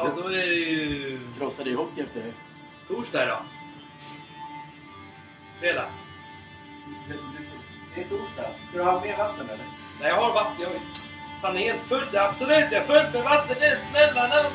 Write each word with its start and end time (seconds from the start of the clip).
Ja, 0.00 0.12
då 0.16 0.28
är 0.28 0.32
det 0.32 0.44
ju 0.44 1.18
krossade 1.38 1.74
hockey 1.74 2.00
efter 2.00 2.20
det. 2.20 2.32
torsdag 2.88 3.24
idag. 3.24 3.42
Fredag. 5.60 5.84
Det 7.94 8.00
är 8.00 8.08
torsdag. 8.08 8.48
Ska 8.68 8.78
du 8.78 8.84
ha 8.84 9.00
mer 9.00 9.16
vatten 9.16 9.46
eller? 9.46 9.64
Nej, 10.00 10.08
jag 10.08 10.16
har 10.16 10.34
vatten. 10.34 10.54
Jag 10.60 10.70
är 10.72 10.80
fan 11.42 11.56
helt 11.56 11.80
fullt. 11.88 12.14
Absolut, 12.14 12.72
jag 12.72 12.82
är 12.82 12.86
fullt 12.86 13.14
med 13.14 13.24
vatten. 13.24 13.56
Det 13.60 13.66
är 13.66 13.78
snälla 13.90 14.26
nån. 14.26 14.52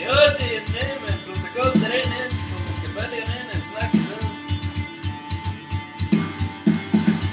Gör 0.00 0.38
det 0.38 0.62
nu, 0.74 0.88
men 1.06 1.18
protokollet 1.26 1.92
är. 1.92 2.06
Om 2.56 2.62
du 2.66 2.88
ska 2.90 3.00
följa 3.00 3.26
med 3.26 3.54
en 3.54 3.60
snack 3.60 3.92
så... 3.92 4.26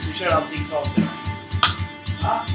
Vi 0.08 0.14
kör 0.14 0.32
allting 0.32 0.66
klart 0.70 0.98
idag. 0.98 1.09
Ja. 2.22 2.46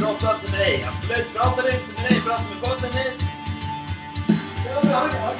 Prata 0.00 0.34
inte 0.34 0.50
med 0.50 0.60
dig. 0.60 0.84
Absolut, 0.84 1.34
pratar 1.34 1.74
inte 1.74 1.91
Prata 2.02 2.80
med 2.82 2.94
nu. 2.94 3.12
Ja, 4.66 4.90
har 4.90 5.34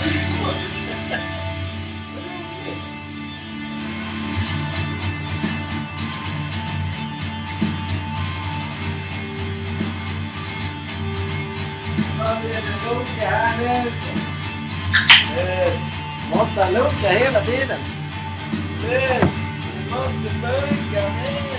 är 12.42 12.62
det 13.18 13.26
här 13.26 13.58
nu? 13.58 13.90
Måste 16.30 16.62
han 16.62 16.72
lunka 16.72 17.08
hela 17.08 17.44
tiden? 17.44 17.80
Slut! 18.80 19.30
Du 19.74 19.94
måste 19.94 20.30
bunka. 20.40 21.51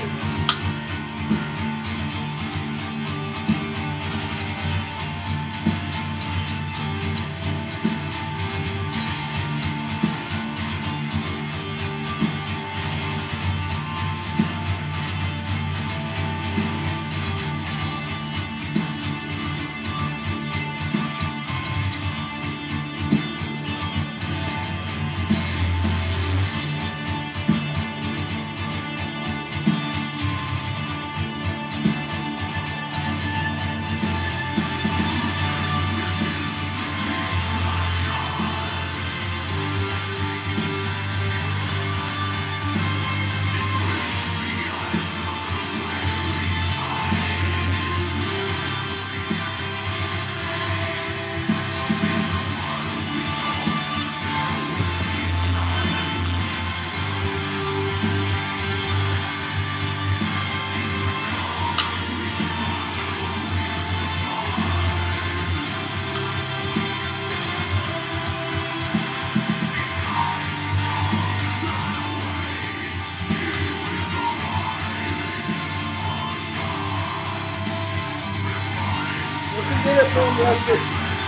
Jag 80.54 80.62
ska 80.62 80.76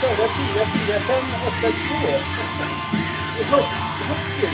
köra 0.01 0.27
4, 0.27 0.65
4, 0.87 0.99
5, 0.99 1.23
8, 1.47 1.67
2. 3.49 3.57
Hockey. 4.07 4.49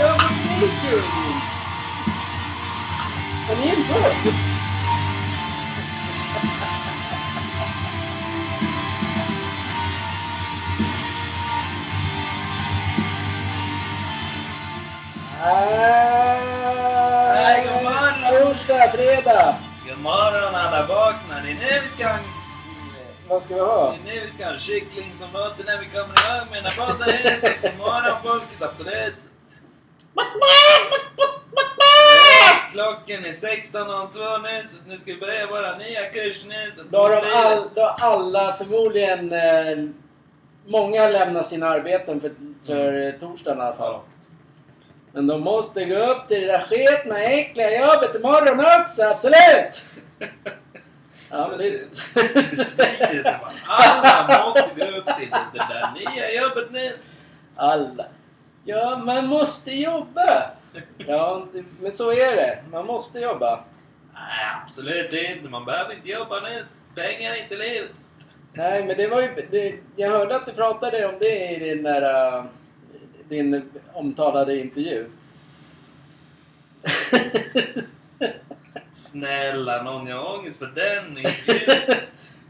Ja, 0.00 0.16
men 0.20 0.60
det 0.60 0.66
är 0.66 0.90
kul. 0.90 1.02
Har 3.48 3.56
ni 3.56 3.68
en 3.68 3.84
podd? 3.84 4.34
Nej, 17.34 17.66
god 17.66 17.82
morgon. 17.82 18.46
Torsdag, 18.46 18.92
fredag. 18.92 19.54
God 19.88 19.98
morgon 19.98 20.54
alla 20.54 20.86
vakna. 20.86 21.34
Det 21.42 21.50
är 21.50 21.54
nu 21.54 21.80
vi 21.82 21.88
ska 21.88 22.08
ha 22.08 22.14
en, 22.14 22.41
Vad 23.28 23.42
ska 23.42 23.54
vi 23.54 23.60
ha? 23.60 23.94
nu 24.04 24.20
vi 24.24 24.30
ska 24.30 24.44
ha 24.44 24.52
en 24.52 24.60
kyckling 24.60 25.14
som 25.14 25.28
låter 25.32 25.64
när 25.64 25.78
vi 25.78 25.86
kommer 25.86 26.04
igång 26.04 26.50
med 26.50 26.62
den 26.62 26.72
här 26.72 26.86
podden. 26.86 27.08
här. 27.10 27.58
God 27.62 27.78
morgon 27.78 28.16
folket, 28.22 28.62
absolut. 28.62 29.14
Klockan 32.72 33.24
är 33.24 33.32
16.02 33.32 34.42
nu 34.42 34.68
så 34.68 34.76
nu 34.88 34.98
ska 34.98 35.12
vi 35.12 35.20
börja 35.20 35.46
våra 35.46 35.76
nya 35.78 36.10
kurs 36.10 36.44
nu. 36.46 36.70
Så 36.72 36.82
Då 36.90 36.98
har, 36.98 37.10
de 37.10 37.22
all, 37.34 37.68
då 37.74 37.82
har 37.82 38.10
alla 38.12 38.56
förmodligen... 38.56 39.32
Eh, 39.32 39.88
många 40.66 41.08
lämnar 41.08 41.42
sina 41.42 41.68
arbeten 41.68 42.20
för, 42.20 42.30
för 42.66 43.06
eh, 43.06 43.12
torsdagen 43.12 43.58
i 43.58 43.62
alla 43.62 43.76
fall. 43.76 44.00
Men 45.12 45.26
de 45.26 45.40
måste 45.40 45.84
gå 45.84 45.96
upp 45.96 46.28
till 46.28 46.40
det 46.40 46.46
där 46.46 46.66
sketna, 46.68 47.18
äckliga 47.22 47.80
jobbet 47.80 48.14
imorgon 48.14 48.80
också, 48.80 49.02
absolut! 49.02 49.84
Ja, 51.32 51.48
men 51.48 51.58
det... 51.58 51.90
Besvikelse 52.34 53.38
bara. 53.40 53.52
Alla 53.66 54.46
måste 54.46 54.70
gå 54.76 54.84
upp 54.84 55.16
till 55.18 55.30
det 55.52 55.58
där 55.58 55.90
nya 55.94 56.42
jobbet 56.42 56.70
nu. 56.70 56.90
Alla. 57.56 58.04
Ja, 58.64 59.00
man 59.04 59.26
måste 59.26 59.72
jobba! 59.72 60.50
Ja, 60.96 61.46
men 61.80 61.92
så 61.92 62.10
är 62.12 62.36
det. 62.36 62.58
Man 62.70 62.86
måste 62.86 63.18
jobba. 63.18 63.64
Nej, 64.14 64.46
absolut 64.64 65.12
inte. 65.12 65.48
Man 65.48 65.64
behöver 65.64 65.94
inte 65.94 66.08
jobba 66.08 66.40
nu. 66.40 66.64
Pengar 66.94 67.32
är 67.32 67.42
inte 67.42 67.56
livet. 67.56 67.90
Nej, 68.52 68.84
men 68.84 68.96
det 68.96 69.08
var 69.08 69.20
ju... 69.20 69.46
Det, 69.50 69.74
jag 69.96 70.10
hörde 70.10 70.36
att 70.36 70.46
du 70.46 70.52
pratade 70.52 71.06
om 71.06 71.14
det 71.18 71.50
i 71.50 71.58
din 71.58 71.82
där... 71.82 72.44
din 73.28 73.70
omtalade 73.92 74.58
intervju. 74.58 75.06
Snälla 79.02 79.82
någon, 79.82 80.06
jag 80.06 80.16
har 80.16 80.38
ångest 80.38 80.58
för 80.58 80.66
den 80.66 81.18
intervjun. 81.18 81.86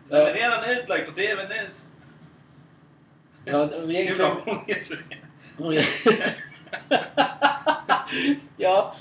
Den 0.08 0.26
är 0.26 0.32
redan 0.32 0.64
utlagd 0.64 1.06
på 1.06 1.12
TV 1.12 1.48
nyss. 1.48 1.84
Ja, 3.44 3.64
vi 3.64 4.06
Gud 4.06 4.18
vad 4.18 4.30
egentligen... 4.30 4.58
ångest 4.58 4.88
för 4.88 5.04
det. 5.08 5.16
ja. 8.56 8.94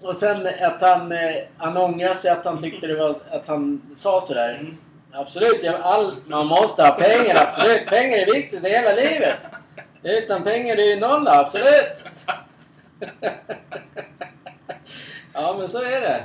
Och 0.00 0.16
sen 0.16 0.48
att 0.60 0.80
han, 0.80 1.12
eh, 1.12 1.36
han 1.56 1.76
ångrar 1.76 2.14
sig 2.14 2.30
att 2.30 2.44
han 2.44 2.62
tyckte 2.62 2.86
det 2.86 2.94
var 2.94 3.16
att 3.30 3.48
han 3.48 3.80
sa 3.94 4.20
sådär. 4.20 4.54
Mm. 4.54 4.76
Absolut, 5.12 5.64
all, 5.82 6.16
man 6.26 6.46
måste 6.46 6.82
ha 6.82 6.90
pengar, 6.90 7.36
absolut. 7.36 7.86
Pengar 7.86 8.18
är 8.18 8.32
viktigt 8.32 8.64
i 8.64 8.68
hela 8.68 8.92
livet. 8.92 9.36
Utan 10.02 10.44
pengar 10.44 10.72
är 10.72 10.76
det 10.76 10.84
ju 10.84 10.96
noll, 10.96 11.28
absolut. 11.28 12.04
ja, 15.32 15.56
men 15.58 15.68
så 15.68 15.82
är 15.82 16.00
det. 16.00 16.24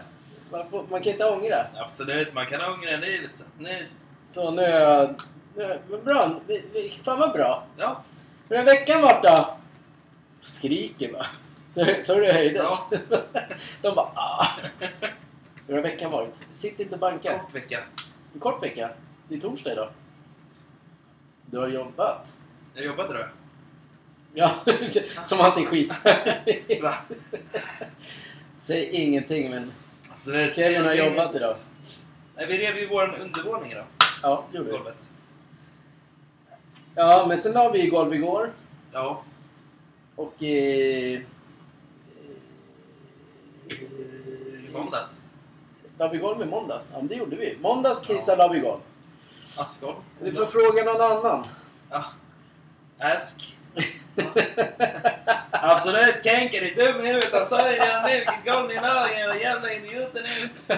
Man, 0.53 0.69
får, 0.69 0.85
man 0.89 1.01
kan 1.01 1.11
inte 1.11 1.25
ångra. 1.25 1.65
Absolut, 1.75 2.33
man 2.33 2.45
kan 2.45 2.61
ångra 2.61 2.97
livet. 2.97 3.43
Nyss. 3.57 4.01
Så 4.29 4.51
nu 4.51 4.61
är 4.61 4.79
jag... 4.81 5.21
Nu, 5.55 5.63
är- 5.63 5.79
men 5.89 6.03
bra, 6.03 6.39
vi, 6.47 6.63
vi, 6.73 6.99
fan 7.03 7.19
vad 7.19 7.31
bra. 7.31 7.63
Ja, 7.77 8.03
Hur 8.49 8.57
har 8.57 8.63
veckan 8.63 9.01
varit 9.01 9.23
då? 9.23 9.57
Skriker 10.41 11.11
bara. 11.13 11.25
Så 12.01 12.15
det 12.19 12.33
höjdes. 12.33 12.69
De 13.81 13.95
bara 13.95 14.09
ah. 14.15 14.47
Hur 15.67 15.75
har 15.75 15.81
veckan 15.81 16.11
varit? 16.11 16.33
Sitt 16.55 16.79
inte 16.79 16.93
och 16.93 16.99
banka. 16.99 17.39
kort 17.39 17.55
vecka. 17.55 17.83
En 18.33 18.39
kort 18.39 18.63
vecka. 18.63 18.89
Det 19.27 19.35
är 19.35 19.39
torsdag 19.39 19.71
idag. 19.71 19.89
Du 21.45 21.57
har 21.57 21.67
jobbat. 21.67 22.27
Jag 22.73 22.85
jobbat 22.85 23.09
idag. 23.09 23.25
Ja, 24.33 24.51
som 25.25 25.39
är 25.39 25.65
skit. 25.65 25.91
Va? 26.81 26.95
Säg 28.59 28.89
ingenting 28.89 29.49
men 29.49 29.71
Absolut. 30.23 30.55
Kevin 30.55 30.85
har 30.85 30.93
jobbat 30.93 31.35
idag. 31.35 31.55
Nej, 32.35 32.45
vi 32.47 32.57
rev 32.57 32.77
ju 32.77 32.87
vår 32.87 33.19
undervåning 33.21 33.71
idag. 33.71 33.85
Ja, 34.21 34.43
det 34.51 34.57
gjorde 34.57 34.69
vi. 34.69 34.77
Golvet. 34.77 34.97
Ja, 36.95 37.25
men 37.27 37.37
sen 37.37 37.53
la 37.53 37.69
vi 37.69 37.87
golv 37.87 38.13
igår. 38.13 38.49
Ja. 38.91 39.23
Och... 40.15 40.43
Eh, 40.43 40.49
I 40.49 41.21
måndags. 44.73 45.19
la 45.97 46.07
vi 46.07 46.17
golv 46.17 46.41
i 46.41 46.45
måndags? 46.45 46.89
Ja, 46.93 46.97
men 46.99 47.07
det 47.07 47.15
gjorde 47.15 47.35
vi. 47.35 47.57
Måndags, 47.61 48.01
tisdag 48.01 48.35
la 48.35 48.47
vi 48.47 48.59
golv. 48.59 48.81
Askholm. 49.55 49.97
Du 50.21 50.33
får 50.33 50.45
fråga 50.45 50.83
någon 50.83 51.01
annan. 51.01 51.45
Ja. 51.89 52.05
Ask. 52.97 53.57
Absolut, 55.51 56.23
Kenker 56.23 56.61
är 56.61 56.75
dum 56.75 57.05
i 57.05 57.07
huvudet. 57.07 57.33
Han 57.33 57.45
sa 57.45 57.71
ju 57.71 57.75
redan 57.75 58.09
nu 58.09 58.67
ni 58.67 58.75
la 58.75 59.09
era 59.09 59.37
jävla 59.37 59.73
idioter 59.73 60.23
nu. 60.23 60.49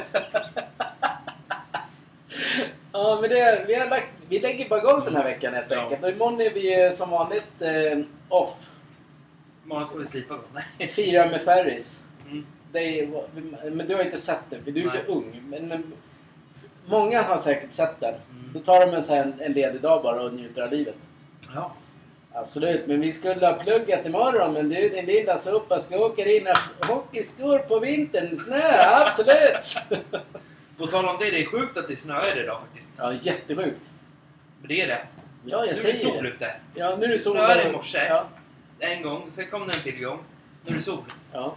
Ja, 2.92 3.18
men 3.22 3.30
det, 3.30 3.66
vi, 3.68 3.74
har 3.76 3.90
lagt, 3.90 4.12
vi 4.30 4.40
lägger 4.40 4.70
bara 4.70 4.80
golv 4.80 5.06
den 5.06 5.16
här 5.16 5.24
veckan 5.24 5.54
helt 5.54 5.72
Ja. 5.72 5.82
enkelt. 5.82 6.04
Och 6.04 6.10
imorgon 6.10 6.42
är 6.42 6.50
vi 6.50 6.84
eh, 6.84 6.92
som 6.92 7.10
vanligt 7.10 7.62
eh, 7.62 8.00
off. 8.30 8.54
Imorgon 9.66 9.88
ska 9.88 9.98
vi 9.98 10.06
slipa. 10.06 10.38
Nej. 10.54 10.88
Firar 10.94 11.30
med 11.30 11.42
Ferris. 11.42 12.02
Mm. 12.30 12.46
Är, 12.74 13.08
men 13.70 13.88
du 13.88 13.96
har 13.96 14.04
inte 14.04 14.18
sett 14.18 14.40
det, 14.50 14.60
för 14.60 14.72
du 14.72 14.82
är 14.82 14.86
Nej. 14.86 15.04
för 15.06 15.12
ung. 15.12 15.42
Men, 15.50 15.68
men, 15.68 15.94
många 16.86 17.22
har 17.22 17.38
säkert 17.38 17.74
sett 17.74 18.00
den. 18.00 18.14
Mm. 18.14 18.52
Då 18.54 18.60
tar 18.60 18.86
de 18.86 18.94
en, 18.94 19.04
en, 19.04 19.42
en 19.42 19.54
ledig 19.54 19.82
dag 19.82 20.04
bara 20.04 20.22
och 20.22 20.34
njuter 20.34 20.62
av 20.62 20.72
livet. 20.72 20.96
Ja. 21.56 21.72
Absolut, 22.36 22.88
men 22.88 23.02
vi 23.02 23.14
skulle 23.14 23.48
ha 23.48 23.54
pluggat 23.54 24.06
imorgon. 24.06 24.54
Men 24.54 24.70
du, 24.70 24.90
din 24.90 25.06
lilla 25.06 25.38
sopa 25.38 25.80
ska 25.80 25.98
åka 25.98 26.24
dina 26.24 26.60
hockeyskor 26.82 27.60
på 27.60 27.80
vintern. 27.80 28.40
Snö, 28.40 28.72
absolut! 28.90 29.76
På 30.78 30.88
tal 30.88 31.06
om 31.06 31.18
det, 31.20 31.32
det 31.32 31.42
är 31.42 31.46
sjukt 31.46 31.78
att 31.78 31.88
det 31.88 31.96
snöar 31.96 32.40
idag 32.44 32.60
faktiskt. 32.60 32.90
ja, 32.98 33.14
jättesjukt. 33.14 33.80
Men 34.60 34.68
det 34.68 34.82
är 34.82 34.88
det. 34.88 35.02
Ja, 35.46 35.58
jag 35.58 35.62
nu 35.62 35.68
är 35.68 35.70
det 35.70 35.76
säger 35.76 35.96
sol 35.96 36.26
ute. 36.26 36.52
Ja, 36.76 36.96
nu 36.96 37.06
är 37.06 37.10
det 37.10 37.20
sol. 37.20 37.34
Snöade 37.34 37.64
i 37.64 37.72
morse. 37.72 38.06
Ja, 38.10 38.26
En 38.80 39.02
gång, 39.02 39.28
sen 39.32 39.48
kom 39.48 39.68
det 39.68 39.74
en 39.74 39.80
till 39.82 40.04
gång. 40.04 40.20
Nu 40.66 40.72
är 40.72 40.76
det 40.78 40.84
sol. 40.84 41.04
ja. 41.34 41.56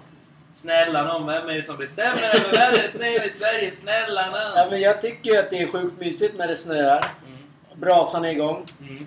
Snälla 0.54 1.04
nån, 1.04 1.26
vem 1.26 1.48
är 1.48 1.54
det 1.54 1.62
som 1.62 1.76
bestämmer 1.76 2.34
över 2.34 2.52
vädret 2.52 2.94
nu 2.98 3.06
i 3.06 3.30
Sverige? 3.38 3.72
Snälla 3.72 4.28
ja, 4.32 4.62
nån! 4.62 4.70
men 4.70 4.80
jag 4.80 5.02
tycker 5.02 5.30
ju 5.30 5.36
att 5.36 5.50
det 5.50 5.58
är 5.58 5.66
sjukt 5.66 6.00
mysigt 6.00 6.38
när 6.38 6.48
det 6.48 6.56
snöar. 6.56 6.98
Mm. 7.26 7.38
Brasan 7.74 8.24
är 8.24 8.30
igång. 8.30 8.66
Mm. 8.80 9.06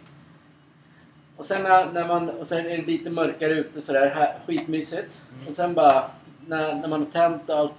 Och 1.42 1.48
sen 1.48 1.64
när, 1.64 1.86
när 1.92 2.08
man, 2.08 2.30
och 2.30 2.48
sen 2.48 2.66
är 2.66 2.78
det 2.78 2.84
lite 2.84 3.10
mörkare 3.10 3.54
ute 3.54 3.82
sådär, 3.82 4.10
här, 4.16 4.34
skitmysigt. 4.46 5.08
Mm. 5.36 5.48
Och 5.48 5.54
sen 5.54 5.74
bara, 5.74 6.10
när, 6.48 6.76
när 6.76 6.88
man 6.88 7.00
har 7.06 7.12
tänt 7.12 7.50
och 7.50 7.56
allt, 7.58 7.74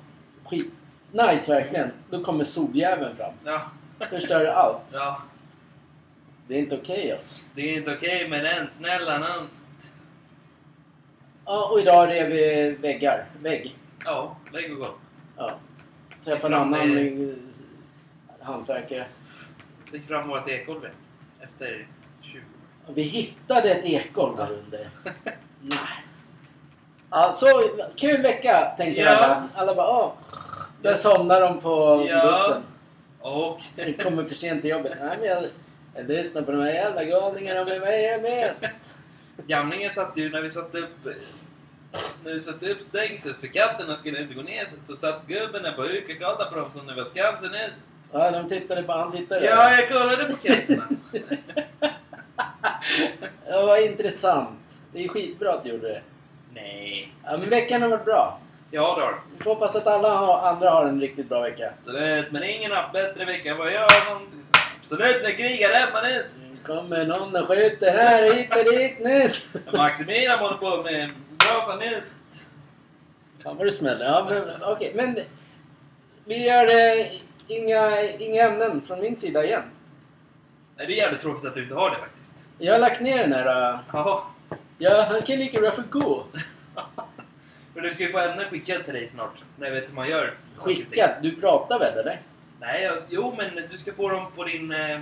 skit, 0.44 0.72
nice 1.12 1.54
verkligen. 1.54 1.90
Då 2.10 2.24
kommer 2.24 2.44
soljäveln 2.44 3.16
fram. 3.16 3.32
Ja. 3.44 3.62
Förstör 4.10 4.46
allt. 4.46 4.82
ja. 4.92 5.22
Det 6.48 6.54
är 6.54 6.58
inte 6.58 6.74
okej 6.76 7.12
alltså. 7.12 7.44
Det 7.54 7.62
är 7.62 7.76
inte 7.76 7.94
okej 7.94 8.28
med 8.28 8.44
den. 8.44 8.66
Snälla 8.70 9.18
nån. 9.18 9.48
Ja, 11.44 11.68
och 11.72 11.80
idag 11.80 12.08
rev 12.08 12.28
vi 12.28 12.70
väggar. 12.80 13.24
Vägg. 13.42 13.76
Ja, 14.04 14.36
lägg 14.52 14.72
och 14.72 14.78
golv. 14.78 14.92
Ja. 15.36 15.54
Träffade 16.24 16.56
en 16.56 16.62
annan 16.62 16.80
till- 16.80 17.30
eh, 18.28 18.46
hantverkare. 18.46 19.06
Fick 19.92 20.06
fram 20.08 20.28
vårt 20.28 20.48
ekolv 20.48 20.80
efter 21.40 21.66
20 21.66 21.76
år. 21.76 21.86
Och 21.86 22.01
vi 22.86 23.02
hittade 23.02 23.70
ett 23.70 23.84
ekgolv 23.84 24.36
där 24.36 24.48
under. 24.50 24.88
Nej. 25.62 25.78
Ja, 27.10 27.32
så 27.32 27.68
kul 27.96 28.22
vecka 28.22 28.74
tänkte 28.76 29.00
Ja. 29.00 29.10
alla. 29.10 29.48
Alla 29.54 29.74
bara 29.74 29.88
åh. 30.04 30.12
Där 30.82 30.94
somnar 30.94 31.40
de 31.40 31.60
på 31.60 32.06
Ja. 32.08 32.22
bussen. 32.30 32.62
Och... 33.20 33.60
Jag 33.76 33.98
kommer 33.98 34.24
för 34.24 34.34
sent 34.34 34.60
till 34.60 34.70
jobbet. 34.70 34.92
Nej, 35.00 35.16
men 35.20 35.28
jag, 35.28 35.44
jag 35.94 36.08
lyssnar 36.08 36.42
på 36.42 36.52
de 36.52 36.60
här 36.60 36.72
jävla 36.72 37.04
galningarna 37.04 37.64
med 37.64 37.80
mig. 37.80 38.52
Gamlingen 39.46 39.92
satt 39.92 40.16
ju 40.16 40.30
när 40.30 40.42
vi 40.42 40.50
satte 40.50 40.78
upp... 40.78 40.98
När 42.24 42.34
vi 42.34 42.40
satte 42.40 42.70
upp 42.72 42.82
stängsel 42.82 43.34
för 43.34 43.46
katterna 43.46 43.96
skulle 43.96 44.20
inte 44.22 44.34
gå 44.34 44.42
ner 44.42 44.66
så 44.88 44.96
satt 44.96 45.26
gubben 45.26 45.62
där 45.62 45.72
på 45.72 45.82
kollade 45.82 46.44
på 46.44 46.56
dem 46.56 46.70
som 46.72 46.86
det 46.86 46.94
var 46.94 47.04
Skansen. 47.04 47.50
Ja, 48.12 48.30
de 48.30 48.48
tittade 48.48 48.82
på 48.82 48.92
han 48.92 49.12
tittade. 49.12 49.46
Ja, 49.46 49.72
jag 49.80 49.88
kollade 49.88 50.24
på 50.24 50.36
katterna. 50.36 50.88
Det 53.46 53.66
var 53.66 53.86
intressant. 53.86 54.58
Det 54.92 55.04
är 55.04 55.08
skitbra 55.08 55.52
att 55.52 55.64
du 55.64 55.70
gjorde 55.70 55.88
det. 55.88 56.02
Nej. 56.54 57.12
Ja, 57.24 57.36
men 57.36 57.50
veckan 57.50 57.82
har 57.82 57.88
varit 57.88 58.04
bra. 58.04 58.38
Ja, 58.70 58.96
då. 59.00 59.14
Vi 59.36 59.44
får 59.44 59.50
hoppas 59.54 59.76
att 59.76 59.86
alla 59.86 60.14
har, 60.14 60.48
andra 60.48 60.70
har 60.70 60.84
en 60.84 61.00
riktigt 61.00 61.28
bra 61.28 61.40
vecka. 61.40 61.70
Absolut, 61.76 62.32
men 62.32 62.44
ingen 62.44 62.70
har 62.70 62.78
haft 62.78 62.92
bättre 62.92 63.24
vecka 63.24 63.50
än 63.50 63.58
vad 63.58 63.72
jag 63.72 63.80
har 63.80 64.14
någonsin. 64.14 64.42
Absolut, 64.80 65.22
när 65.22 65.32
krigar 65.32 65.72
hemma 65.72 66.02
nyss. 66.02 66.36
Kommer 66.62 67.06
någon 67.06 67.36
och 67.36 67.48
skjuter 67.48 67.98
här 67.98 68.32
hit 68.32 68.56
och 68.56 68.72
dit 68.72 68.98
nu. 69.00 69.28
Maximilian 69.78 70.38
håller 70.38 70.56
på 70.56 70.82
med 70.82 71.10
brasan 71.38 71.78
nyss. 71.78 72.14
Ja, 73.44 73.52
vad 73.52 73.66
det 73.66 73.72
smäller. 73.72 74.04
Ja, 74.04 74.26
men 74.28 74.42
okej. 74.62 74.92
Men 74.94 75.20
vi 76.24 76.46
gör 76.46 76.66
eh, 76.66 77.06
inga, 77.48 78.02
inga 78.02 78.42
ämnen 78.42 78.82
från 78.86 79.00
min 79.00 79.16
sida 79.16 79.44
igen. 79.44 79.62
Nej, 80.76 80.86
det 80.86 80.92
är 80.92 80.96
jävligt 80.96 81.20
tråkigt 81.20 81.44
att 81.44 81.54
du 81.54 81.62
inte 81.62 81.74
har 81.74 81.90
det 81.90 81.96
faktiskt. 81.96 82.21
Jag 82.58 82.72
har 82.72 82.78
lagt 82.80 83.00
ner 83.00 83.18
den 83.18 83.32
här... 83.32 83.72
Uh, 83.72 83.78
Jaha. 83.92 84.20
ja, 84.78 85.06
han 85.10 85.22
kan 85.22 85.38
lika 85.38 85.60
bra 85.60 85.70
få 85.70 85.82
gå. 85.90 86.24
Men 87.74 87.84
du 87.84 87.94
ska 87.94 88.02
ju 88.02 88.12
få 88.12 88.18
ämnen 88.18 88.44
skickat 88.50 88.84
till 88.84 88.94
dig 88.94 89.08
snart. 89.08 89.34
När 89.56 89.66
jag 89.66 89.74
vet 89.74 89.88
hur 89.90 89.94
man 89.94 90.08
gör. 90.08 90.32
Skickat? 90.56 91.10
Du 91.22 91.36
pratar 91.36 91.78
väl 91.78 91.98
eller? 91.98 92.18
Nej, 92.60 92.82
jag, 92.82 92.98
jo 93.08 93.34
men 93.38 93.50
du 93.70 93.78
ska 93.78 93.92
få 93.92 94.08
dem 94.08 94.26
på 94.36 94.44
din... 94.44 94.72
Eh, 94.72 95.00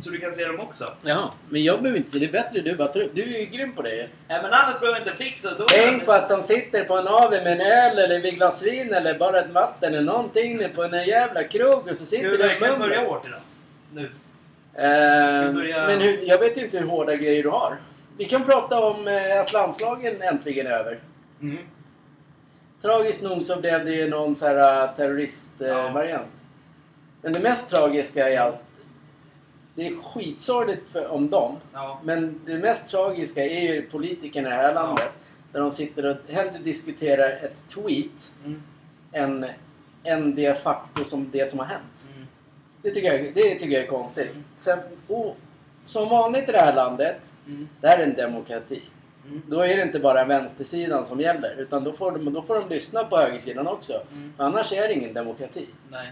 så 0.00 0.10
du 0.10 0.18
kan 0.18 0.34
se 0.34 0.44
dem 0.44 0.60
också. 0.60 0.92
Ja, 1.02 1.32
men 1.48 1.62
jag 1.64 1.82
behöver 1.82 1.98
inte 1.98 2.10
se 2.10 2.18
det 2.18 2.26
är 2.26 2.32
bättre. 2.32 2.60
Du, 2.60 2.76
bara, 2.76 2.88
tro- 2.92 3.08
du 3.12 3.22
är 3.22 3.38
ju 3.40 3.44
grym 3.46 3.72
på 3.72 3.82
det. 3.82 4.08
Nej 4.28 4.42
men 4.42 4.52
annars 4.52 4.80
behöver 4.80 4.98
jag 5.00 5.08
inte 5.08 5.24
fixa. 5.24 5.54
Då 5.58 5.64
Tänk 5.68 6.04
på 6.06 6.12
att 6.12 6.28
de 6.28 6.42
sitter 6.42 6.84
på 6.84 6.98
en 6.98 7.08
AV 7.08 7.30
med 7.30 7.46
en 7.46 7.60
öl 7.60 7.98
eller 7.98 8.18
vid 8.20 8.34
glas 8.34 8.62
vin 8.62 8.94
eller 8.94 9.18
bara 9.18 9.38
ett 9.40 9.50
vatten 9.50 9.94
eller 9.94 10.02
någonting 10.12 10.68
på 10.74 10.84
en 10.84 11.04
jävla 11.06 11.42
krog 11.44 11.88
och 11.88 11.96
så 11.96 12.06
Ska 12.06 12.16
sitter 12.16 12.28
vi 12.30 12.36
de 12.36 12.42
och 12.44 12.50
verkligen 12.50 12.78
börja 12.78 12.96
mumlar. 13.00 13.14
hårt 13.14 13.26
idag? 13.26 13.40
Nu? 13.94 14.10
Eh, 14.76 15.46
vi 15.48 15.52
börja- 15.54 15.86
Men 15.86 16.00
hur, 16.00 16.22
jag 16.28 16.38
vet 16.38 16.56
inte 16.56 16.78
hur 16.78 16.86
hårda 16.86 17.16
grejer 17.16 17.42
du 17.42 17.48
har. 17.48 17.76
Vi 18.16 18.24
kan 18.24 18.44
prata 18.44 18.80
om 18.80 19.08
eh, 19.08 19.40
att 19.40 19.52
landslagen 19.52 20.22
äntligen 20.22 20.66
är 20.66 20.70
över. 20.70 20.98
Mm. 21.42 21.58
Tragiskt 22.82 23.22
nog 23.22 23.44
så 23.44 23.60
blev 23.60 23.84
det 23.84 23.92
ju 23.92 24.08
någon 24.08 24.36
så 24.36 24.46
här 24.46 24.84
uh, 24.88 24.96
terroristvariant. 24.96 25.78
Ja. 25.82 25.88
Uh, 25.88 25.94
variant. 25.94 26.28
Men 27.22 27.32
det 27.32 27.40
mest 27.40 27.70
tragiska 27.70 28.30
i 28.30 28.36
allt, 28.36 28.56
det 29.74 29.86
är 29.86 29.94
skitsorgligt 29.96 30.92
för, 30.92 31.08
om 31.12 31.30
dem. 31.30 31.56
Ja. 31.72 32.00
Men 32.04 32.40
det 32.46 32.58
mest 32.58 32.88
tragiska 32.88 33.44
är 33.44 33.60
ju 33.74 33.82
politikerna 33.82 34.48
i 34.48 34.50
det 34.52 34.56
här 34.56 34.74
landet. 34.74 35.08
Där 35.52 35.60
de 35.60 35.72
sitter 35.72 36.06
och 36.06 36.16
hellre 36.34 36.58
diskuterar 36.58 37.28
ett 37.30 37.56
tweet 37.74 38.30
Mm. 38.44 38.62
än, 39.12 39.46
än 40.04 40.34
det 40.34 40.62
faktum 40.62 41.04
som 41.04 41.30
det 41.30 41.50
som 41.50 41.58
har 41.58 41.66
hänt. 41.66 42.04
Mm. 42.08 42.13
Det 42.84 42.90
tycker 42.90 43.12
jag, 43.12 43.34
det 43.34 43.54
tycker 43.54 43.74
jag 43.74 43.82
är 43.82 43.86
konstigt. 43.86 44.30
Sen, 44.58 44.78
och, 45.08 45.36
som 45.84 46.08
vanligt 46.08 46.48
i 46.48 46.52
det 46.52 46.58
här 46.60 46.74
landet, 46.74 47.16
Mm. 47.46 47.68
det 47.80 47.88
här 47.88 47.98
är 47.98 48.02
en 48.02 48.14
demokrati. 48.14 48.82
Mm. 49.26 49.42
Då 49.46 49.60
är 49.60 49.76
det 49.76 49.82
inte 49.82 49.98
bara 49.98 50.24
vänstersidan 50.24 51.06
som 51.06 51.20
gäller. 51.20 51.54
Utan 51.58 51.84
då 51.84 51.92
får 51.92 52.10
de, 52.10 52.32
då 52.34 52.42
får 52.42 52.54
de 52.54 52.68
lyssna 52.74 53.04
på 53.04 53.16
högersidan 53.16 53.66
också. 53.66 53.92
Mm. 54.12 54.32
Annars 54.36 54.72
är 54.72 54.88
det 54.88 54.94
ingen 54.94 55.14
demokrati. 55.14 55.66
Nej. 55.90 56.10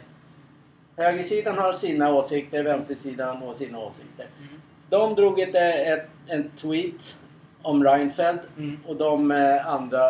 Högersidan 0.97 1.59
har 1.59 1.73
sina 1.73 2.15
åsikter, 2.15 2.63
vänstersidan 2.63 3.37
har 3.37 3.55
sina 3.55 3.79
åsikter. 3.79 4.27
Mm. 4.39 4.61
De 4.89 5.15
drog 5.15 5.41
ett, 5.41 5.55
ett, 5.55 6.09
en 6.27 6.51
tweet 6.51 7.17
om 7.63 7.85
Reinfeldt 7.85 8.43
Mm. 8.57 8.79
och 8.87 8.97
de 8.97 9.31
eh, 9.31 9.67
andra, 9.69 10.01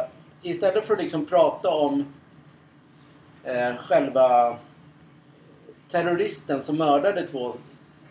istället 0.42 0.84
för 0.86 0.94
att 0.94 1.00
liksom 1.02 1.26
prata 1.26 1.68
om 1.70 2.06
eh, 3.44 3.76
själva 3.76 4.56
terroristen 5.92 6.62
som 6.62 6.76
mördade 6.76 7.26
två, 7.26 7.54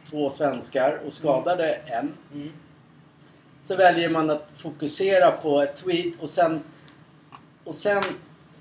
två 0.09 0.29
svenskar 0.29 0.99
och 1.07 1.13
skadade 1.13 1.73
en, 1.73 2.13
Mm. 2.33 2.51
så 3.63 3.75
väljer 3.75 4.09
man 4.09 4.29
att 4.29 4.47
fokusera 4.57 5.31
på 5.31 5.61
ett 5.61 5.75
tweet 5.75 6.13
och 6.19 6.29
sen, 6.29 6.61
och 7.63 7.75
sen 7.75 8.03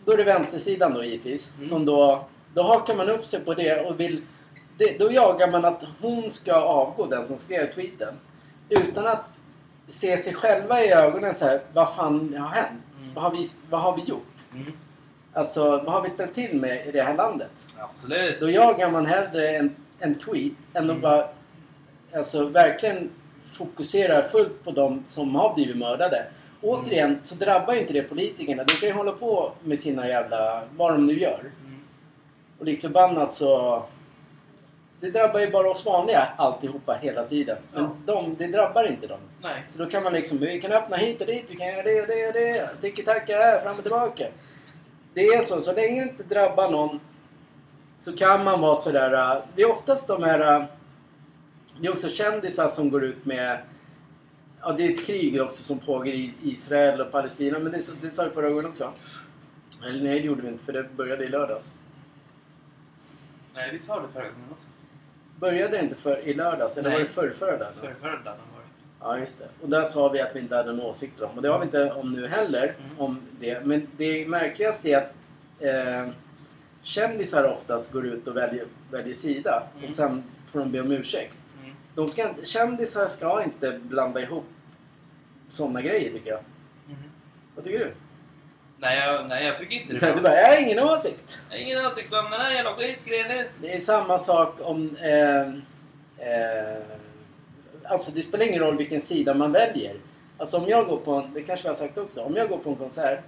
då 0.04 0.12
är 0.12 0.16
det 0.16 0.24
vänstersidan 0.24 0.94
då 0.94 1.04
givetvis, 1.04 1.50
Mm. 1.56 1.68
som 1.68 1.84
då, 1.84 2.24
då 2.54 2.62
hakar 2.62 2.94
man 2.96 3.08
upp 3.10 3.26
sig 3.26 3.40
på 3.40 3.54
det 3.54 3.80
och 3.86 4.00
vill, 4.00 4.22
det, 4.78 4.98
då 4.98 5.12
jagar 5.12 5.50
man 5.50 5.64
att 5.64 5.84
hon 6.00 6.30
ska 6.30 6.54
avgå, 6.54 7.06
den 7.06 7.26
som 7.26 7.38
skrev 7.38 7.74
tweeten, 7.74 8.14
utan 8.68 9.06
att 9.06 9.24
se 9.88 10.18
sig 10.18 10.34
själva 10.34 10.84
i 10.84 10.92
ögonen 10.92 11.34
så 11.34 11.44
här, 11.44 11.60
vad 11.72 11.94
fan 11.94 12.34
har 12.38 12.48
hänt? 12.48 12.82
Mm. 13.00 13.14
Vad, 13.14 13.24
har 13.24 13.30
vi, 13.30 13.48
vad 13.70 13.80
har 13.80 13.96
vi 13.96 14.02
gjort? 14.02 14.26
Mm. 15.32 15.40
Alltså, 15.40 15.64
vad 15.70 15.88
har 15.94 16.02
vi 16.02 16.08
ställt 16.10 16.34
till 16.34 16.60
med 16.60 16.86
i 16.86 16.90
det 16.92 17.02
här 17.02 17.14
landet? 17.14 17.50
Absolut. 17.78 18.40
Då 18.40 18.50
jagar 18.50 18.90
man 18.90 19.06
hellre 19.06 19.48
en, 19.56 19.74
en 19.98 20.14
tweet 20.14 20.52
än 20.74 20.84
att 20.84 20.90
Mm. 20.90 21.00
bara 21.00 21.24
alltså, 22.14 22.44
verkligen 22.44 23.10
fokusera 23.58 24.22
fullt 24.22 24.64
på 24.64 24.70
de 24.70 25.04
som 25.06 25.34
har 25.34 25.54
blivit 25.54 25.76
mördade. 25.76 26.24
Återigen 26.62 27.18
så 27.22 27.34
drabbar 27.34 27.74
inte 27.74 27.92
det 27.92 28.02
politikerna. 28.02 28.64
De 28.64 28.72
kan 28.72 28.88
ju 28.88 28.94
hålla 28.94 29.12
på 29.12 29.52
med 29.64 29.78
sina 29.78 30.08
jävla... 30.08 30.62
vad 30.76 30.92
de 30.92 31.06
nu 31.06 31.20
gör. 31.20 31.38
Mm. 31.40 31.80
Och 32.58 32.64
likt 32.66 32.80
förbannat 32.82 33.34
så... 33.34 33.82
Det 35.00 35.10
drabbar 35.10 35.40
ju 35.40 35.50
bara 35.50 35.70
oss 35.70 35.86
vanliga 35.86 36.28
alltihopa 36.36 36.98
hela 37.02 37.24
tiden. 37.24 37.56
Men 37.72 37.82
Ja. 37.82 37.90
de, 38.14 38.34
det 38.38 38.46
drabbar 38.46 38.84
inte 38.84 39.06
dem. 39.06 39.18
Nej. 39.42 39.62
Så 39.72 39.78
då 39.82 39.90
kan 39.90 40.02
man 40.02 40.12
liksom, 40.12 40.38
vi 40.38 40.60
kan 40.60 40.72
öppna 40.72 40.96
hit 40.96 41.20
och 41.20 41.26
dit, 41.26 41.44
vi 41.48 41.56
kan 41.56 41.66
göra 41.68 41.82
det 41.82 42.00
och 42.00 42.06
det 42.06 42.26
och 42.26 42.32
det. 42.32 42.68
Tiki-taka 42.80 43.36
här, 43.36 43.60
fram 43.60 43.76
och 43.76 43.82
tillbaka. 43.82 44.26
Det 45.14 45.26
är 45.26 45.42
så, 45.42 45.60
så 45.60 45.72
länge 45.72 46.04
det 46.04 46.10
inte 46.10 46.22
drabbar 46.22 46.70
någon 46.70 47.00
så 47.98 48.12
kan 48.12 48.44
man 48.44 48.60
vara 48.60 48.74
sådär, 48.74 49.12
äh, 49.12 49.42
det 49.56 49.62
är 49.62 49.70
oftast 49.70 50.06
de 50.06 50.22
här, 50.22 50.60
äh, 50.60 50.64
Det 51.80 51.86
är 51.86 51.92
också 51.92 52.08
kändisar 52.08 52.68
som 52.68 52.90
går 52.90 53.04
ut 53.04 53.26
med... 53.26 53.58
Ja, 54.60 54.72
det 54.72 54.86
är 54.86 54.90
ett 54.90 55.06
krig 55.06 55.42
också 55.42 55.62
som 55.62 55.78
pågår 55.78 56.06
i 56.06 56.34
Israel 56.42 57.00
och 57.00 57.12
Palestina, 57.12 57.58
men 57.58 57.72
det, 57.72 57.90
det 58.02 58.10
sa 58.10 58.24
vi 58.24 58.30
förra 58.30 58.50
gången 58.50 58.66
också. 58.66 58.92
Eller 59.86 60.04
nej, 60.04 60.20
det 60.20 60.26
gjorde 60.26 60.42
vi 60.42 60.48
inte, 60.48 60.64
för 60.64 60.72
det 60.72 60.96
började 60.96 61.24
i 61.24 61.28
lördags. 61.28 61.70
Nej, 63.54 63.70
vi 63.72 63.78
sa 63.78 64.00
det 64.00 64.08
förra 64.12 64.22
gången 64.22 64.48
också. 64.50 64.68
Började 65.40 65.76
det 65.76 65.82
inte 65.82 65.94
för, 65.94 66.28
i 66.28 66.34
lördags, 66.34 66.76
eller 66.76 66.90
Nej. 66.90 66.98
var 66.98 67.04
det 67.04 67.12
förrförra 67.12 67.58
dagen 67.58 67.72
var 68.00 68.10
det. 68.24 68.49
Ja, 69.00 69.18
just 69.18 69.38
det. 69.38 69.48
Och 69.62 69.68
där 69.68 69.84
sa 69.84 70.08
vi 70.08 70.20
att 70.20 70.36
vi 70.36 70.40
inte 70.40 70.56
hade 70.56 70.72
några 70.72 70.90
åsikter 70.90 71.24
om. 71.24 71.36
Och 71.36 71.42
det 71.42 71.48
har 71.48 71.58
vi 71.58 71.64
inte 71.64 71.92
om 71.92 72.12
nu 72.12 72.26
heller. 72.26 72.64
Mm. 72.64 72.98
Om 72.98 73.22
det. 73.40 73.66
Men 73.66 73.86
det 73.96 74.28
märkligaste 74.28 74.88
är 74.88 74.98
att 74.98 75.14
eh, 75.60 76.12
kändisar 76.82 77.44
oftast 77.44 77.92
går 77.92 78.06
ut 78.06 78.26
och 78.26 78.36
väljer, 78.36 78.64
väljer 78.90 79.14
sida. 79.14 79.62
Mm. 79.74 79.84
Och 79.84 79.90
sen 79.90 80.24
får 80.52 80.58
de 80.58 80.72
be 80.72 80.80
om 80.80 80.92
ursäkt. 80.92 81.34
Mm. 81.62 81.74
De 81.94 82.10
ska, 82.10 82.34
kändisar 82.42 83.08
ska 83.08 83.42
inte 83.42 83.78
blanda 83.82 84.20
ihop 84.20 84.46
sådana 85.48 85.82
grejer 85.82 86.12
tycker 86.12 86.30
jag. 86.30 86.40
Mhm. 86.86 86.96
Vad 87.54 87.64
tycker 87.64 87.78
du? 87.78 87.92
Nej, 88.78 88.98
jag, 88.98 89.28
nej, 89.28 89.46
jag 89.46 89.56
tycker 89.56 89.74
inte 89.74 89.94
det. 89.94 90.14
Du 90.14 90.20
bara, 90.20 90.34
jag 90.34 90.48
har 90.48 90.56
ingen 90.56 90.78
åsikt. 90.78 91.38
Jag 91.50 91.56
har 91.56 91.62
ingen 91.62 91.86
åsikt 91.86 92.12
om 92.12 92.30
den 92.30 92.40
här 92.40 92.52
jävla 92.52 92.74
skitgrejen. 92.74 93.46
Det 93.60 93.76
är 93.76 93.80
samma 93.80 94.18
sak 94.18 94.58
om... 94.60 94.96
Eh, 94.96 95.40
eh, 96.28 96.99
alltså 97.90 98.10
det 98.10 98.22
spelar 98.22 98.44
ingen 98.46 98.60
roll 98.60 98.76
vilken 98.76 99.00
sida 99.00 99.34
man 99.34 99.52
väljer. 99.52 99.94
Alltså 100.38 100.56
om 100.56 100.68
jag 100.68 100.86
går 100.86 100.96
på 100.96 101.14
en, 101.14 101.34
det 101.34 101.42
kanske 101.42 101.62
vi 101.62 101.68
har 101.68 101.74
sagt 101.74 101.98
också, 101.98 102.20
om 102.22 102.36
jag 102.36 102.48
går 102.48 102.58
på 102.58 102.70
en 102.70 102.76
konsert 102.76 103.20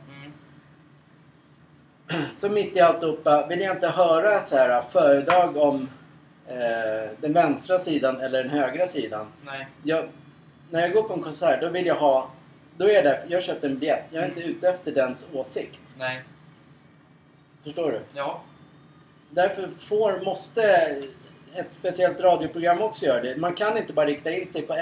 Mm. 2.09 2.25
så 2.37 2.49
mitt 2.49 2.77
i 2.77 2.81
alltihopa 2.81 3.47
vill 3.47 3.61
jag 3.61 3.77
inte 3.77 3.89
höra 3.89 4.41
ett 4.41 4.49
så 4.49 4.57
här 4.57 4.83
föredrag 4.93 5.57
om 5.57 5.89
eh, 6.47 7.11
den 7.21 7.33
vänstra 7.33 7.79
sidan 7.79 8.21
eller 8.21 8.43
den 8.43 8.51
högra 8.53 8.89
sidan. 8.89 9.27
Nej. 9.47 9.67
Jag, 9.83 10.05
när 10.71 10.81
jag 10.81 10.93
går 10.93 11.03
på 11.03 11.15
en 11.15 11.23
konsert 11.23 11.61
då 11.61 11.69
vill 11.69 11.87
jag 11.87 11.95
ha, 11.95 12.31
då 12.77 12.85
är 12.89 12.93
jag 12.95 13.05
där, 13.05 13.25
jag 13.29 13.37
har 13.37 13.43
köpt 13.43 13.65
en 13.65 13.79
biljett. 13.79 14.05
Jag 14.11 14.25
är 14.25 14.29
inte 14.29 14.41
ute 14.41 14.69
efter 14.69 14.93
dens 14.93 15.27
åsikt. 15.33 15.79
Nej. 15.99 16.23
Förstår 17.65 17.93
du? 17.93 18.01
Ja. 18.15 18.41
Därför 19.31 19.69
får, 19.89 20.25
måste 20.25 20.97
ett 21.55 21.73
speciellt 21.73 22.21
radioprogram 22.21 22.83
också 22.83 23.07
göra 23.07 23.23
det. 23.23 23.37
Man 23.37 23.55
kan 23.55 23.79
inte 23.79 23.93
bara 23.93 24.07
rikta 24.07 24.31
in 24.31 24.47
sig 24.47 24.63
på. 24.63 24.77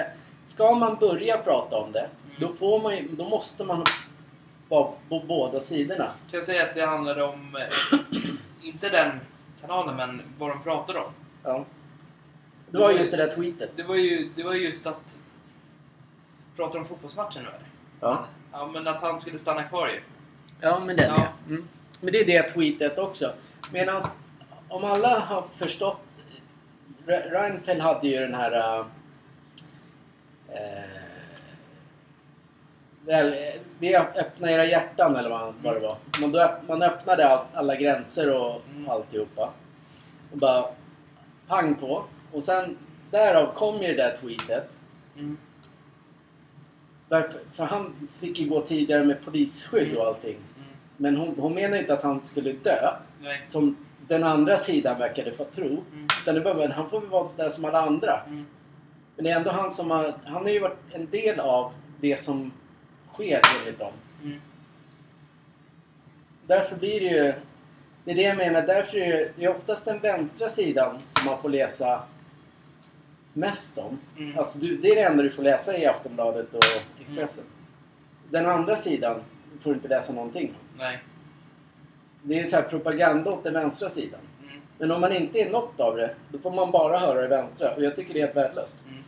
Ska 0.46 0.74
man 0.74 0.96
börja 0.96 1.38
prata 1.38 1.76
om 1.76 1.92
det, 1.92 2.08
då, 2.38 2.48
får 2.52 2.80
man, 2.82 2.96
ju- 2.96 3.08
då 3.10 3.24
måste 3.28 3.64
man 3.64 3.84
vara 4.68 4.88
på 5.08 5.20
båda 5.20 5.60
sidorna. 5.60 6.04
Kan 6.30 6.38
jag 6.38 6.44
säga 6.46 6.64
att 6.64 6.74
det 6.74 6.86
handlade 6.86 7.22
om... 7.22 7.56
Eh, 7.56 7.98
inte 8.62 8.88
den 8.88 9.20
kanalen, 9.60 9.96
men 9.96 10.22
vad 10.38 10.50
de 10.50 10.62
pratade 10.62 10.98
om. 10.98 11.12
Ja. 11.44 11.64
Det 12.70 12.78
var 12.78 12.90
just 12.90 13.10
det 13.10 13.16
där 13.16 13.34
tweetet. 13.34 13.70
Det 13.76 13.82
var 13.82 13.94
ju, 13.94 14.28
det 14.36 14.42
var 14.42 14.52
ju 14.52 14.64
just 14.64 14.86
att... 14.86 15.00
Pratar 16.56 16.78
om 16.78 16.84
fotbollsmatchen 16.88 17.42
nu 17.42 17.48
eller? 17.48 17.60
Ja. 18.00 18.24
Ja, 18.52 18.66
men 18.72 18.88
att 18.88 19.02
han 19.02 19.20
skulle 19.20 19.38
stanna 19.38 19.62
kvar 19.62 19.88
ju. 19.88 20.00
Ja, 20.60 20.78
men 20.86 20.96
den 20.96 21.08
Ja. 21.08 21.14
ja. 21.18 21.28
Mm. 21.48 21.68
Men 22.00 22.12
det 22.12 22.20
är 22.20 22.24
det 22.24 22.48
tweetet 22.48 22.98
också. 22.98 23.32
Medan 23.72 24.02
om 24.68 24.84
alla 24.84 25.18
har 25.18 25.44
förstått... 25.56 26.00
Re- 27.10 27.30
Reinfeldt 27.30 27.82
hade 27.82 28.08
ju 28.08 28.20
den 28.20 28.34
här... 28.34 28.52
äh, 28.80 28.86
Eh, 30.52 30.82
väl, 33.06 33.34
vi 33.78 33.96
öppnar 33.96 34.48
era 34.48 34.64
hjärtan 34.66 35.16
eller 35.16 35.30
vad, 35.30 35.54
vad 35.62 35.74
det 35.74 35.80
var. 35.80 35.96
Man, 36.20 36.32
då, 36.32 36.54
man 36.68 36.82
öppnade 36.82 37.28
all, 37.28 37.44
alla 37.54 37.74
gränser 37.76 38.34
och 38.40 38.62
Mm. 38.76 38.88
alltihopa. 38.90 39.50
Och 40.32 40.38
bara 40.38 40.64
pang 41.46 41.74
på. 41.74 42.04
Och 42.32 42.44
sen 42.44 42.76
därav 43.10 43.54
kom 43.54 43.82
ju 43.82 43.86
det 43.88 44.02
där 44.02 44.16
tweetet. 44.20 44.70
Mm. 45.16 45.36
Varför, 47.08 47.40
för 47.54 47.64
han 47.64 48.08
fick 48.20 48.38
ju 48.38 48.48
gå 48.48 48.60
tidigare 48.60 49.04
med 49.04 49.24
polisskydd 49.24 49.96
och 49.96 50.06
allting. 50.06 50.36
Mm. 50.36 50.68
Men 50.96 51.16
hon, 51.16 51.34
hon 51.38 51.54
menar 51.54 51.76
inte 51.76 51.94
att 51.94 52.02
han 52.02 52.24
skulle 52.24 52.52
dö, 52.52 52.90
Nej. 53.22 53.42
som 53.46 53.76
den 54.10 54.24
andra 54.24 54.58
sidan 54.58 54.98
verkade 54.98 55.32
få 55.32 55.44
tro. 55.44 55.66
Mm. 55.66 56.08
Utan 56.22 56.34
det 56.34 56.40
var, 56.40 56.54
men 56.54 56.72
han 56.72 56.90
får 56.90 57.00
väl 57.00 57.10
vara 57.10 57.28
där 57.36 57.50
som 57.50 57.64
alla 57.64 57.80
andra. 57.80 58.20
Mm. 58.20 58.46
Men 59.16 59.24
det 59.24 59.30
är 59.30 59.36
ändå 59.36 59.50
han 59.50 59.72
som 59.72 59.90
har... 59.90 60.14
Han 60.24 60.42
har 60.42 60.50
ju 60.50 60.58
varit 60.58 60.78
en 60.92 61.10
del 61.10 61.40
av 61.40 61.72
det 62.00 62.20
som 62.20 62.52
sker 63.12 63.40
enligt 63.60 63.78
dem. 63.78 63.92
Mm. 64.24 64.40
Därför 66.46 66.76
blir 66.76 67.00
det 67.00 67.06
ju... 67.06 67.32
Det 68.04 68.10
är 68.10 68.14
det 68.14 68.22
jag 68.22 68.36
menar. 68.36 68.62
Därför 68.62 68.96
är 68.96 69.12
det, 69.12 69.32
det 69.36 69.44
är 69.44 69.50
oftast 69.50 69.84
den 69.84 69.98
vänstra 69.98 70.50
sidan 70.50 70.98
som 71.08 71.24
man 71.24 71.42
får 71.42 71.48
läsa 71.48 72.02
mest 73.32 73.78
om. 73.78 73.98
Mm. 74.18 74.38
Alltså 74.38 74.58
du, 74.58 74.76
det 74.76 74.88
är 74.88 74.94
det 74.94 75.02
enda 75.02 75.22
du 75.22 75.30
får 75.30 75.42
läsa 75.42 75.78
i 75.78 75.86
Aftonbladet 75.86 76.54
och 76.54 76.64
Expressen. 77.00 77.44
Den 78.30 78.46
andra 78.46 78.76
sidan 78.76 79.16
får 79.62 79.70
du 79.70 79.76
inte 79.76 79.88
läsa 79.88 80.12
någonting 80.12 80.48
om. 80.48 80.78
Nej. 80.78 80.98
Det 82.22 82.40
är 82.40 82.46
så 82.46 82.56
här 82.56 82.62
propaganda 82.62 83.30
åt 83.30 83.44
den 83.44 83.54
vänstra 83.54 83.90
sidan. 83.90 84.20
Mm. 84.42 84.60
Men 84.78 84.90
om 84.90 85.00
man 85.00 85.12
inte 85.12 85.38
är 85.38 85.50
något 85.50 85.80
av 85.80 85.96
det, 85.96 86.14
då 86.28 86.38
får 86.38 86.50
man 86.50 86.70
bara 86.70 86.98
höra 86.98 87.22
det 87.22 87.28
vänstra. 87.28 87.74
Och 87.74 87.82
jag 87.82 87.96
tycker 87.96 88.14
det 88.14 88.20
är 88.20 88.24
helt 88.24 88.36
värdelöst. 88.36 88.78
Mm. 88.88 89.02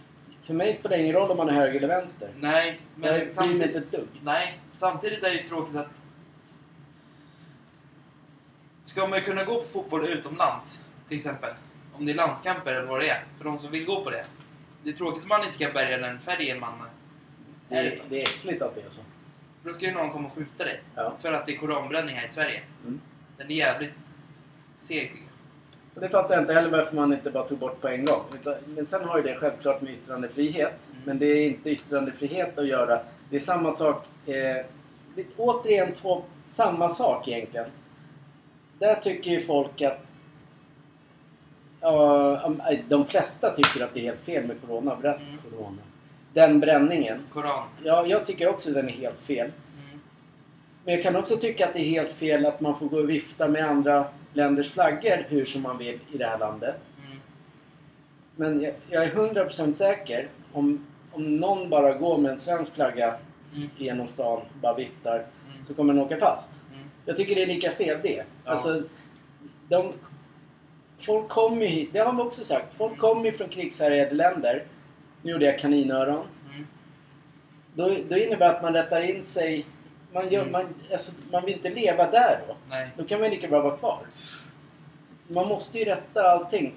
För 0.45 0.55
mig 0.55 0.75
spelar 0.75 0.97
det 0.97 1.03
ingen 1.03 1.15
roll 1.15 1.31
om 1.31 1.37
man 1.37 1.49
är 1.49 1.53
höger 1.53 1.77
eller 1.77 1.89
vänster. 1.89 2.29
Nej, 2.41 2.81
Men 2.95 3.15
jag 3.15 3.33
samtidigt... 3.33 3.77
inte 3.77 3.97
dugg. 3.97 4.09
Nej, 4.23 4.59
samtidigt 4.75 5.25
är 5.25 5.31
det 5.31 5.37
ju 5.37 5.43
tråkigt 5.43 5.77
att... 5.77 5.91
Ska 8.83 9.07
man 9.07 9.21
kunna 9.21 9.45
gå 9.45 9.55
på 9.55 9.69
fotboll 9.69 10.09
utomlands, 10.09 10.79
till 11.09 11.17
exempel, 11.17 11.51
om 11.93 12.07
det 12.07 12.13
är 12.13 12.17
landskamper 12.17 12.73
eller 12.73 12.87
vad 12.87 13.01
det 13.01 13.09
är, 13.09 13.23
för 13.39 13.45
de 13.45 13.59
som 13.59 13.71
vill 13.71 13.85
gå 13.85 14.05
på 14.05 14.11
det. 14.11 14.25
Det 14.83 14.91
är 14.91 14.95
tråkigt 14.95 15.23
att 15.23 15.29
man 15.29 15.45
inte 15.45 15.59
kan 15.59 15.73
bärga 15.73 15.99
den 15.99 16.19
färgen 16.19 16.61
man... 16.61 16.73
Det 17.69 17.77
är, 17.77 18.03
det 18.09 18.23
är 18.23 18.29
äckligt 18.29 18.63
att 18.63 18.75
det 18.75 18.81
är 18.81 18.91
så. 18.91 19.01
Då 19.65 19.73
ska 19.73 19.87
ju 19.87 19.93
någon 19.93 20.11
komma 20.11 20.29
och 20.29 20.35
skjuta 20.35 20.65
dig. 20.65 20.81
Ja. 20.95 21.13
För 21.23 21.33
att 21.33 21.47
det 21.47 21.53
är 21.53 21.57
koranbränning 21.57 22.17
här 22.17 22.29
i 22.29 22.33
Sverige. 22.33 22.61
Mm. 22.83 23.01
Den 23.37 23.51
är 23.51 23.55
jävligt 23.55 23.95
seg. 24.79 25.23
Och 25.95 26.01
det 26.01 26.09
fattar 26.09 26.35
jag 26.35 26.43
inte 26.43 26.55
heller 26.55 26.71
varför 26.71 26.97
man 26.97 27.13
inte 27.13 27.31
bara 27.31 27.45
tog 27.45 27.59
bort 27.59 27.81
på 27.81 27.89
en 27.89 28.05
gång. 28.05 28.23
Utan, 28.35 28.55
men 28.67 28.87
sen 28.87 29.05
har 29.05 29.17
ju 29.17 29.23
det 29.23 29.35
självklart 29.35 29.81
med 29.81 29.93
yttrandefrihet. 29.93 30.79
Mm. 30.91 31.03
Men 31.05 31.19
det 31.19 31.27
är 31.27 31.47
inte 31.47 31.71
yttrandefrihet 31.71 32.59
att 32.59 32.67
göra. 32.67 33.01
Det 33.31 33.37
är 33.37 33.41
samma 33.41 33.73
sak. 33.73 34.07
Eh, 34.27 34.67
det 35.15 35.25
återigen 35.37 35.93
två, 35.93 36.23
samma 36.51 36.91
sak 36.91 37.29
egentligen. 37.29 37.67
Där 38.79 38.95
tycker 38.95 39.31
ju 39.31 39.47
folk 39.47 39.83
att... 39.83 40.07
Ja, 41.81 42.53
de 42.89 43.07
flesta 43.07 43.51
tycker 43.57 43.85
att 43.85 43.95
det 43.95 44.01
är 44.01 44.05
helt 44.05 44.21
fel 44.21 44.47
med 44.47 44.57
corona. 44.67 44.95
Mm. 44.95 45.39
corona. 45.51 45.79
Den 46.33 46.61
bränningen. 46.61 47.19
Koran. 47.33 47.65
Ja, 47.85 48.07
jag 48.07 48.27
tycker 48.27 48.49
också 48.49 48.69
att 48.69 48.75
den 48.75 48.89
är 48.89 48.93
helt 48.93 49.21
fel. 49.21 49.47
Mm. 49.47 50.01
Men 50.85 50.95
jag 50.95 51.03
kan 51.03 51.17
också 51.17 51.37
tycka 51.37 51.67
att 51.67 51.75
det 51.75 51.81
är 51.81 51.85
helt 51.91 52.13
fel 52.13 52.47
att 52.47 52.61
man 52.61 52.79
får 52.79 52.87
gå 52.87 52.97
och 52.99 53.11
vifta 53.11 53.49
med 53.49 53.69
andra 53.69 54.05
länders 54.33 54.71
flaggor 54.71 55.25
hur 55.29 55.45
som 55.47 55.63
man 55.63 55.79
vill 55.79 55.99
i 56.13 56.19
det 56.19 56.27
här 56.27 56.39
landet. 56.39 56.77
Mm. 57.07 57.19
Men 58.37 58.63
jag, 58.63 58.73
jag 58.91 59.05
är 59.05 59.11
100% 59.11 59.75
säker 59.75 60.29
om, 60.53 60.87
om 61.13 61.37
någon 61.37 61.69
bara 61.69 61.93
går 61.93 62.19
med 62.19 62.33
en 62.33 62.41
svensk 62.41 62.75
flagga 62.75 63.15
Mm. 63.57 63.69
genom 63.77 64.09
stan 64.09 64.37
och 64.37 64.47
bara 64.61 64.75
viftar 64.75 65.15
Mm. 65.17 65.67
så 65.69 65.75
kommer 65.75 65.95
den 65.95 66.03
åka 66.03 66.17
fast. 66.17 66.51
Mm. 66.75 66.85
Jag 67.07 67.17
tycker 67.17 67.35
det 67.35 67.43
är 67.43 67.47
lika 67.47 67.71
fel 67.71 67.99
det. 68.03 68.23
Ja. 68.45 68.51
Alltså, 68.51 68.83
de, 69.69 69.93
folk 71.01 71.29
kommer 71.29 71.63
ju 71.63 71.67
hit, 71.69 71.91
det 71.93 71.99
har 71.99 72.13
man 72.13 72.27
också 72.27 72.45
sagt, 72.45 72.77
folk 72.77 72.99
kommer 72.99 73.25
ju 73.25 73.33
från 73.33 73.49
krigshärjade 73.49 74.15
länder. 74.15 74.63
Nu 75.23 75.33
gjorde 75.33 75.45
jag 75.45 75.59
kaninöron. 75.59 76.23
Mm. 76.53 76.67
Då, 77.75 77.97
då 78.09 78.17
innebär 78.17 78.49
att 78.49 78.63
man 78.63 78.75
rättar 78.75 79.01
in 79.01 79.25
sig. 79.25 79.67
Man, 80.13 80.29
gör, 80.31 80.41
Mm. 80.41 80.53
man, 80.53 80.67
alltså, 80.93 81.13
man 81.33 81.45
vill 81.45 81.55
inte 81.55 81.71
leva 81.71 82.11
där 82.11 82.39
då. 82.49 82.55
Nej. 82.71 82.89
Då 82.97 83.05
kan 83.05 83.21
man 83.21 83.31
lika 83.31 83.49
bra 83.49 83.61
vara 83.61 83.77
kvar. 83.77 83.99
Man 85.29 85.49
måste 85.49 85.79
ju 85.79 85.85
rätta 85.85 86.31
allting. 86.31 86.75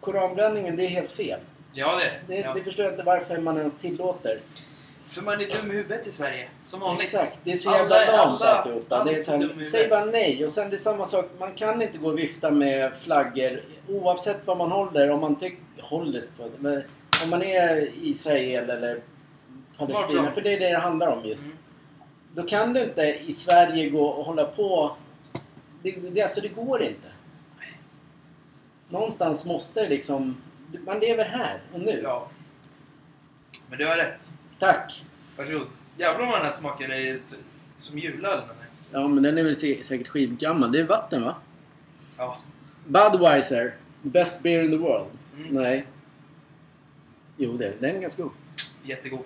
Koranbränningen, 0.00 0.76
det 0.76 0.84
är 0.84 0.88
helt 0.88 1.10
fel. 1.10 1.40
Ja, 1.72 1.96
det 1.96 2.10
Det, 2.34 2.40
ja. 2.40 2.54
det 2.54 2.62
förstår 2.62 2.84
jag 2.84 2.94
inte 2.94 3.02
varför 3.04 3.38
man 3.38 3.58
ens 3.58 3.78
tillåter. 3.78 4.38
För 5.10 5.22
man 5.22 5.40
är 5.40 5.46
dum 5.62 5.70
i 5.70 5.74
huvudet 5.74 6.06
i 6.06 6.12
Sverige. 6.12 6.48
Som 6.66 6.80
vanligt. 6.80 7.04
Exakt, 7.06 7.38
det 7.44 7.52
är 7.52 7.56
så 7.56 7.70
Alla- 7.70 8.00
jävla 8.04 8.16
lamt 8.24 8.42
alltihopa. 8.42 8.96
alla 8.96 9.04
Det 9.12 9.16
är 9.16 9.20
så 9.20 9.30
här, 9.32 9.64
säg 9.64 9.88
bara 9.88 10.04
nej. 10.04 10.44
Och 10.44 10.52
sen 10.52 10.70
det 10.70 10.76
är 10.76 10.78
samma 10.78 11.06
sak, 11.06 11.30
man 11.38 11.52
kan 11.54 11.82
inte 11.82 11.98
gå 11.98 12.08
och 12.08 12.18
vifta 12.18 12.50
med 12.50 12.92
flaggor 13.00 13.60
oavsett 13.88 14.46
vad 14.46 14.56
man 14.56 14.70
håller. 14.70 15.10
Om 15.10 15.20
man 15.20 15.36
tycker... 15.36 15.58
Håller 15.82 16.20
på 16.36 16.48
men 16.58 16.82
Om 17.24 17.30
man 17.30 17.42
är 17.42 17.88
Israel 18.02 18.70
eller 18.70 18.98
Palestina, 19.76 20.30
för 20.32 20.40
det 20.40 20.52
är 20.54 20.60
det 20.60 20.68
det 20.68 20.78
handlar 20.78 21.06
om 21.06 21.24
just. 21.24 21.40
Mm. 21.40 21.56
Då 22.34 22.42
kan 22.42 22.72
du 22.72 22.82
inte 22.82 23.02
i 23.02 23.32
Sverige 23.32 23.88
gå 23.88 24.04
och 24.06 24.24
hålla 24.24 24.44
på... 24.44 24.96
Det, 25.82 25.90
det, 25.90 26.22
alltså 26.22 26.40
det 26.40 26.48
går 26.48 26.82
inte. 26.82 27.08
Någonstans 28.88 29.44
måste 29.44 29.82
det 29.82 29.88
liksom... 29.88 30.36
Man 30.86 30.98
lever 30.98 31.24
här 31.24 31.58
och 31.72 31.80
nu. 31.80 32.00
Ja. 32.02 32.28
Men 33.68 33.78
du 33.78 33.86
har 33.86 33.96
rätt. 33.96 34.20
Tack! 34.58 35.04
Varsågod. 35.36 35.66
Jävlar 35.98 36.26
vad 36.26 36.34
den 36.38 36.46
här 36.46 36.52
smakar 36.52 36.88
är 36.92 37.18
som 37.78 37.98
julöl. 37.98 38.40
Ja, 38.92 39.08
men 39.08 39.22
den 39.22 39.38
är 39.38 39.42
väl 39.42 39.52
sä- 39.54 39.82
säkert 39.82 40.08
skitgammal. 40.08 40.72
Det 40.72 40.80
är 40.80 40.84
vatten 40.84 41.24
va? 41.24 41.34
Ja. 42.18 42.38
Budweiser. 42.86 43.74
Best 44.02 44.42
beer 44.42 44.62
in 44.64 44.70
the 44.70 44.76
world. 44.76 45.06
Mm. 45.36 45.54
Nej. 45.54 45.84
Jo, 47.44 47.52
det, 47.56 47.72
den 47.80 47.96
är 47.96 48.00
ganska 48.00 48.22
god. 48.22 48.32
Jättegod. 48.82 49.24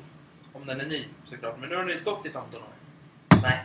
Om 0.53 0.67
den 0.67 0.81
är 0.81 0.85
ny 0.87 1.05
såklart. 1.25 1.57
Men 1.61 1.69
nu 1.69 1.75
har 1.77 1.83
den 1.83 1.93
ju 1.93 1.99
stått 1.99 2.27
i 2.27 2.31
15 2.31 2.61
år. 2.63 2.69
Nej. 3.43 3.65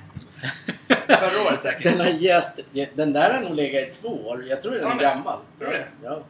Förra 1.08 1.48
året 1.48 1.63
säkert. 1.63 1.84
Den 1.84 2.00
har 2.00 2.08
jäst... 2.08 2.51
Den 2.93 3.13
där 3.13 3.34
har 3.34 3.41
nog 3.41 3.55
legat 3.55 3.89
i 3.89 3.91
två 4.01 4.27
år. 4.27 4.43
Jag 4.50 4.62
tror 4.62 4.72
den 4.72 4.81
Ja, 4.81 4.91
är 4.91 4.96
men- 4.96 5.03
gammal. 5.03 5.39
Tror 5.60 5.67
du 5.70 5.74
det? 5.77 5.88
Ja. 6.03 6.22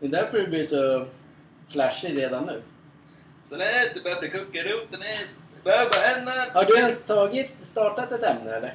Det 0.00 0.06
är 0.06 0.10
därför 0.10 0.38
det 0.38 0.46
blir 0.48 0.66
så 0.66 1.06
flashig 1.72 2.16
redan 2.18 2.44
nu. 2.44 2.60
Så 3.44 3.56
nej, 3.56 3.90
du 3.94 4.00
behövde 4.00 4.28
koka 4.28 4.58
ihop 4.58 4.86
den 4.90 5.02
är... 5.02 5.20
Behöver 5.64 6.02
en... 6.02 6.28
Har 6.54 6.64
du 6.64 6.76
ens 6.76 7.02
tagit, 7.02 7.52
startat 7.62 8.12
ett 8.12 8.22
ämne 8.22 8.50
eller? 8.50 8.74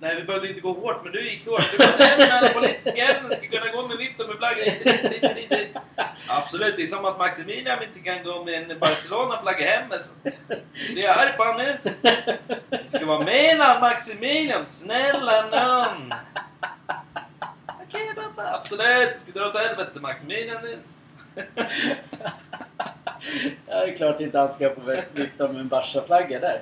Nej, 0.00 0.16
vi 0.16 0.22
behövde 0.22 0.48
inte 0.48 0.60
gå 0.60 0.72
hårt, 0.72 1.00
men 1.04 1.12
du 1.12 1.30
gick 1.30 1.46
hårt. 1.46 1.72
Du 1.72 1.78
bara, 1.78 1.96
nej, 1.98 2.14
men 2.18 2.32
alla 2.32 2.48
politiska 2.48 3.04
ämnen 3.04 3.36
ska 3.36 3.46
kunna 3.46 3.70
gå 3.72 3.88
med 3.88 3.96
vifta 3.96 4.26
med 4.26 4.36
flagga 4.36 4.64
hit, 4.64 4.84
dit, 4.84 5.02
dit, 5.02 5.34
dit, 5.36 5.50
dit. 5.50 5.76
Absolut, 6.26 6.76
det 6.76 6.82
är 6.82 6.86
som 6.86 7.04
att 7.04 7.18
Maximilian 7.18 7.82
inte 7.82 7.98
kan 7.98 8.22
gå 8.24 8.44
med 8.44 8.70
en 8.70 8.78
Barcelona-flagga 8.78 9.66
hem. 9.66 9.90
Så 10.00 10.12
Det 10.94 11.02
är 11.02 11.06
jag 11.06 11.18
arg 11.18 11.36
på 11.36 11.44
Hannes. 11.44 11.82
Det 12.68 12.88
ska 12.88 13.06
vara 13.06 13.24
med 13.24 13.58
Maximilian, 13.80 14.66
snälla 14.66 15.42
nån. 15.42 16.14
Okej 17.66 18.14
pappa, 18.14 18.54
absolut. 18.54 19.12
Det 19.12 19.18
ska 19.18 19.32
dra 19.32 19.48
åt 19.48 19.56
helvete 19.56 20.00
Maximilian. 20.00 20.58
Ja, 23.66 23.84
det 23.84 23.92
är 23.92 23.96
klart 23.96 24.20
inte 24.20 24.38
han 24.38 24.52
ska 24.52 24.74
få 24.74 24.80
vifta 25.12 25.48
med 25.48 25.60
en 25.60 25.68
Barca-flagga 25.68 26.40
där. 26.40 26.60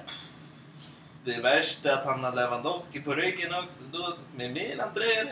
Det 1.26 1.40
värsta 1.40 1.90
är 1.90 1.92
att 1.92 2.04
han 2.04 2.25
har 2.25 2.33
Lewandowski 2.37 3.00
på 3.00 3.14
ryggen 3.14 3.54
också. 3.54 3.85
Då 3.92 4.14
med 4.37 4.50
Milan-tröjan. 4.52 5.26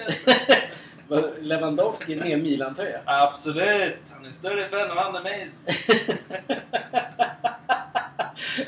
Lewandowski 1.41 2.17
med 2.17 2.43
Milan-tröja? 2.43 3.01
Absolut! 3.05 3.97
Han 4.13 4.27
är 4.27 4.33
större 4.33 4.69
fan 4.69 4.91
av 4.91 4.99
Anna 4.99 5.21
Meis. 5.23 5.63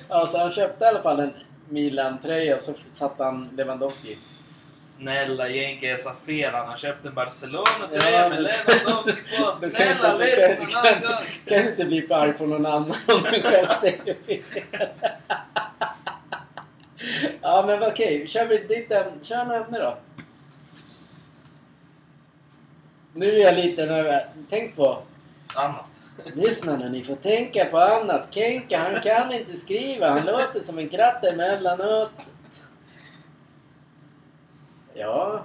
Ja, 0.08 0.26
så 0.26 0.38
han 0.38 0.52
köpte 0.52 0.84
i 0.84 0.88
alla 0.88 1.02
fall 1.02 1.20
en 1.20 1.32
Milan-tröja 1.68 2.58
så 2.58 2.74
satte 2.92 3.24
han 3.24 3.48
Lewandowski. 3.56 4.18
Snälla 4.82 5.48
Jenke, 5.48 5.86
jag 5.86 6.00
sa 6.00 6.12
fel. 6.26 6.54
Han 6.54 6.68
har 6.68 6.76
köpt 6.76 7.06
en 7.06 7.14
Barcelona-tröja 7.14 8.22
Ja, 8.22 8.28
med 8.28 8.42
Lewandowski 8.42 9.20
på. 9.38 9.56
Snälla 9.76 10.16
lyssna 10.16 10.66
kan, 10.66 11.02
kan, 11.02 11.12
kan 11.46 11.68
inte 11.68 11.84
bli 11.84 12.02
för 12.02 12.14
arg 12.14 12.32
på 12.32 12.46
någon 12.46 12.66
annan 12.66 12.94
om 13.06 13.22
du 13.32 13.42
själv 13.42 13.66
säger 13.80 14.14
fel. 14.26 14.62
Ja 17.42 17.64
men 17.66 17.82
okej, 17.82 18.28
kör 18.28 18.44
vi 18.44 18.58
ditt 18.58 18.92
ämne. 18.92 19.12
Kör 19.22 19.36
en 19.36 19.50
ämne 19.50 19.78
då. 19.78 19.96
Nu 23.12 23.26
är 23.26 23.38
jag 23.44 23.54
lite 23.54 23.86
nervös. 23.86 24.22
Tänk 24.50 24.76
på, 24.76 24.98
Annat. 25.54 25.86
lyssna 26.34 26.76
nu, 26.76 26.88
ni 26.88 27.04
får 27.04 27.14
tänka 27.16 27.64
på 27.64 27.78
annat. 27.78 28.34
Kenka, 28.34 28.78
han 28.78 29.02
kan 29.02 29.32
inte 29.32 29.56
skriva. 29.56 30.10
Han 30.10 30.26
låter 30.26 30.60
som 30.60 30.78
en 30.78 30.88
kratta 30.88 31.28
emellanåt. 31.28 32.30
Ja, 34.94 35.40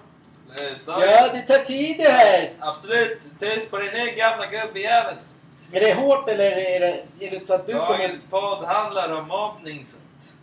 Sluta. 0.55 1.05
ja 1.05 1.29
det 1.33 1.41
tar 1.41 1.63
tid 1.63 1.97
det 1.97 2.09
här. 2.09 2.49
Absolut. 2.59 3.19
Tyst 3.39 3.71
på 3.71 3.77
din 3.77 3.89
egen 3.93 4.17
gamla 4.17 4.45
gubbjävel. 4.45 5.15
Är 5.71 5.79
det 5.79 5.93
hårt 5.93 6.29
eller 6.29 6.51
är 6.51 6.79
det, 6.79 7.03
är 7.19 7.31
det 7.31 7.47
så 7.47 7.53
att 7.53 7.67
du 7.67 7.73
kommer... 7.73 7.87
Dagens 7.87 8.23
podd 8.23 8.63
handlar 8.63 9.13
om 9.13 9.27
mobbning. 9.27 9.85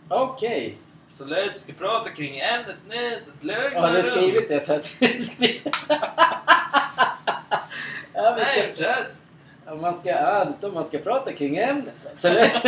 Okej. 0.07 0.77
Absolut, 1.09 1.55
vi 1.55 1.59
ska 1.59 1.73
prata 1.73 2.09
kring 2.09 2.39
ämnet 2.39 2.75
nu. 2.89 3.19
Så 3.21 3.31
att 3.31 3.43
lugna 3.43 3.81
Har 3.81 3.93
du 3.93 4.03
skrivit 4.03 4.49
det 4.49 4.59
så 4.59 4.73
att 4.73 4.91
du 4.99 5.19
skriver? 5.23 5.71
ja, 8.13 8.33
vi 8.35 8.41
Nej, 8.41 8.71
ska, 8.75 8.97
just. 8.99 9.21
ja, 9.65 9.75
man 9.75 9.97
ska, 9.97 10.09
ja, 10.09 10.45
det 10.45 10.53
står 10.53 10.71
man 10.71 10.87
ska 10.87 10.97
prata 10.97 11.33
kring 11.33 11.57
ämnet. 11.57 11.93
Absolut. 12.13 12.51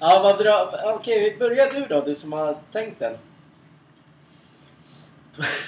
ja, 0.00 0.22
vad 0.22 0.38
bra. 0.38 0.74
Okej, 0.84 1.30
vi 1.30 1.38
börjar 1.38 1.70
du 1.70 1.86
då, 1.86 2.00
du 2.00 2.14
som 2.14 2.32
har 2.32 2.56
tänkt 2.72 2.98
den. 2.98 3.18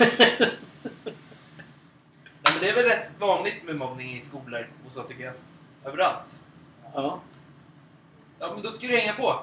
Nej, 0.00 0.50
men 2.42 2.60
det 2.60 2.68
är 2.68 2.74
väl 2.74 2.84
rätt 2.84 3.10
vanligt 3.18 3.64
med 3.64 3.76
mobbning 3.76 4.16
i 4.16 4.20
skolor 4.20 4.66
och 4.86 4.92
så 4.92 5.02
tycker 5.02 5.24
jag. 5.24 5.34
Överallt. 5.84 6.18
ja. 6.94 7.20
Ja, 8.38 8.52
men 8.54 8.62
då 8.62 8.70
ska 8.70 8.86
du 8.86 8.96
hänga 8.96 9.12
på. 9.12 9.40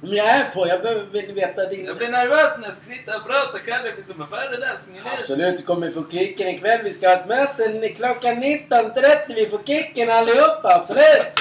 Men 0.00 0.14
jag 0.14 0.26
är 0.26 0.50
på, 0.50 0.68
jag 0.68 0.82
behöver 0.82 1.02
vill 1.02 1.32
veta 1.32 1.64
din... 1.64 1.84
Jag 1.84 1.96
blir 1.96 2.08
nervös 2.08 2.58
när 2.58 2.66
jag 2.68 2.76
ska 2.76 2.84
sitta 2.84 3.16
och 3.16 3.26
prata. 3.26 3.58
Kalle 3.58 3.92
blir 3.92 4.04
som 4.04 4.22
en 4.22 4.28
föreläsning. 4.28 5.00
Absolut, 5.18 5.56
du 5.56 5.62
kommer 5.62 5.90
få 5.90 6.04
kicken 6.10 6.48
ikväll. 6.48 6.80
Vi 6.84 6.92
ska 6.92 7.08
ha 7.08 7.14
ett 7.16 7.28
möte 7.28 7.88
klockan 7.88 8.42
19.30. 8.42 9.34
Vi 9.34 9.48
får 9.48 9.58
kicken 9.58 10.10
allihopa, 10.10 10.74
absolut! 10.74 11.34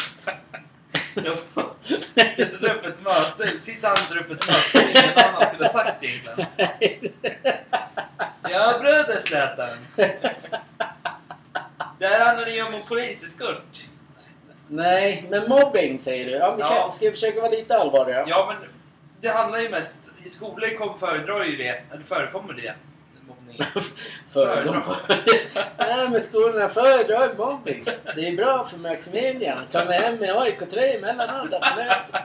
Jag 1.15 1.37
får 1.53 1.65
sätta 2.57 2.73
upp 2.73 2.85
ett 2.85 3.03
möte. 3.03 3.51
Sitta 3.63 3.87
han 3.87 3.97
där 4.09 4.17
uppe 4.17 4.33
ett 4.33 4.47
möte 4.47 4.69
som 4.71 4.81
ingen 4.81 5.17
annan 5.17 5.47
skulle 5.47 5.65
ha 5.65 5.73
sagt 5.73 6.03
egentligen. 6.03 6.47
Ja, 8.49 8.77
bröderslätan. 8.79 9.67
Det 11.99 12.07
här 12.07 12.25
handlar 12.25 12.47
ju 12.47 12.63
om 12.63 12.73
en 12.73 12.83
poliseskort. 12.83 13.85
Nej, 14.67 15.25
men 15.29 15.49
mobbing 15.49 15.99
säger 15.99 16.25
du. 16.25 16.31
Ja, 16.31 16.55
vi 16.55 16.61
Ja. 16.61 16.67
kan, 16.67 16.93
ska 16.93 17.05
vi 17.05 17.11
försöka 17.11 17.41
vara 17.41 17.51
lite 17.51 17.77
allvarliga? 17.77 18.23
Ja, 18.27 18.45
men 18.59 18.69
det 19.21 19.27
handlar 19.27 19.59
ju 19.59 19.69
mest... 19.69 19.99
I 20.23 20.29
skolor 20.29 20.77
kom, 20.77 20.99
föredrar 20.99 21.43
ju 21.43 21.55
det. 21.55 21.81
Eller 21.93 22.03
förekommer 22.07 22.53
det. 22.53 22.73
Mobbning. 23.27 23.61
För 24.33 24.63
de 24.65 24.83
Nej, 25.77 26.09
men 26.09 26.21
skolorna 26.21 26.69
föredrar 26.69 27.33
mobbing. 27.37 27.81
Det 28.15 28.27
är 28.27 28.35
bra 28.35 28.67
för 28.67 28.77
Maximilian. 28.77 29.57
Han 29.57 29.67
kommer 29.85 29.99
hem 29.99 30.15
med 30.15 30.35
AIK-tröja 30.37 30.93
emellanåt, 30.97 31.53
absolut. 31.53 32.21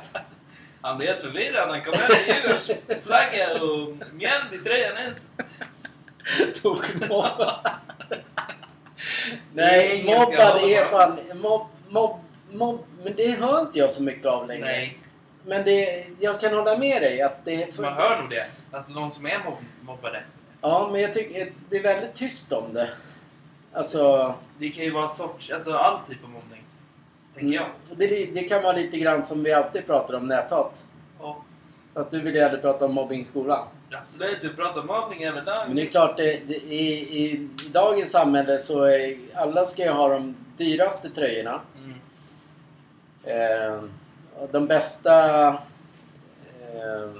Han 0.83 0.99
blev 0.99 1.09
helt 1.11 1.21
förvirrad. 1.23 1.69
Han 1.69 1.83
kom 1.85 1.95
hem 1.95 2.09
med 2.09 2.37
Djurgårdsflagga 2.43 3.63
och 3.63 3.95
mjäll 4.13 4.43
i 4.53 4.59
tröjan 4.59 4.97
ens. 4.97 5.29
Tog 6.63 6.85
mobbad. 7.09 7.69
Nej, 9.55 10.05
mobbad 10.05 10.65
är 10.65 10.85
fan... 10.85 11.19
Mobb, 11.35 11.67
mobb, 11.89 12.21
men 12.53 13.13
det 13.17 13.31
hör 13.31 13.61
inte 13.61 13.79
jag 13.79 13.91
så 13.91 14.03
mycket 14.03 14.27
av 14.27 14.49
längre. 14.49 14.65
Nej, 14.67 14.99
Men 15.47 15.65
det, 15.65 16.07
jag 16.21 16.41
kan 16.41 16.55
hålla 16.55 16.79
med 16.79 17.03
dig 17.03 17.23
att 17.23 17.45
det... 17.45 17.63
är 17.63 17.83
man 17.83 17.93
hör 17.93 18.21
nog 18.21 18.31
det. 18.31 18.47
Alltså 18.71 18.93
de 18.93 19.11
som 19.11 19.27
är 19.27 19.39
mobb 19.45 19.55
mobbade. 19.81 20.23
Ja, 20.61 20.89
men 20.93 21.01
jag 21.01 21.15
tycker 21.15 21.53
det 21.71 21.77
är 21.77 21.83
väldigt 21.83 22.15
tyst 22.15 22.53
om 22.53 22.75
det. 22.75 22.89
Alltså... 23.73 24.35
Det 24.59 24.71
kan 24.71 24.85
ju 24.85 24.91
vara 24.91 25.09
sorts, 25.09 25.51
alltså 25.51 25.73
all 25.73 25.99
typ 26.09 26.25
av 26.25 26.31
mobbning. 26.31 26.63
Tänker 27.35 27.55
jag. 27.55 27.65
Mm, 27.65 27.99
det, 27.99 28.25
det 28.41 28.49
kan 28.49 28.63
vara 28.63 28.77
lite 28.77 28.99
grann 28.99 29.25
som 29.25 29.43
vi 29.43 29.53
alltid 29.53 29.87
pratar 29.87 30.15
om 30.15 30.27
näthat. 30.29 30.85
Och 31.19 31.45
Att 31.95 32.11
du 32.11 32.21
vill 32.21 32.35
ju 32.35 32.43
aldrig 32.43 32.63
prata 32.63 32.85
om 32.85 32.95
mobbing 32.95 33.21
i 33.21 33.25
skolan. 33.25 33.67
absolut, 33.93 34.39
du 34.43 34.55
pratar 34.55 34.83
mobbning 34.83 35.23
även 35.23 35.45
där. 35.45 35.57
Men 35.67 35.77
det 35.77 35.83
är 35.83 35.87
klart, 35.87 36.17
det, 36.17 36.41
det, 36.49 36.55
i, 36.55 36.85
i, 37.19 37.31
i 37.65 37.69
dagens 37.73 38.11
samhälle 38.11 38.59
så 38.59 38.83
är 38.83 39.17
alla 39.35 39.67
ska 39.67 39.83
ju 39.85 39.91
ha 39.91 40.09
de 40.09 40.37
dyraste 40.57 41.11
tröjorna. 41.11 41.61
Mm. 43.25 43.77
Eh, 43.77 43.83
de 44.53 44.67
bästa 44.67 45.49
eh, 45.49 47.11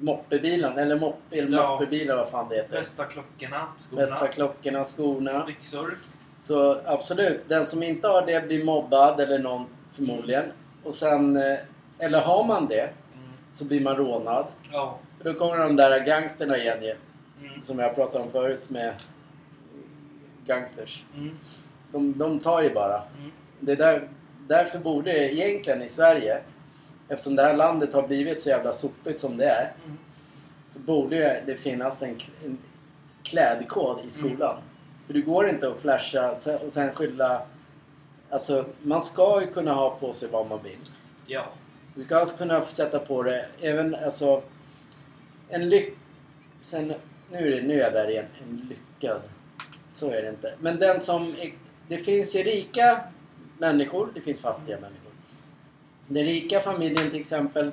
moppebilarna, 0.00 0.80
eller 0.82 0.98
mop, 0.98 1.16
elmoppebilar, 1.30 2.16
vad 2.16 2.28
fan 2.30 2.48
det 2.48 2.54
heter. 2.56 2.80
Bästa 2.80 3.04
klockorna, 3.04 3.66
skorna, 3.80 4.02
Bästa 4.02 4.28
klockorna, 4.28 4.84
skorna. 4.84 5.44
byxor. 5.46 5.94
Så 6.40 6.80
absolut, 6.84 7.48
den 7.48 7.66
som 7.66 7.82
inte 7.82 8.08
har 8.08 8.26
det 8.26 8.46
blir 8.46 8.64
mobbad 8.64 9.20
eller 9.20 9.38
någon 9.38 9.66
förmodligen. 9.92 10.44
Och 10.84 10.94
sen, 10.94 11.36
eh, 11.36 11.58
eller 11.98 12.20
har 12.20 12.44
man 12.44 12.66
det 12.68 12.80
Mm. 13.14 13.32
så 13.52 13.64
blir 13.64 13.80
man 13.80 13.96
rånad. 13.96 14.46
Ja. 14.72 14.98
För 15.18 15.32
då 15.32 15.38
kommer 15.38 15.58
de 15.58 15.76
där 15.76 16.00
gangsterna 16.06 16.56
igen 16.58 16.82
ju. 16.82 16.94
Mm. 17.48 17.62
Som 17.62 17.78
jag 17.78 17.94
pratade 17.94 18.24
om 18.24 18.30
förut 18.30 18.70
med 18.70 18.92
gangsters. 20.46 21.02
Mm. 21.16 21.36
De, 21.92 22.18
de 22.18 22.40
tar 22.40 22.62
ju 22.62 22.74
bara. 22.74 22.96
Mm. 23.18 23.32
Det 23.60 23.72
är 23.72 23.76
där, 23.76 24.02
därför 24.52 24.78
borde 24.78 25.12
det 25.12 25.34
egentligen 25.34 25.82
i 25.82 25.88
Sverige, 25.88 26.38
eftersom 27.08 27.36
det 27.36 27.42
här 27.42 27.56
landet 27.56 27.92
har 27.92 28.06
blivit 28.06 28.40
så 28.40 28.48
jävla 28.48 28.72
sopigt 28.72 29.20
som 29.20 29.36
det 29.36 29.44
är, 29.46 29.72
Mm. 29.84 29.98
så 30.70 30.78
borde 30.78 31.42
det 31.46 31.56
finnas 31.56 32.02
en, 32.02 32.16
en 32.44 32.58
klädkod 33.22 33.98
i 34.08 34.10
skolan. 34.10 34.56
För 35.06 35.14
det 35.14 35.20
går 35.20 35.48
inte 35.48 35.68
att 35.68 35.80
flasha 35.80 36.30
och 36.64 36.72
sen 36.72 36.92
skylla... 36.94 37.42
Alltså, 38.30 38.64
man 38.82 39.02
ska 39.02 39.40
ju 39.40 39.46
kunna 39.46 39.74
ha 39.74 39.90
på 39.90 40.12
sig 40.14 40.28
vad 40.32 40.46
man 40.48 40.62
vill. 40.62 40.78
Ja. 41.26 41.44
Du 41.94 42.04
ska 42.04 42.16
alltså 42.16 42.36
kunna 42.36 42.66
sätta 42.66 42.98
på 42.98 43.22
det 43.22 43.46
även 43.60 43.94
alltså 43.94 44.42
en 45.48 45.68
lyck... 45.68 45.94
Sen, 46.60 46.94
nu 47.30 47.38
är, 47.52 47.60
det, 47.60 47.66
nu 47.66 47.74
är 47.74 47.84
jag 47.84 47.92
där 47.92 48.10
igen. 48.10 48.24
En 48.48 48.68
lyckad. 48.68 49.20
Så 49.92 50.10
är 50.10 50.22
det 50.22 50.28
inte. 50.28 50.54
Men 50.58 50.78
den 50.78 51.00
som... 51.00 51.34
Är, 51.40 51.52
det 51.88 51.98
finns 51.98 52.36
ju 52.36 52.42
rika 52.42 53.00
människor, 53.62 54.08
det 54.14 54.20
finns 54.20 54.40
fattiga 54.40 54.76
människor. 54.80 55.12
Den 56.06 56.24
rika 56.24 56.60
familjen 56.60 57.10
till 57.10 57.20
exempel, 57.20 57.70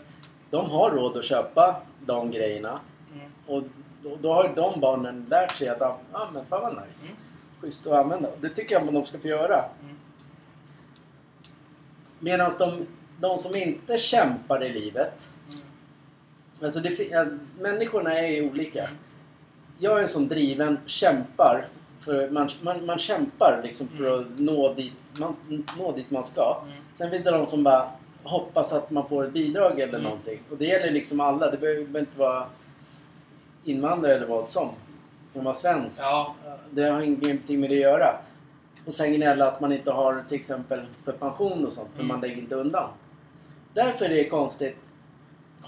de 0.50 0.70
har 0.70 0.92
råd 0.92 1.18
att 1.18 1.26
köpa 1.26 1.82
de 2.06 2.32
grejerna. 2.32 2.80
Mm. 3.14 3.32
Och 3.48 3.64
då, 4.04 4.18
då 4.22 4.34
har 4.34 4.44
ju 4.44 4.50
de 4.56 4.80
barnen 4.80 5.26
lärt 5.30 5.58
sig 5.58 5.68
att 5.68 5.78
ja 5.80 6.00
ah, 6.12 6.28
men 6.34 6.46
fan 6.46 6.62
vad 6.62 6.72
nice. 6.74 7.06
Mm. 7.06 7.16
Schysst 7.62 7.88
att 7.88 7.94
använda. 7.94 8.30
Det 8.42 8.50
tycker 8.50 8.76
jag 8.76 8.88
att 8.88 8.94
de 8.94 9.06
ska 9.06 9.20
få 9.20 9.28
göra. 9.28 9.66
Mm. 9.84 9.96
Medan 12.20 12.52
de, 12.60 12.86
de 13.20 13.38
som 13.38 13.56
inte 13.56 13.98
kämpar 13.98 14.64
i 14.64 14.70
livet, 14.70 15.30
Mm. 15.50 15.62
alltså 16.64 16.80
det, 16.80 16.90
ja, 17.12 17.26
människorna 17.60 18.14
är 18.14 18.28
ju 18.28 18.50
olika. 18.50 18.84
Mm. 18.84 18.98
Jag 19.80 20.02
är 20.02 20.08
som 20.08 20.28
driven, 20.28 20.78
kämpar. 20.86 21.66
För 22.10 22.30
man, 22.30 22.50
man, 22.62 22.86
man 22.86 23.00
kämpar 23.00 23.62
liksom 23.64 23.88
för 23.88 24.20
att 24.20 24.26
nå 24.38 24.74
dit 24.74 24.94
man, 25.14 25.36
nå 25.78 25.92
dit 25.92 26.12
man 26.12 26.24
ska. 26.24 26.62
Mm. 26.64 26.76
Sen 26.98 27.12
finns 27.12 27.24
det 27.24 27.32
de 27.32 27.46
som 27.46 27.64
bara 27.64 27.92
hoppas 28.24 28.74
att 28.74 28.92
man 28.92 29.10
får 29.10 29.24
ett 29.26 29.34
bidrag 29.34 29.80
eller 29.80 29.94
Mm. 29.94 30.04
någonting. 30.04 30.40
Och 30.52 30.58
det 30.58 30.66
gäller 30.66 30.92
liksom 30.92 31.20
alla. 31.20 31.52
Det 31.52 31.58
behöver 31.58 32.00
inte 32.00 32.20
vara 32.20 32.46
invandrare 33.64 34.16
eller 34.16 34.28
vad 34.28 34.50
som. 34.50 34.68
Det 34.68 35.34
kan 35.34 35.44
vara 35.44 35.56
svensk. 35.56 36.02
Ja. 36.02 36.36
Det 36.72 36.84
har 36.84 37.02
ingenting 37.02 37.60
med 37.60 37.70
det 37.70 37.76
att 37.76 37.82
göra. 37.82 38.18
Och 38.86 38.94
sen 38.94 39.14
gnälla 39.14 39.48
att 39.48 39.62
man 39.62 39.72
inte 39.72 39.92
har 39.92 40.24
till 40.30 40.38
exempel 40.40 40.80
för 41.06 41.12
pension 41.12 41.66
och 41.66 41.72
sånt. 41.72 41.90
För 41.96 42.00
Mm. 42.04 42.08
man 42.08 42.22
lägger 42.22 42.38
inte 42.38 42.56
undan. 42.56 42.90
Därför 43.74 44.06
är 44.06 44.10
det 44.10 44.30
konstigt. 44.30 44.78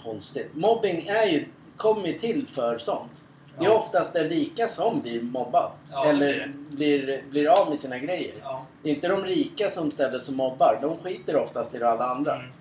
Konstigt. 0.04 0.56
Mobbing 0.56 1.08
är 1.08 1.26
ju, 1.26 1.46
kommer 1.78 2.08
ju 2.08 2.20
till 2.20 2.48
för 2.48 2.78
sånt. 2.78 3.12
Det 3.60 3.66
är 3.66 3.72
oftast 3.72 4.14
den 4.14 4.30
rika 4.30 4.70
som 4.70 5.02
blir 5.02 5.22
mobbad. 5.22 5.72
Ja, 5.92 6.06
eller 6.06 6.52
blir 6.70 7.00
det. 7.00 7.06
blir, 7.06 7.24
blir 7.30 7.48
av 7.48 7.70
med 7.70 7.80
sina 7.80 8.00
grejer. 8.00 8.34
Ja. 8.44 8.66
Det 8.84 8.90
är 8.90 8.96
inte 8.96 9.08
de 9.08 9.24
rika 9.24 9.70
som 9.70 9.92
ställer 9.92 10.20
sig 10.20 10.32
och 10.32 10.38
mobbar. 10.38 10.80
De 10.82 10.98
skiter 10.98 11.36
oftast 11.36 11.76
i 11.76 11.84
alla 11.84 12.06
andra. 12.06 12.36
Mm. 12.36 12.52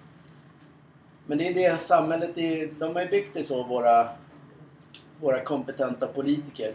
Men 1.27 1.39
det 1.39 1.49
är 1.49 1.55
det 1.55 1.83
samhället 1.83 2.39
är, 2.39 2.69
De 2.79 2.95
har 2.95 3.03
ju 3.03 3.09
byggt 3.09 3.35
det 3.35 3.45
så, 3.45 3.63
våra, 3.63 4.09
våra 5.21 5.41
kompetenta 5.41 6.07
politiker. 6.07 6.73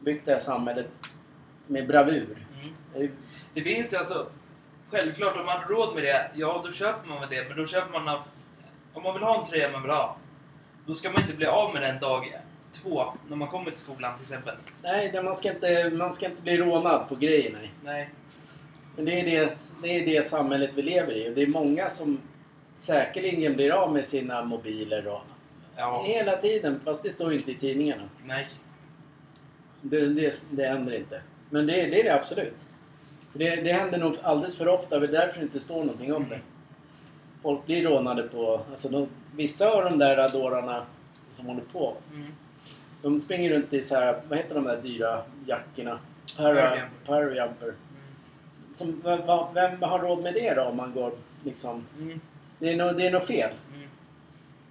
Byggt 0.00 0.26
det 0.26 0.32
här 0.32 0.40
samhället 0.40 0.88
med 1.66 1.86
bravur. 1.86 2.36
Mm. 2.94 3.10
Det 3.54 3.62
finns 3.62 3.92
ju 3.92 3.96
alltså... 3.96 4.26
Självklart, 4.90 5.36
om 5.36 5.46
man 5.46 5.62
har 5.62 5.68
råd 5.68 5.94
med 5.94 6.04
det, 6.04 6.30
ja 6.34 6.62
då 6.64 6.72
köper 6.72 7.08
man 7.08 7.20
väl 7.20 7.30
det. 7.30 7.48
Men 7.48 7.56
då 7.56 7.66
köper 7.66 8.00
man 8.00 8.08
av... 8.08 8.20
Om 8.92 9.02
man 9.02 9.14
vill 9.14 9.22
ha 9.22 9.40
en 9.40 9.46
tröja 9.46 9.70
man 9.72 9.82
vill 9.82 9.90
ha, 9.90 10.16
då 10.86 10.94
ska 10.94 11.10
man 11.10 11.20
inte 11.22 11.34
bli 11.34 11.46
av 11.46 11.72
med 11.72 11.82
den 11.82 12.00
dag 12.00 12.43
två, 12.74 13.04
när 13.28 13.36
man 13.36 13.48
kommer 13.48 13.70
till 13.70 13.80
skolan 13.80 14.14
till 14.14 14.22
exempel. 14.22 14.54
Nej, 14.82 15.22
man, 15.22 15.36
ska 15.36 15.50
inte, 15.52 15.90
man 15.90 16.14
ska 16.14 16.26
inte 16.26 16.42
bli 16.42 16.56
rånad 16.56 17.08
på 17.08 17.14
grejer. 17.14 17.52
Nej. 17.52 17.70
Nej. 17.84 18.10
Men 18.96 19.04
det 19.04 19.20
är 19.20 19.24
det, 19.24 19.58
det 19.82 19.88
är 19.88 20.06
det 20.06 20.26
samhället 20.26 20.70
vi 20.74 20.82
lever 20.82 21.12
i. 21.12 21.30
Och 21.30 21.34
det 21.34 21.42
är 21.42 21.46
många 21.46 21.90
som 21.90 22.18
säkerligen 22.76 23.54
blir 23.54 23.70
av 23.70 23.92
med 23.92 24.06
sina 24.06 24.42
mobiler 24.44 25.06
och 25.06 25.20
Ja. 25.76 26.04
hela 26.06 26.36
tiden. 26.36 26.80
Fast 26.84 27.02
det 27.02 27.10
står 27.10 27.32
inte 27.32 27.50
i 27.50 27.54
tidningarna. 27.54 28.02
Nej. 28.24 28.48
Det, 29.80 30.06
det, 30.06 30.44
det 30.50 30.66
händer 30.66 30.94
inte. 30.96 31.22
Men 31.50 31.66
det, 31.66 31.72
det 31.72 32.00
är 32.00 32.04
det 32.04 32.14
absolut. 32.14 32.66
Det, 33.32 33.56
det 33.56 33.72
händer 33.72 33.98
nog 33.98 34.16
alldeles 34.22 34.56
för 34.56 34.68
ofta. 34.68 34.98
Det 34.98 35.06
är 35.06 35.12
därför 35.12 35.38
det 35.38 35.42
inte 35.44 35.60
står 35.60 35.84
någonting 35.84 36.14
om 36.14 36.26
det. 36.28 36.40
Folk 37.42 37.66
blir 37.66 37.84
rånade 37.84 38.22
på... 38.22 38.60
Alltså 38.70 38.88
de, 38.88 39.08
vissa 39.36 39.70
av 39.70 39.84
de 39.84 39.98
där 39.98 40.28
dårarna 40.28 40.82
som 41.36 41.46
håller 41.46 41.62
på. 41.72 41.96
Mm. 42.12 42.32
De 43.04 43.20
springer 43.20 43.50
runt 43.50 43.72
i 43.72 43.82
så 43.82 43.94
här, 43.94 44.16
vad 44.28 44.38
heter 44.38 44.54
de 44.54 44.64
där 44.64 44.82
dyra 44.82 45.22
jackorna? 45.46 45.98
Parajumper. 47.06 47.66
Mm. 47.66 47.74
Som, 48.74 49.00
vem, 49.04 49.20
vem 49.54 49.82
har 49.82 49.98
råd 49.98 50.22
med 50.22 50.34
det 50.34 50.54
då 50.54 50.62
om 50.62 50.76
man 50.76 50.92
går 50.92 51.12
liksom... 51.44 51.84
Mm. 52.00 52.20
Det 52.58 52.72
är 52.72 52.76
nog, 52.76 52.96
det 52.96 53.06
är 53.06 53.10
nog 53.10 53.22
fel. 53.26 53.50
Mm. 53.74 53.88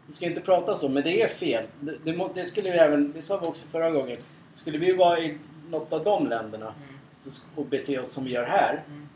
Vi 0.07 0.13
ska 0.13 0.25
inte 0.25 0.41
prata 0.41 0.75
så, 0.75 0.89
men 0.89 1.03
det 1.03 1.21
är 1.21 1.27
fel. 1.27 1.65
Det, 1.79 1.95
det, 2.03 2.27
det 2.35 2.45
skulle 2.45 2.69
ju 2.69 2.75
även, 2.75 3.11
det 3.11 3.21
sa 3.21 3.37
vi 3.37 3.47
också 3.47 3.67
förra 3.67 3.91
gången. 3.91 4.17
Skulle 4.53 4.77
vi 4.77 4.91
vara 4.91 5.19
i 5.19 5.37
något 5.69 5.93
av 5.93 6.03
de 6.03 6.27
länderna 6.27 6.65
Mm. 6.83 6.99
så, 7.27 7.41
och 7.55 7.65
bete 7.65 7.99
oss 7.99 8.09
som 8.11 8.23
vi 8.23 8.31
gör 8.31 8.45
här 8.45 8.81
Mm. 8.87 9.07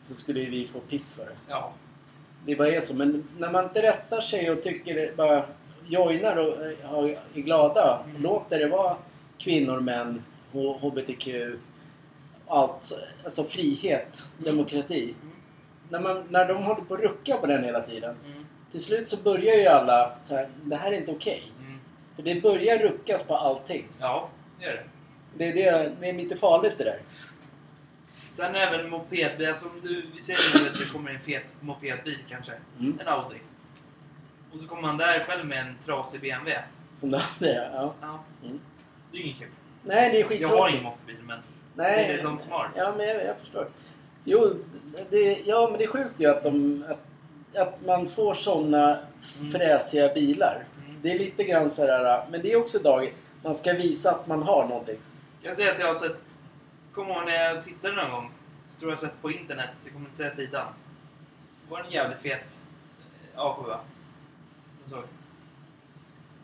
så 0.00 0.14
skulle 0.14 0.40
vi 0.40 0.68
få 0.68 0.80
piss 0.80 1.14
för 1.14 1.24
det. 1.24 1.36
Ja. 1.48 1.72
Det 2.46 2.56
bara 2.56 2.68
är 2.68 2.80
så. 2.80 2.94
Men 2.94 3.28
när 3.38 3.50
man 3.50 3.64
inte 3.64 3.82
rättar 3.82 4.20
sig 4.20 4.50
och 4.50 4.62
tycker 4.62 5.12
bara 5.16 5.44
joinar 5.88 6.36
och 6.36 7.08
är 7.08 7.40
glada 7.40 8.00
Mm. 8.10 8.22
låter 8.22 8.58
det 8.58 8.66
vara 8.66 8.96
kvinnor, 9.38 9.80
män, 9.80 10.22
HBTQ, 10.52 11.28
allt. 12.46 12.92
Alltså 13.24 13.44
frihet, 13.44 14.22
Mm. 14.38 14.44
demokrati. 14.44 15.02
Mm. 15.02 15.34
När, 15.88 16.00
man, 16.00 16.22
när 16.28 16.48
de 16.48 16.62
håller 16.62 16.82
på 16.82 16.94
att 16.94 17.00
rucka 17.00 17.36
på 17.36 17.46
den 17.46 17.64
hela 17.64 17.80
tiden. 17.80 18.14
Mm. 18.26 18.46
Till 18.72 18.80
slut 18.84 19.08
så 19.08 19.16
börjar 19.16 19.54
ju 19.54 19.66
alla 19.66 20.12
så 20.28 20.34
här, 20.34 20.48
det 20.64 20.76
här 20.76 20.92
är 20.92 20.96
inte 20.96 21.10
okej. 21.12 21.52
Mm. 21.60 21.78
För 22.16 22.22
det 22.22 22.42
börjar 22.42 22.78
ruckas 22.78 23.22
på 23.22 23.36
allting. 23.36 23.84
Ja, 24.00 24.28
det 24.60 24.64
är 24.66 24.72
det. 24.72 24.82
Det 25.38 25.52
det, 25.52 25.92
det 26.00 26.08
är 26.08 26.12
lite 26.12 26.36
farligt 26.36 26.72
det 26.78 26.84
där. 26.84 26.98
Sen 28.30 28.54
även 28.54 28.90
mopedbil, 28.90 29.48
alltså 29.48 29.66
om 29.66 29.80
du, 29.82 30.02
vi 30.16 30.22
säger 30.22 30.40
nu 30.64 30.68
att 30.70 30.78
det 30.78 30.84
kommer 30.92 31.10
en 31.10 31.20
fet 31.20 31.44
mopedbil 31.60 32.18
kanske. 32.28 32.52
Mm. 32.78 32.98
En 33.00 33.08
Audi. 33.08 33.36
Och 34.56 34.62
så 34.62 34.68
kommer 34.68 34.82
man 34.82 34.96
där 34.96 35.24
själv 35.24 35.44
med 35.46 35.58
en 35.60 35.74
trasig 35.86 36.20
BMW. 36.20 36.62
Som 36.96 37.10
det 37.38 37.52
är. 37.54 37.70
Ja. 37.74 37.94
Ja. 38.00 38.18
Mm. 38.44 38.60
Det 39.10 39.16
är 39.16 39.20
ju 39.20 39.26
inget 39.26 39.38
kul. 39.38 39.48
Nej, 39.82 40.10
det 40.10 40.16
är 40.34 40.40
Jag 40.40 40.48
har 40.48 40.56
skittråkigt. 40.56 40.72
ingen 40.74 40.84
mopedbil 40.84 41.16
men 41.26 41.38
Nej. 41.74 42.08
det 42.08 42.14
är 42.20 42.22
de 42.24 42.40
som 42.40 42.52
har. 42.52 42.70
Ja, 42.76 42.94
men 42.96 43.06
jag, 43.08 43.24
jag 43.24 43.36
förstår. 43.38 43.66
Jo, 44.24 44.54
det, 45.10 45.40
ja, 45.46 45.68
men 45.70 45.78
det 45.78 45.84
är 45.84 45.88
sjukt 45.88 46.14
ju 46.16 46.26
att, 46.26 46.42
de, 46.42 46.84
att, 46.88 47.06
att 47.66 47.86
man 47.86 48.08
får 48.08 48.34
såna 48.34 48.98
Mm. 49.40 49.52
fräsiga 49.52 50.14
bilar. 50.14 50.64
Mm. 50.86 50.96
Det 51.02 51.12
är 51.12 51.18
lite 51.18 51.44
grann 51.44 51.70
så 51.70 51.86
här, 51.86 52.24
men 52.30 52.42
det 52.42 52.52
är 52.52 52.56
också 52.56 52.78
dag 52.78 53.14
man 53.42 53.54
ska 53.54 53.72
visa 53.72 54.10
att 54.10 54.26
man 54.26 54.42
har 54.42 54.66
någonting. 54.66 54.96
Jag 55.42 55.56
säga 55.56 55.72
att 55.72 55.78
jag 55.78 55.86
har 55.86 55.94
sett... 55.94 56.16
Kommer 56.94 57.14
ihåg 57.14 57.24
när 57.26 57.44
jag 57.44 57.64
tittade 57.64 57.94
någon 57.94 58.10
gång. 58.10 58.30
Så 58.68 58.80
tror 58.80 58.92
jag 58.92 59.00
sett 59.00 59.22
på 59.22 59.30
internet, 59.30 59.70
jag 59.84 59.92
kommer 59.92 60.06
inte 60.06 60.16
säga 60.16 60.30
sidan. 60.34 60.66
Det 61.66 61.70
var 61.70 61.80
en 61.80 61.90
jävligt 61.90 62.18
fet 62.18 62.44
eh, 63.34 63.40
A7. 63.40 63.76
Jag 64.90 64.98
såg. 65.00 65.04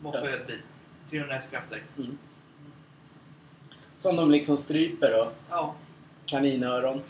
Mopedbil. 0.01 0.61
300 1.09 1.35
hästkrafter. 1.35 1.81
Mm. 1.97 2.17
Som 3.99 4.15
de 4.15 4.31
liksom 4.31 4.57
stryper 4.57 5.21
och 5.21 5.33
Ja. 5.49 5.75
kaninöron. 6.25 7.01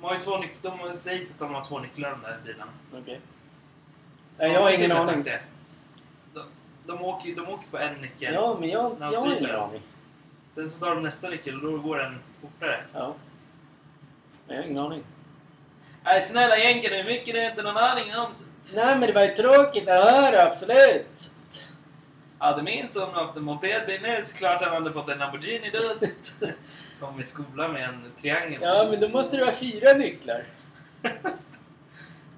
De 0.00 0.04
har 0.06 0.14
ju 0.14 0.20
två 0.20 0.38
nycklar. 0.38 0.78
De 0.92 0.98
sägs 0.98 1.30
att 1.30 1.38
de 1.38 1.54
har 1.54 1.64
två 1.64 1.78
nycklar 1.78 2.10
de 2.10 2.20
där 2.22 2.38
bilarna. 2.44 2.70
Okej. 3.02 3.20
Nej, 4.38 4.52
jag 4.52 4.60
har 4.62 4.70
ingen 4.70 4.92
aning. 4.92 5.22
det. 5.22 5.40
De, 6.34 6.42
de, 6.86 7.02
åker, 7.04 7.34
de 7.36 7.48
åker 7.48 7.66
på 7.70 7.78
en 7.78 7.94
nyckel. 7.94 8.34
Ja, 8.34 8.56
men 8.60 8.68
jag, 8.68 9.00
När 9.00 9.06
de 9.06 9.12
jag 9.14 9.20
har 9.20 9.36
ingen 9.36 9.56
aning. 9.56 9.80
Sen 10.54 10.70
så 10.70 10.78
tar 10.78 10.94
de 10.94 11.02
nästa 11.02 11.28
nyckel 11.28 11.54
och 11.54 11.72
då 11.72 11.78
går 11.78 11.98
den 11.98 12.18
fortare. 12.40 12.80
Ja. 12.92 13.14
Jag 14.48 14.56
har 14.56 14.62
ingen 14.62 14.78
aning. 14.78 15.02
Nej, 16.04 16.22
snälla 16.22 16.58
jänken, 16.58 16.92
hur 16.92 17.04
mycket 17.04 17.34
du 17.34 17.46
inte 17.46 17.62
någon 17.62 17.76
aning 17.76 18.14
om? 18.16 18.26
Nej, 18.74 18.98
men 18.98 19.00
det 19.00 19.12
var 19.12 19.22
ju 19.22 19.34
tråkigt 19.34 19.88
att 19.88 20.10
höra, 20.10 20.42
absolut. 20.42 21.30
Hade 22.38 22.62
min 22.62 22.90
son 22.90 23.14
haft 23.14 23.36
en 23.36 23.42
mopedbil 23.42 24.00
nu 24.02 24.20
så 24.24 24.36
klart 24.36 24.62
han 24.62 24.72
hade 24.72 24.92
fått 24.92 25.08
en 25.08 25.18
Lamborghini 25.18 25.70
då. 25.70 26.06
Kom 27.00 27.20
i 27.20 27.24
skolan 27.24 27.72
med 27.72 27.84
en 27.84 28.12
triangel. 28.20 28.58
Ja, 28.62 28.86
men 28.90 29.00
då 29.00 29.08
måste 29.08 29.36
det 29.36 29.44
vara 29.44 29.54
fyra 29.54 29.92
nycklar. 29.92 30.42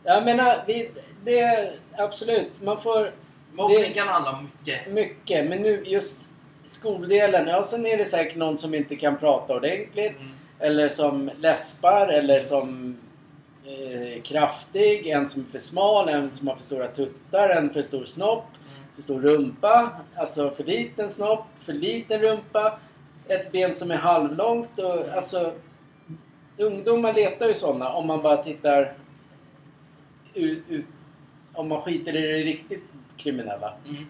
Jag 0.04 0.24
menar, 0.24 0.64
vi, 0.66 0.90
det 1.24 1.40
är 1.40 1.72
absolut, 1.96 2.62
man 2.62 2.82
får 2.82 3.10
Mobbning 3.52 3.92
kan 3.92 4.08
handla 4.08 4.30
om 4.30 4.50
mycket. 4.58 4.92
mycket. 4.92 5.46
Men 5.46 5.62
nu 5.62 5.82
just 5.86 6.20
skoldelen, 6.66 7.48
ja 7.48 7.64
sen 7.64 7.86
är 7.86 7.96
det 7.96 8.04
säkert 8.04 8.36
någon 8.36 8.58
som 8.58 8.74
inte 8.74 8.96
kan 8.96 9.16
prata 9.16 9.54
ordentligt. 9.56 10.16
Mm. 10.18 10.32
Eller 10.58 10.88
som 10.88 11.30
läspar, 11.38 12.08
eller 12.08 12.40
som 12.40 12.98
eh, 13.66 14.22
kraftig, 14.22 15.06
en 15.06 15.28
som 15.30 15.40
är 15.40 15.52
för 15.52 15.58
smal, 15.58 16.08
en 16.08 16.32
som 16.32 16.48
har 16.48 16.56
för 16.56 16.64
stora 16.64 16.88
tuttar, 16.88 17.48
en 17.48 17.70
för 17.70 17.82
stor 17.82 18.04
snopp, 18.04 18.44
Mm. 18.68 18.84
för 18.94 19.02
stor 19.02 19.20
rumpa, 19.20 19.90
alltså 20.16 20.50
för 20.50 20.64
liten 20.64 21.10
snopp, 21.10 21.44
för 21.64 21.72
liten 21.72 22.20
rumpa, 22.20 22.78
ett 23.28 23.52
ben 23.52 23.76
som 23.76 23.90
är 23.90 23.96
halvlångt 23.96 24.78
och 24.78 25.08
alltså 25.08 25.52
ungdomar 26.56 27.12
letar 27.12 27.48
ju 27.48 27.54
sådana 27.54 27.92
om 27.92 28.06
man 28.06 28.22
bara 28.22 28.42
tittar 28.42 28.92
ut, 30.34 30.62
ut 30.68 30.84
om 31.52 31.68
man 31.68 31.82
skiter 31.82 32.16
i 32.16 32.20
det 32.20 32.50
riktigt 32.50 32.84
kriminella. 33.16 33.72
Mm. 33.88 34.06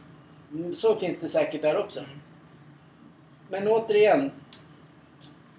Mm, 0.52 0.74
Så 0.74 0.94
finns 0.96 1.20
det 1.20 1.28
säkert 1.28 1.62
där 1.62 1.76
också. 1.76 1.98
Mm. 2.00 2.10
Men 3.50 3.68
återigen, 3.68 4.30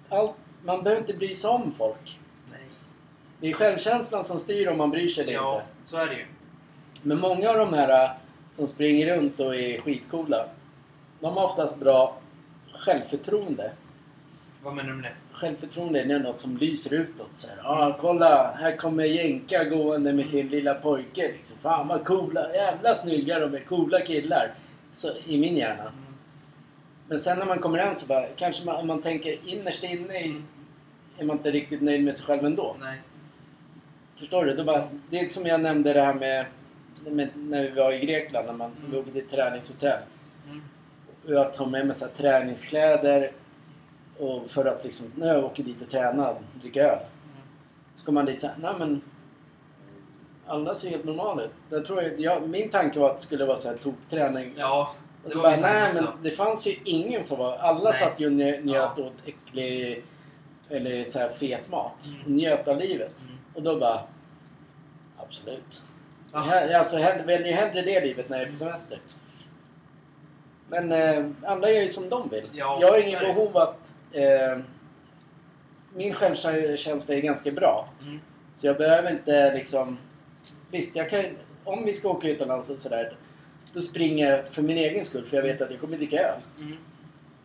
allt, 0.08 0.32
man 0.64 0.82
behöver 0.82 1.00
inte 1.00 1.14
bry 1.14 1.34
sig 1.34 1.50
om 1.50 1.74
folk. 1.78 2.17
Det 3.40 3.48
är 3.48 3.52
självkänslan 3.52 4.24
som 4.24 4.38
styr 4.38 4.68
om 4.68 4.78
man 4.78 4.90
bryr 4.90 5.08
sig 5.08 5.22
eller 5.22 5.32
Ja, 5.32 5.54
inte. 5.54 5.90
så 5.90 5.96
är 5.96 6.06
det 6.06 6.14
ju. 6.14 6.24
Men 7.02 7.20
många 7.20 7.50
av 7.50 7.56
de 7.58 7.72
här 7.72 8.04
äh, 8.04 8.10
som 8.56 8.66
springer 8.66 9.16
runt 9.16 9.40
och 9.40 9.56
är 9.56 9.80
skitcoola, 9.80 10.44
de 11.20 11.36
har 11.36 11.44
oftast 11.44 11.76
bra 11.76 12.18
självförtroende. 12.72 13.70
Vad 14.62 14.74
menar 14.74 14.88
du 14.90 14.94
med 14.94 15.04
det? 15.04 15.36
Självförtroende 15.38 16.00
är 16.00 16.18
något 16.18 16.40
som 16.40 16.56
lyser 16.56 16.94
utåt. 16.94 17.30
Så 17.36 17.48
här, 17.48 17.56
ah, 17.64 17.96
kolla, 18.00 18.54
här 18.60 18.76
kommer 18.76 19.04
Jenka 19.04 19.64
gående 19.64 20.12
med 20.12 20.28
sin 20.28 20.48
lilla 20.48 20.74
pojke. 20.74 21.32
Liksom. 21.32 21.56
Fan 21.62 21.88
vad 21.88 22.04
coola, 22.04 22.54
jävla 22.54 22.94
snygga 22.94 23.38
de 23.38 23.54
är, 23.54 23.60
coola 23.60 24.00
killar. 24.00 24.50
Så, 24.94 25.12
I 25.26 25.38
min 25.38 25.56
hjärna. 25.56 25.82
Mm. 25.82 25.92
Men 27.08 27.20
sen 27.20 27.38
när 27.38 27.46
man 27.46 27.58
kommer 27.58 27.78
hem 27.78 27.94
så 27.94 28.06
bara, 28.06 28.26
kanske 28.36 28.64
man, 28.64 28.76
om 28.76 28.86
man 28.86 29.02
tänker 29.02 29.38
innerst 29.46 29.82
inne 29.84 30.14
i, 30.20 30.42
är 31.18 31.24
man 31.24 31.36
inte 31.36 31.50
riktigt 31.50 31.80
nöjd 31.80 32.04
med 32.04 32.16
sig 32.16 32.26
själv 32.26 32.46
ändå. 32.46 32.76
Nej. 32.80 32.98
Förstår 34.18 34.44
du? 34.44 34.64
Bara, 34.64 34.88
det 35.10 35.20
är 35.20 35.28
som 35.28 35.46
jag 35.46 35.60
nämnde 35.60 35.92
det 35.92 36.02
här 36.02 36.14
med, 36.14 36.46
med 37.06 37.28
när 37.34 37.62
vi 37.62 37.68
var 37.70 37.92
i 37.92 37.98
Grekland, 38.06 38.46
när 38.46 38.52
man 38.54 38.70
Mm. 38.86 38.98
åkte 38.98 39.12
till 39.12 39.28
träningshotell. 39.28 39.98
Mm. 40.46 40.62
Jag 41.26 41.54
tar 41.54 41.66
med 41.66 41.86
mig 41.86 41.96
så 41.96 42.04
här 42.04 42.12
träningskläder 42.12 43.30
och 44.18 44.50
för 44.50 44.64
att 44.64 44.84
liksom, 44.84 45.06
när 45.16 45.34
jag 45.34 45.44
åker 45.44 45.62
dit 45.62 45.82
och 45.82 45.90
tränar, 45.90 46.34
dricka 46.62 46.82
öl. 46.82 46.98
Så 47.94 48.04
kommer 48.04 48.20
man 48.22 48.26
dit 48.32 48.40
såhär, 48.40 48.56
nej 48.58 48.72
men 48.78 49.00
alla 50.46 50.74
ser 50.74 50.88
helt 50.90 51.04
normala 51.04 51.42
ut. 51.42 51.50
Jag 51.70 51.84
tror, 51.84 52.02
jag, 52.02 52.20
jag, 52.20 52.48
min 52.48 52.68
tanke 52.68 52.98
var 52.98 53.10
att 53.10 53.16
det 53.18 53.22
skulle 53.24 53.44
vara 53.44 53.56
så 53.58 53.68
här 53.68 53.76
tokträning. 53.76 54.54
Ja, 54.56 54.94
Och 55.24 55.32
så 55.32 55.38
bara, 55.38 55.56
nej 55.56 55.94
men 55.94 56.06
det 56.22 56.30
fanns 56.30 56.66
ju 56.66 56.76
ingen 56.84 57.24
som 57.24 57.38
var... 57.38 57.56
Alla 57.56 57.90
Nej. 57.90 57.98
satt 58.00 58.20
ju 58.20 58.26
och 58.26 58.32
njöt 58.32 58.60
Ja. 58.64 58.94
åt 58.98 59.12
äcklig 59.24 60.02
eller 60.68 61.04
så 61.04 61.18
här 61.18 61.28
fet 61.28 61.70
mat. 61.70 62.06
Mm. 62.06 62.36
Njöt 62.36 62.68
av 62.68 62.78
livet. 62.78 63.12
Mm. 63.20 63.37
Och 63.54 63.62
då 63.62 63.78
bara... 63.78 64.00
Absolut. 65.16 65.82
Ja. 66.32 66.76
Alltså, 66.78 66.96
väljer 66.96 67.46
ju 67.46 67.52
hellre 67.52 67.82
det 67.82 68.00
livet 68.00 68.28
när 68.28 68.38
jag 68.38 68.46
är 68.46 68.52
på 68.52 68.58
semester. 68.58 68.98
Men 70.68 70.92
eh, 70.92 71.26
andra 71.42 71.70
gör 71.70 71.82
ju 71.82 71.88
som 71.88 72.08
de 72.08 72.28
vill. 72.28 72.44
Ja, 72.52 72.78
jag 72.80 72.88
har 72.88 72.98
det. 72.98 73.18
behov 73.20 73.56
att... 73.56 73.92
Eh, 74.12 74.58
min 75.94 76.14
självkänsla 76.14 77.14
är 77.14 77.20
ganska 77.20 77.50
bra. 77.50 77.88
Mm. 78.02 78.20
Så 78.56 78.66
jag 78.66 78.76
behöver 78.76 79.10
inte 79.10 79.54
liksom... 79.54 79.98
Visst, 80.70 80.96
jag 80.96 81.10
kan, 81.10 81.24
om 81.64 81.84
vi 81.84 81.94
ska 81.94 82.08
åka 82.08 82.28
utomlands 82.28 82.70
och 82.70 82.78
sådär. 82.78 83.12
Då 83.72 83.82
springer 83.82 84.30
jag 84.30 84.48
för 84.48 84.62
min 84.62 84.78
egen 84.78 85.04
skull 85.04 85.24
för 85.24 85.36
jag 85.36 85.44
vet 85.44 85.62
att 85.62 85.70
jag 85.70 85.80
kommer 85.80 85.96
dricka 85.96 86.20
öl. 86.20 86.40
Mm. 86.58 86.76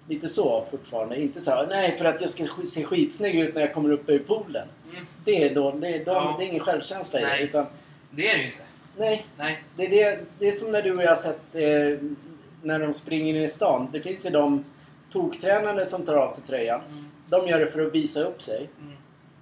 Lite 0.08 0.30
så 0.30 0.66
fortfarande. 0.72 1.22
Inte 1.22 1.42
så 1.42 1.52
här, 1.52 1.68
nej 1.68 1.98
för 1.98 2.06
att 2.06 2.22
jag 2.22 2.30
ska 2.30 2.44
sk- 2.44 2.66
se 2.66 2.84
skitsnygg 2.84 3.36
ut 3.40 3.56
när 3.56 3.62
jag 3.62 3.74
kommer 3.74 3.92
upp 3.92 4.10
ur 4.10 4.20
poolen. 4.20 4.68
Mm. 4.92 5.06
Det 5.26 5.44
är, 5.50 5.56
då, 5.56 5.72
det 5.72 5.88
är, 5.88 6.06
de, 6.06 6.12
Ja. 6.12 6.36
det 6.40 6.46
är 6.46 6.48
ingen 6.48 6.60
självkänsla 6.64 7.20
i 7.20 7.24
det. 7.24 7.40
Utan, 7.44 7.66
Det 8.12 8.30
är 8.30 8.38
det 8.38 8.42
ju 8.44 8.46
inte. 8.48 8.64
nej, 8.98 9.26
Nej. 9.38 9.64
det 9.76 9.84
är, 9.86 9.90
det, 9.90 10.20
det 10.40 10.48
är 10.48 10.52
som 10.52 10.72
när 10.72 10.82
du 10.82 10.98
och 10.98 11.04
jag 11.04 11.10
har 11.10 11.16
sett 11.16 11.56
eh, 11.56 12.08
när 12.62 12.80
de 12.80 12.94
springer 12.94 13.36
in 13.36 13.44
i 13.44 13.48
stan. 13.50 13.88
Det 13.92 14.00
finns 14.02 14.26
ju 14.26 14.30
de 14.30 14.66
toktränare 15.12 15.86
som 15.86 16.06
tar 16.06 16.16
av 16.16 16.30
sig 16.30 16.44
tröjan. 16.48 16.82
Mm. 16.92 17.06
De 17.30 17.48
gör 17.48 17.60
det 17.60 17.68
för 17.72 17.86
att 17.86 17.96
visa 17.96 18.24
upp 18.24 18.42
sig. 18.42 18.70
Mm. 18.82 18.94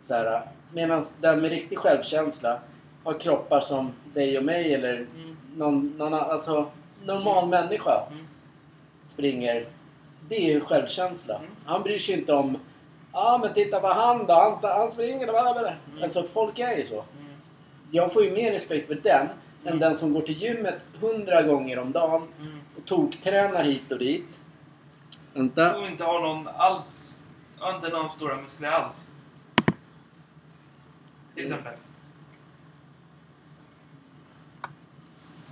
Så 0.04 0.14
här, 0.14 0.42
Medan 0.74 1.06
den 1.22 1.42
med 1.42 1.50
riktig 1.52 1.78
självkänsla 1.78 2.60
har 3.04 3.14
kroppar 3.14 3.60
som 3.60 3.92
dig 4.14 4.38
och 4.38 4.44
mig 4.44 4.74
eller 4.74 4.94
Mm. 4.96 5.38
någon, 5.56 5.94
någon 5.98 6.14
alltså 6.14 6.66
normal 7.06 7.48
människa 7.50 8.04
Mm. 8.12 8.26
springer. 9.06 9.66
Det 10.32 10.38
är 10.38 10.54
ju 10.54 10.60
självkänsla. 10.62 11.36
Mm. 11.38 11.50
Han 11.66 11.84
bryr 11.84 12.00
sig 12.00 12.16
inte 12.20 12.34
om 12.34 12.58
Ja 13.14 13.40
men 13.42 13.54
titta 13.54 13.80
på 13.80 13.88
han 13.88 14.26
då, 14.26 14.34
han, 14.34 14.58
han 14.62 14.92
springer 14.92 15.28
och 15.28 15.34
bara. 15.34 15.60
Mm. 15.68 16.04
Alltså 16.04 16.24
folk 16.34 16.60
är 16.60 16.78
ju 16.78 16.86
så. 16.86 16.94
Mm. 17.20 17.32
Jag 17.92 18.14
får 18.14 18.24
ju 18.24 18.32
mer 18.32 18.52
respekt 18.52 18.88
för 18.88 18.96
den 18.96 19.22
än 19.28 19.68
Mm. 19.68 19.80
den 19.80 19.96
som 19.96 20.14
går 20.14 20.22
till 20.22 20.42
gymmet 20.42 20.76
hundra 21.02 21.42
gånger 21.42 21.80
om 21.80 21.92
dagen 21.92 22.28
Mm. 22.40 22.60
och 22.78 22.86
toktränar 22.86 23.64
hit 23.64 23.92
och 23.92 24.00
dit. 24.00 24.38
Vänta. 25.34 25.78
Och 25.78 25.88
inte 25.88 26.04
har 26.04 26.22
någon 26.22 26.48
alls. 26.48 27.14
Inte 27.76 27.90
någon 27.90 28.10
stora 28.16 28.38
muskler 28.38 28.70
alls. 28.72 28.96
Till 31.36 31.46
Mm. 31.46 31.58
exempel. 31.60 31.74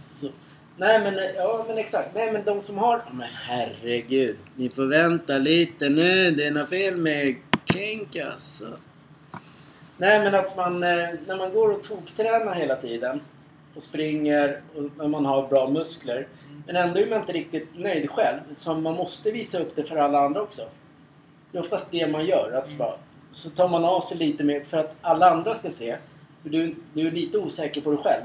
Så. 0.10 0.28
Nej 0.80 1.00
men, 1.00 1.20
ja 1.36 1.66
men 1.68 1.78
exakt. 1.78 2.16
Nej 2.16 2.32
men 2.32 2.44
de 2.44 2.62
som 2.62 2.78
har... 2.78 3.02
Men 3.12 3.28
herregud. 3.34 4.36
Ni 4.56 4.70
får 4.70 4.86
vänta 4.86 5.38
lite 5.38 5.90
nu. 5.90 6.32
Det 6.32 6.48
är 6.48 6.52
något 6.52 6.70
fel 6.70 6.96
med 6.98 7.36
Kenk 7.66 8.16
alltså. 8.16 8.66
Nej 9.98 10.20
men 10.20 10.36
att 10.36 10.58
man, 10.58 10.84
eh, 10.84 11.10
när 11.28 11.38
man 11.38 11.54
går 11.54 11.70
och 11.72 11.84
toktränar 11.84 12.56
hela 12.56 12.76
tiden 12.76 13.20
och 13.76 13.84
springer 13.84 14.60
och 14.76 14.84
när 14.98 15.08
man 15.08 15.26
har 15.26 15.48
bra 15.48 15.70
muskler. 15.70 16.16
Mm. 16.18 16.64
Men 16.68 16.76
ändå 16.76 17.00
är 17.00 17.10
man 17.10 17.20
inte 17.20 17.34
riktigt 17.34 17.70
nöjd 17.80 18.10
själv. 18.10 18.40
Så 18.56 18.74
man 18.74 18.94
måste 18.96 19.32
visa 19.32 19.60
upp 19.60 19.76
det 19.76 19.84
för 19.84 19.96
alla 19.96 20.20
andra 20.20 20.42
också. 20.42 20.62
Det 21.52 21.58
är 21.58 21.62
oftast 21.62 21.92
det 21.92 22.08
man 22.08 22.26
gör. 22.26 22.52
Att 22.58 22.66
Mm. 22.68 22.78
bara, 22.78 22.96
så 23.32 23.50
tar 23.50 23.68
man 23.70 23.86
av 23.86 24.02
sig 24.02 24.18
lite 24.18 24.44
mer 24.44 24.60
för 24.70 24.78
att 24.78 24.96
alla 25.02 25.30
andra 25.32 25.56
ska 25.56 25.72
se. 25.72 25.96
För 26.44 26.50
du, 26.50 26.76
du 26.94 27.08
är 27.08 27.12
lite 27.12 27.38
osäker 27.38 27.82
på 27.82 27.92
dig 27.92 28.00
själv. 28.04 28.24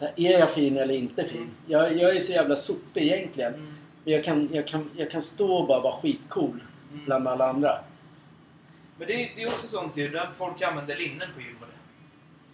Mm. 0.00 0.12
Är 0.16 0.38
jag 0.38 0.50
fin 0.54 0.76
eller 0.76 0.94
inte 0.94 1.24
fin? 1.24 1.50
Jag, 1.66 1.96
jag 1.96 2.16
är 2.16 2.20
så 2.20 2.32
jävla 2.32 2.56
sopig 2.56 3.02
egentligen. 3.12 3.54
Mm. 3.54 3.74
Men 4.04 4.14
jag 4.14 4.24
kan, 4.24 4.48
jag, 4.52 4.66
kan, 4.66 4.90
jag 4.96 5.10
kan 5.10 5.22
stå 5.22 5.52
och 5.56 5.66
bara 5.66 5.80
vara 5.80 6.00
skitcool 6.00 6.60
Mm. 6.92 7.04
bland 7.04 7.28
alla 7.28 7.48
andra. 7.48 7.78
Men 8.98 9.06
det 9.06 9.14
är, 9.24 9.30
det 9.36 9.42
är 9.42 9.46
också 9.48 9.68
sånt 9.68 9.96
ju, 9.96 10.08
där 10.08 10.28
folk 10.38 10.62
använder 10.62 10.96
linnen 10.96 11.28
på 11.34 11.40
gymmet. 11.40 11.68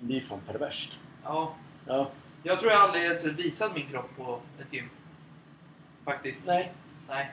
Det 0.01 0.13
är 0.13 0.15
ju 0.15 0.21
fan 0.27 0.41
perverst. 0.47 0.99
Ja. 1.25 1.55
Ja, 1.87 2.09
Jag 2.43 2.61
tror 2.61 2.73
jag 2.73 2.81
aldrig 2.81 3.05
ens 3.05 3.25
visat 3.25 3.75
min 3.75 3.87
kropp 3.87 4.17
på 4.17 4.39
ett 4.61 4.73
gym. 4.73 4.89
Faktiskt. 6.05 6.47
nej, 6.47 6.73
Nej. 7.09 7.31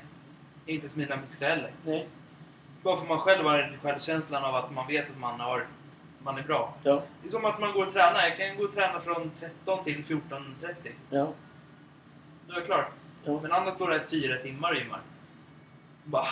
Inte 0.66 0.82
ens 0.86 0.96
mina 0.96 1.16
muskler 1.16 1.50
heller. 1.50 1.72
nej, 1.86 2.08
Bara 2.84 2.98
för 2.98 3.06
man 3.08 3.20
själv 3.20 3.44
har 3.46 3.78
självkänslan 3.82 4.44
av 4.44 4.56
att 4.56 4.72
man 4.74 4.88
vet 4.88 5.10
att 5.10 5.20
man, 5.20 5.40
har, 5.40 5.64
man 6.24 6.38
är 6.38 6.42
bra. 6.44 6.74
ja, 6.84 7.02
Det 7.22 7.28
är 7.28 7.32
som 7.32 7.46
att 7.46 7.60
man 7.60 7.74
går 7.74 7.86
och 7.86 7.94
tränar. 7.94 8.24
Jag 8.24 8.38
kan 8.38 8.58
gå 8.58 8.64
och 8.64 8.74
träna 8.76 9.00
från 9.00 9.32
13 9.40 9.84
till 9.84 10.04
14.30. 10.08 10.74
ja, 11.10 11.28
Då 12.48 12.54
är 12.54 12.58
jag 12.58 12.66
klar. 12.66 12.86
ja. 13.26 13.40
Men 13.42 13.52
annars 13.52 13.74
står 13.74 13.88
det 13.90 13.94
här 13.98 14.06
fyra 14.10 14.38
timmar 14.38 14.72
och 14.72 14.78
gymmar. 14.78 15.00
Bara... 16.04 16.28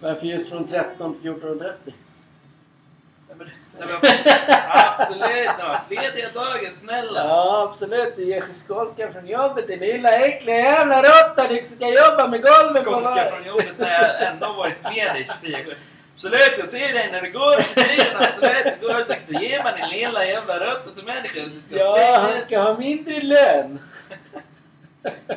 Varför 0.00 0.26
just 0.26 0.48
från 0.48 0.68
13 0.68 1.14
till 1.20 1.32
14.30? 1.32 1.74
Nej, 3.28 3.36
men, 3.38 3.50
nej, 3.78 3.88
men, 3.88 4.12
absolut! 4.98 5.50
Fletiga 5.88 6.30
dagar, 6.34 6.72
snälla! 6.80 7.24
Ja, 7.24 7.68
absolut. 7.70 8.16
Du 8.16 8.24
ger 8.24 8.40
sig 8.42 8.54
skolka 8.54 9.12
från 9.12 9.26
jobbet 9.26 9.66
din 9.66 9.78
lilla 9.78 10.10
äckliga 10.12 10.56
jävla 10.56 11.02
råtta. 11.02 11.48
Du 11.48 11.66
ska 11.76 11.88
jobba 11.88 12.28
med 12.28 12.42
golvet 12.42 12.84
på 12.84 12.90
Skolka 12.90 13.30
från 13.30 13.46
jobbet 13.46 13.78
när 13.78 14.02
jag 14.02 14.22
ändå 14.32 14.52
varit 14.52 14.82
med 14.82 15.14
dig 15.14 15.28
24 15.42 15.58
gånger. 15.58 15.76
Absolut, 16.24 16.58
jag 16.58 16.68
ser 16.68 16.92
dig 16.92 17.12
när 17.12 17.20
du 17.22 17.32
går 17.32 17.56
tiden. 17.74 18.16
Absolut, 18.16 18.80
du 18.80 18.86
går 18.88 19.02
säkert 19.02 19.28
och 19.28 19.42
ger 19.42 19.62
mig 19.64 19.74
din 19.80 19.88
lilla 20.00 20.26
jävla 20.26 20.60
råtta 20.66 20.90
till 20.90 21.04
människan. 21.04 21.50
Du 21.54 21.60
ska 21.60 21.76
Ja, 21.76 21.92
stryka 21.94 22.18
han 22.18 22.40
ska 22.40 22.60
ha 22.60 22.78
mindre 22.78 23.20
lön. 23.22 23.78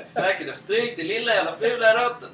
Säkert 0.06 0.48
ha 0.48 0.54
strykt 0.54 0.98
din 0.98 1.08
lilla 1.08 1.36
jävla 1.36 1.56
fula 1.56 2.04
råtta. 2.04 2.26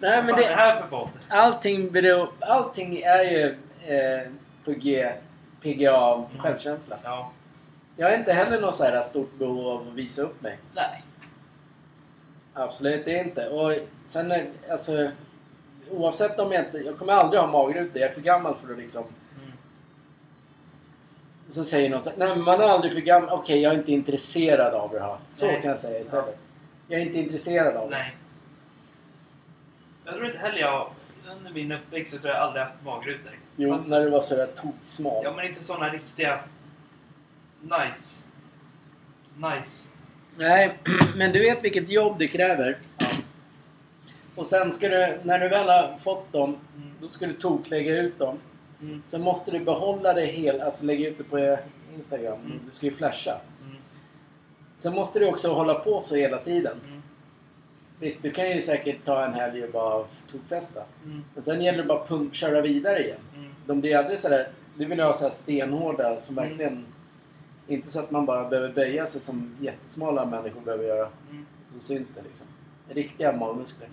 Nej, 0.00 0.16
Vad 0.16 0.24
men 0.24 0.34
är 0.34 0.38
det 0.38 0.48
det, 0.48 0.54
här 0.54 0.80
för 0.80 0.86
podd? 0.88 1.08
allting 1.28 1.90
beror... 1.90 2.28
Allting 2.40 3.00
är 3.02 3.22
ju 3.22 3.46
eh, 3.86 4.28
på 4.64 4.70
G, 4.72 5.12
PGA, 5.62 6.24
självkänsla. 6.38 6.96
Ja. 7.04 7.32
Jag 7.96 8.08
har 8.10 8.16
inte 8.16 8.32
heller 8.32 8.60
något 8.60 8.74
så 8.74 8.84
här 8.84 9.02
stort 9.02 9.34
behov 9.34 9.68
av 9.68 9.88
att 9.88 9.94
visa 9.94 10.22
upp 10.22 10.42
mig. 10.42 10.58
Nej. 10.74 11.02
Absolut 12.54 13.04
det 13.04 13.18
är 13.18 13.24
inte. 13.24 13.48
Och 13.48 13.74
sen 14.04 14.32
är- 14.32 14.46
alltså... 14.70 15.10
Oavsett 15.92 16.38
om 16.38 16.52
jag 16.52 16.64
inte... 16.64 16.78
Jag 16.78 16.98
kommer 16.98 17.12
aldrig 17.12 17.40
ha 17.40 17.46
magrutor. 17.50 18.00
Jag 18.00 18.10
är 18.10 18.14
för 18.14 18.20
gammal 18.20 18.54
för 18.64 18.72
att 18.72 18.78
liksom... 18.78 19.02
Mm. 19.02 19.52
Så 21.50 21.64
säger 21.64 21.90
någon 21.90 22.02
så 22.02 22.10
här, 22.10 22.16
Nej 22.18 22.28
men 22.28 22.42
man 22.44 22.60
är 22.60 22.64
aldrig 22.64 22.92
för 22.92 23.00
gammal. 23.00 23.30
Okej, 23.30 23.60
jag 23.60 23.72
är 23.74 23.78
inte 23.78 23.92
intresserad 23.92 24.74
av 24.74 24.90
det 24.92 25.00
här. 25.00 25.16
Så 25.30 25.46
Nej. 25.46 25.60
kan 25.62 25.70
jag 25.70 25.80
säga 25.80 26.00
istället. 26.00 26.38
Jag 26.88 27.00
är 27.00 27.06
inte 27.06 27.18
intresserad 27.18 27.76
av 27.76 27.90
det. 27.90 27.96
Nej. 27.96 28.16
Jag 30.04 30.14
tror 30.14 30.26
inte 30.26 30.38
heller 30.38 30.58
jag... 30.58 30.88
Under 31.38 31.52
min 31.52 31.72
uppväxt 31.72 32.12
så 32.12 32.18
tror 32.18 32.32
jag 32.34 32.42
aldrig 32.42 32.64
haft 32.64 32.84
magrutor. 32.84 33.32
Jo, 33.56 33.74
Fast- 33.74 33.88
när 33.88 34.00
du 34.00 34.10
var 34.10 34.20
sådär 34.20 34.46
toksmal. 34.46 35.20
Ja, 35.24 35.32
men 35.36 35.46
inte 35.46 35.64
såna 35.64 35.88
riktiga... 35.88 36.38
Nice. 37.60 38.18
Nice. 39.36 39.86
Nej, 40.36 40.72
men 41.16 41.32
du 41.32 41.38
vet 41.40 41.64
vilket 41.64 41.88
jobb 41.90 42.18
det 42.18 42.28
kräver. 42.28 42.78
Ja. 42.98 43.06
Och 44.34 44.46
sen 44.46 44.72
ska 44.72 44.88
du, 44.88 45.18
när 45.22 45.38
du 45.38 45.48
väl 45.48 45.68
har 45.68 45.98
fått 46.02 46.32
dem, 46.32 46.56
Mm. 46.76 46.88
då 47.00 47.08
ska 47.08 47.26
du 47.26 47.32
toklägga 47.32 48.00
ut 48.00 48.18
dem. 48.18 48.38
Mm. 48.82 49.02
Sen 49.08 49.20
måste 49.22 49.50
du 49.50 49.58
behålla 49.60 50.12
det 50.12 50.26
helt, 50.26 50.62
alltså 50.62 50.84
lägga 50.84 51.08
ut 51.08 51.18
det 51.18 51.24
på 51.24 51.56
Instagram. 51.94 52.38
Mm. 52.44 52.60
Du 52.66 52.70
ska 52.70 52.86
ju 52.86 52.92
flasha. 52.92 53.40
Mm. 53.64 53.76
Sen 54.76 54.94
måste 54.94 55.18
du 55.18 55.26
också 55.28 55.52
hålla 55.52 55.74
på 55.74 56.02
så 56.04 56.14
hela 56.16 56.38
tiden. 56.38 56.76
Mm. 56.88 57.02
Visst, 58.00 58.22
du 58.22 58.30
kan 58.30 58.50
ju 58.50 58.62
säkert 58.62 59.04
ta 59.04 59.24
en 59.24 59.34
helg 59.34 59.64
och 59.64 59.70
bara 59.72 60.04
tokfesta. 60.32 60.82
Mm. 61.04 61.24
Men 61.34 61.44
sen 61.44 61.62
gäller 61.62 61.78
det 61.78 61.84
bara 61.84 61.98
att 62.00 62.08
pump, 62.08 62.34
köra 62.34 62.60
vidare 62.60 63.04
igen. 63.04 63.18
Mm. 63.36 63.50
De 63.66 63.80
blir 63.80 63.96
aldrig 63.96 64.18
sådär... 64.18 64.48
Du 64.76 64.84
vill 64.84 65.00
ha 65.00 65.14
så 65.14 65.24
här 65.24 65.30
stenhårda 65.30 66.16
som 66.22 66.38
Mm. 66.38 66.48
verkligen... 66.48 66.84
Inte 67.68 67.90
så 67.90 68.00
att 68.00 68.10
man 68.10 68.26
bara 68.26 68.48
behöver 68.48 68.68
böja 68.72 69.06
sig 69.06 69.20
som 69.20 69.56
jättesmala 69.60 70.24
människor 70.24 70.60
behöver 70.60 70.84
göra. 70.84 71.08
Mm. 71.30 71.46
Så 71.74 71.80
syns 71.86 72.10
det 72.14 72.22
liksom. 72.22 72.46
Riktiga 72.88 73.32
magmuskler. 73.36 73.88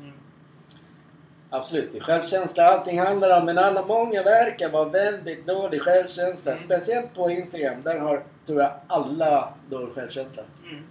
Absolut, 1.50 1.92
det 1.92 1.98
är 1.98 2.04
självkänsla 2.04 2.66
allting 2.66 3.00
handlar 3.00 3.40
om. 3.40 3.46
Men 3.46 3.58
alla 3.58 3.86
många 3.86 4.24
verkar 4.24 4.70
vara 4.70 4.90
väldigt 4.90 5.46
dålig 5.46 5.82
självkänsla. 5.82 6.52
Mm. 6.52 6.64
Speciellt 6.64 7.16
på 7.16 7.30
Instagram. 7.30 7.82
Där 7.84 8.00
har, 8.00 8.22
tror 8.46 8.62
jag, 8.62 8.72
alla 8.88 9.54
dålig 9.70 9.94
självkänsla. 9.94 10.44
Mm. 10.70 10.84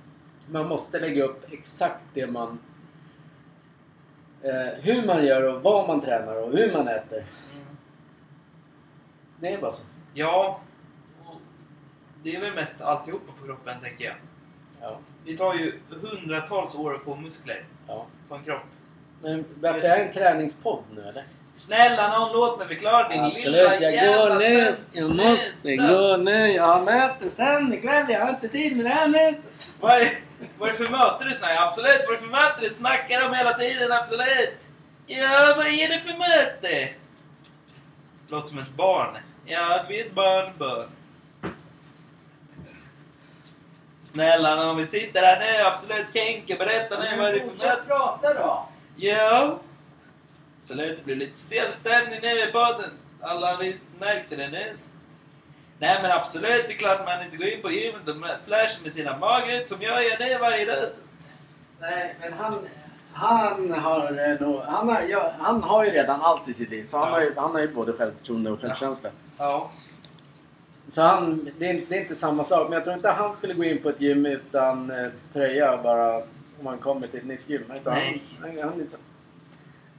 Man 0.47 0.69
måste 0.69 1.01
lägga 1.01 1.25
upp 1.25 1.53
exakt 1.53 2.01
det 2.15 2.27
man... 2.27 2.59
Eh, 4.43 4.67
hur 4.81 5.07
man 5.07 5.27
gör 5.27 5.55
och 5.55 5.63
vad 5.63 5.89
man 5.89 6.01
tränar 6.01 6.43
och 6.43 6.53
hur 6.53 6.73
man 6.73 6.89
äter. 6.89 7.19
Mm. 7.19 7.67
Det 9.41 9.53
är 9.53 9.61
bara 9.61 9.73
så. 9.73 9.83
Ja. 10.15 10.61
Det 12.23 12.37
är 12.37 12.41
väl 12.41 12.55
mest 12.55 12.81
alltihopa 12.81 13.33
på 13.41 13.47
kroppen, 13.47 13.81
tänker 13.83 14.05
jag. 14.05 14.15
Ja. 14.81 14.99
Det 15.25 15.37
tar 15.37 15.55
ju 15.55 15.79
hundratals 15.91 16.75
år 16.75 16.95
att 16.95 17.03
få 17.03 17.17
muskler 17.17 17.63
ja. 17.87 18.07
på 18.29 18.35
en 18.35 18.45
kropp. 18.45 18.63
Men 19.23 19.45
vart 19.61 19.83
det 19.83 19.89
här 19.89 19.99
en 19.99 20.13
träningspodd 20.13 20.83
nu 20.95 21.03
eller? 21.03 21.25
Snälla 21.55 22.19
någon, 22.19 22.33
låt 22.33 22.59
mig 22.59 22.69
förklara 22.69 23.09
din 23.09 23.21
Absolut, 23.21 23.45
lilla 23.45 23.75
jag 23.75 23.95
jävla 23.95 24.29
går 24.29 24.39
nu. 24.39 24.77
Jag 24.93 25.11
måste 25.11 25.77
gå 25.77 26.17
nu. 26.17 26.53
Jag 26.53 26.67
har 26.67 26.83
möte 26.83 27.31
sen 27.31 27.73
ikväll. 27.75 28.07
Jag 28.09 28.21
har 28.21 28.31
inte 28.31 28.49
tid 28.49 28.77
med 28.77 28.87
det 28.87 28.91
här 28.91 29.09
nu. 29.09 29.35
Vad 29.81 29.93
är, 29.93 30.09
vad 30.59 30.69
är 30.69 30.73
det 30.73 30.79
för 30.79 30.89
möte 30.93 31.25
du 31.25 31.35
snackar 31.35 31.67
Absolut, 31.67 32.05
vad 32.07 32.17
är 32.17 32.21
det 32.21 32.27
för 32.27 32.33
möte 32.33 32.61
du 32.61 32.71
snackar 32.71 33.27
om 33.27 33.35
hela 33.35 33.53
tiden? 33.59 33.93
Absolut! 33.93 34.55
Ja, 35.07 35.55
vad 35.57 35.67
är 35.67 35.89
det 35.89 36.01
för 36.01 36.19
möte? 36.19 36.89
Låter 38.29 38.49
som 38.49 38.59
ett 38.59 38.69
barn. 38.71 39.17
Ja, 39.45 39.85
vi 39.89 40.01
är 40.01 40.05
ett 40.05 40.13
barnbarn. 40.13 40.89
Snälla 44.03 44.55
någon, 44.55 44.77
vi 44.77 44.87
sitter 44.87 45.23
här 45.23 45.39
nu. 45.41 45.63
Absolut, 45.67 46.07
Kenke, 46.15 46.57
berätta 46.57 46.99
nu 47.01 47.17
vad 47.19 47.29
är 47.29 47.33
det 47.33 47.41
för 47.41 47.47
möte? 47.47 47.81
prata 47.87 48.35
då. 48.35 48.69
Ja. 49.01 49.59
Absolut, 50.63 50.99
det 50.99 51.05
blir 51.05 51.17
lite 51.17 51.39
stel 51.39 51.73
stämning 51.73 52.19
nu 52.23 52.29
i 52.49 52.53
podden. 52.53 52.91
Alla 53.21 53.57
visst 53.57 53.85
märkte 54.01 54.37
det 54.37 54.49
nu. 54.49 54.73
Nej 55.79 55.99
men 56.03 56.11
absolut, 56.11 56.65
det 56.69 56.73
är 56.73 56.77
klart 56.79 57.05
man 57.07 57.25
inte 57.25 57.37
går 57.37 57.47
in 57.47 57.63
på 57.63 57.71
gymmet 57.71 58.09
och 58.09 58.15
flashar 58.47 58.83
med 58.83 58.93
sina 58.93 59.19
magret 59.19 59.69
som 59.69 59.83
jag 59.83 60.05
gör 60.05 60.19
nu 60.19 60.39
varje 60.39 60.65
dag. 60.65 60.89
Nej, 61.81 62.15
men 62.21 62.33
han, 62.33 62.59
han, 63.13 63.73
har, 63.73 64.29
eh, 64.31 64.41
nog, 64.41 64.61
han, 64.61 64.89
har, 64.89 65.03
ja, 65.03 65.33
han 65.39 65.63
har 65.63 65.85
ju 65.85 65.91
redan 65.91 66.21
allt 66.23 66.49
i 66.49 66.55
sitt 66.55 66.71
liv. 66.71 66.87
Så 66.89 66.99
han, 66.99 67.09
Ja. 67.09 67.15
har, 67.15 67.21
ju, 67.21 67.33
han 67.37 67.51
har 67.53 67.61
ju 67.61 67.69
både 67.69 67.93
självförtroende 67.93 68.51
och 68.51 68.61
självkänsla. 68.61 69.11
Ja. 69.39 69.71
Så 70.89 71.03
han, 71.03 71.51
det, 71.59 71.67
är, 71.67 71.75
inte- 71.75 71.87
det 71.89 71.97
är 71.97 72.01
inte 72.01 72.15
samma 72.15 72.45
sak. 72.45 72.65
Men 72.69 72.73
jag 72.73 72.85
tror 72.85 72.97
inte 72.97 73.11
han 73.11 73.35
skulle 73.35 73.55
gå 73.55 73.65
in 73.65 73.83
på 73.83 73.89
ett 73.89 74.01
gym 74.01 74.27
utan 74.27 74.91
eh, 74.91 75.07
tröja 75.33 75.77
bara 75.83 76.23
om 76.61 76.67
han 76.67 76.79
kommer 76.79 77.07
till 77.07 77.19
ett 77.19 77.27
nytt 77.27 77.49
gym. 77.49 77.73
Utan 77.77 77.95
Nej. 77.95 78.23
Han, 78.41 78.51
han, 78.59 78.69
han 78.69 78.79
liksom, 78.79 79.01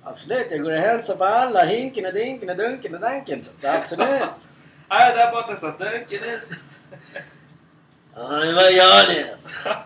Absolut, 0.03 0.47
jag 0.51 0.63
går 0.63 0.71
och 0.71 0.77
hälsar 0.77 1.15
på 1.15 1.23
alla. 1.23 1.65
Hinken 1.65 2.05
och 2.05 2.13
dinken 2.13 2.49
och 2.49 2.57
dunken 2.57 2.95
och 2.95 3.01
danken. 3.01 3.41
Så, 3.41 3.51
absolut. 3.63 4.09
Nej, 4.89 5.15
där 5.15 5.31
borta 5.31 5.55
satt 5.55 5.79
Duncan. 5.79 6.19
Ja, 8.15 8.29
men 8.29 8.55
vad 8.55 8.71
gör 8.71 9.07
ni 9.07 9.31
alltså? 9.31 9.69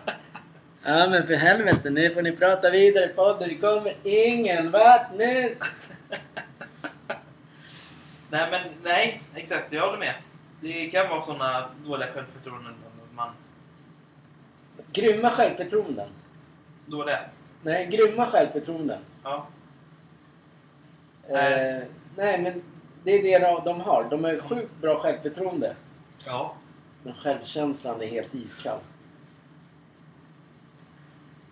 Ja 0.86 1.06
men 1.06 1.26
för 1.26 1.34
helvete, 1.34 1.90
nu 1.90 2.14
får 2.14 2.22
ni 2.22 2.32
prata 2.32 2.70
vidare 2.70 3.08
på 3.08 3.14
podden. 3.14 3.48
Det 3.48 3.54
kommer 3.54 3.94
ingen 4.02 4.70
vart 4.70 5.14
nu. 5.16 5.42
Nej 8.30 8.50
men 8.50 8.60
nej, 8.82 9.22
exakt. 9.34 9.72
Jag 9.72 9.86
håller 9.86 9.98
med. 9.98 10.14
Det 10.60 10.86
kan 10.86 11.08
vara 11.08 11.22
såna 11.22 11.64
dåliga 11.86 12.08
självförtroenden. 12.14 12.74
Man, 13.14 13.30
Grymma 14.92 15.30
självförtroenden. 15.30 16.08
Dåliga. 16.86 17.20
Nej, 17.62 17.86
grymma 17.86 18.26
självförtroenden. 18.26 18.98
Ja. 19.22 19.46
Eh, 21.28 21.82
nej, 22.16 22.38
men 22.42 22.62
det 23.04 23.10
är 23.12 23.22
det 23.40 23.62
de- 23.64 23.80
har. 23.80 24.06
De 24.10 24.24
har 24.24 24.38
sjukt 24.38 24.76
bra 24.80 24.98
självförtroende. 24.98 25.74
Ja. 26.26 26.54
Men 27.02 27.14
självkänslan 27.14 28.02
är 28.02 28.06
helt 28.06 28.34
iskall. 28.34 28.78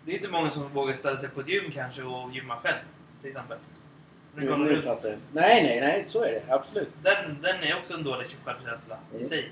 Det 0.04 0.12
är 0.12 0.16
inte 0.16 0.28
många 0.28 0.50
som 0.50 0.68
vågar 0.68 0.94
ställa 0.94 1.18
sig 1.20 1.28
på 1.28 1.40
ett 1.40 1.48
gym 1.48 1.70
kanske 1.74 2.02
och 2.02 2.34
gymma 2.34 2.56
själv. 2.56 2.76
Till 3.20 3.30
exempel. 3.30 3.58
Nu 4.34 4.46
kollar 4.46 4.66
nu 4.66 4.82
fattar 4.82 5.10
du. 5.10 5.16
Nej, 5.32 5.62
nej, 5.62 5.80
nej. 5.80 6.02
Så 6.06 6.22
är 6.22 6.32
det. 6.32 6.52
Absolut. 6.54 6.88
Den, 7.02 7.42
den 7.42 7.62
är 7.62 7.78
också 7.78 7.94
en 7.94 8.02
dålig 8.04 8.26
självkänsla 8.44 8.96
i 9.12 9.16
Mm. 9.16 9.28
sig. 9.28 9.50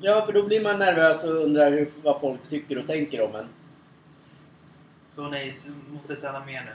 Ja, 0.00 0.26
för 0.26 0.32
då 0.32 0.42
blir 0.42 0.62
man 0.62 0.78
nervös 0.78 1.24
och 1.24 1.30
undrar 1.34 1.70
hur, 1.70 1.88
vad 2.02 2.20
folk 2.20 2.42
tycker 2.42 2.78
och 2.78 2.86
tänker 2.86 3.22
om 3.24 3.34
en. 3.34 3.46
Så 5.16 5.28
nej, 5.28 5.54
så 5.54 5.70
måste 5.92 6.16
träna 6.16 6.44
mer 6.44 6.62
nu. 6.66 6.72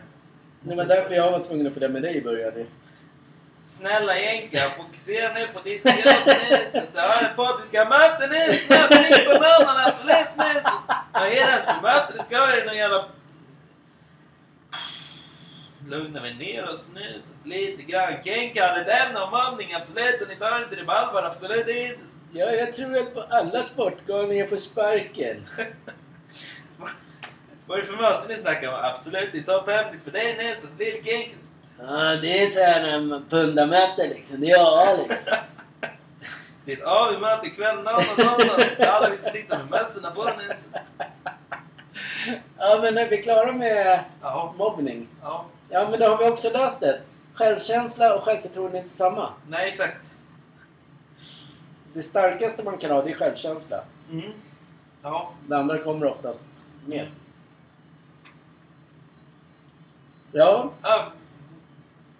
Det 0.69 0.75
var 0.75 0.85
därför 0.85 1.15
jag 1.15 1.31
var 1.31 1.39
tvungen 1.39 1.67
att 1.67 1.73
följa 1.73 1.89
med 1.89 2.01
dig 2.01 2.17
i 2.17 2.21
början. 2.21 2.53
Snälla 3.65 4.19
Jenka, 4.19 4.59
fokusera 4.77 5.33
nu 5.33 5.47
på 5.47 5.59
ditt 5.59 5.85
jobb 5.85 6.25
nu. 6.25 6.81
Du 6.93 6.99
har 6.99 7.23
en 7.23 7.35
podd, 7.35 7.55
du 7.61 7.67
ska 7.67 7.83
ha 7.83 7.89
möte 7.89 8.27
nu. 8.27 8.53
Snälla, 8.53 8.87
ring 8.87 9.25
på 9.25 9.33
någon, 9.33 9.77
absolut 9.77 10.27
nu. 10.37 10.61
Vad 11.13 11.23
är 11.23 11.29
det 11.29 11.51
ens 11.51 11.65
för 11.65 11.81
möte? 11.81 12.13
Du 12.17 12.23
ska 12.23 12.37
ha 12.37 12.63
någon 12.65 12.77
jävla... 12.77 13.05
Lugna 15.87 16.21
vi 16.21 16.33
ner 16.33 16.69
oss 16.69 16.91
nu 16.95 17.21
lite 17.43 17.83
grann. 17.83 18.13
Kenka 18.23 18.67
hade 18.67 18.81
ett 18.81 19.07
ämne 19.07 19.19
om 19.19 19.31
mobbning, 19.31 19.73
absolut. 19.73 20.29
Ni 20.29 20.35
tar 20.35 20.63
inte 20.63 20.75
det 20.75 20.83
på 20.85 20.91
allvar, 20.91 21.23
absolut 21.23 21.67
inte. 21.67 21.99
Ja, 22.33 22.51
jag 22.51 22.73
tror 22.73 22.97
att 22.97 23.13
på 23.13 23.21
alla 23.29 23.63
sportgalningar 23.63 24.47
får 24.47 24.57
sparken. 24.57 25.47
Vad 27.71 27.79
är 27.79 27.83
det 27.83 27.87
för 27.87 28.01
möte 28.01 28.27
ni 28.27 28.37
snackar 28.37 28.67
om? 28.67 28.75
Absolut, 28.83 29.29
det 29.31 29.37
är 29.37 29.43
topphemligt 29.43 30.03
för 30.03 30.11
dig 30.11 30.55
så 30.57 30.67
det 30.77 30.97
är 30.97 31.03
Kenkas. 31.03 31.39
Ja, 31.79 32.15
det 32.15 32.43
är 32.43 32.47
så 32.47 32.59
här 32.59 32.81
när 32.81 32.99
man 32.99 33.25
pundamöte 33.29 34.07
liksom. 34.07 34.43
Ja, 34.43 34.97
liksom. 35.09 35.33
Det 36.65 36.71
är 36.73 36.77
ett 36.81 36.83
AV-möte 36.83 37.47
ikväll, 37.47 37.75
någon. 37.83 38.03
Så 38.77 38.83
alla 38.83 39.09
vi 39.09 39.17
sitter 39.17 39.57
med 39.57 39.69
mössorna 39.69 40.11
på 40.11 40.23
så- 40.57 40.79
Ja, 42.57 42.79
men 42.81 42.97
är 42.97 43.09
vi 43.09 43.23
klara 43.23 43.51
med 43.51 43.99
Ja, 44.21 44.53
mobbning? 44.57 45.07
ja. 45.21 45.45
Ja, 45.69 45.87
men 45.89 45.99
då 45.99 46.07
har 46.07 46.17
vi 46.17 46.25
också 46.29 46.49
löst 46.49 46.79
det. 46.79 47.01
Självkänsla 47.33 48.15
och 48.15 48.23
självförtroende 48.23 48.77
är 48.77 48.83
inte 48.83 48.95
samma. 48.97 49.29
Nej, 49.47 49.69
exakt. 49.69 49.97
Det 51.93 52.03
starkaste 52.03 52.63
man 52.63 52.77
kan 52.77 52.91
ha, 52.91 53.01
det 53.01 53.11
är 53.11 53.15
självkänsla. 53.15 53.81
Mm. 54.11 54.31
Ja. 55.03 55.31
Det 55.47 55.57
andra 55.57 55.77
kommer 55.77 56.05
oftast 56.11 56.43
med. 56.85 57.07
Ja, 60.31 60.71
Ja, 60.81 61.11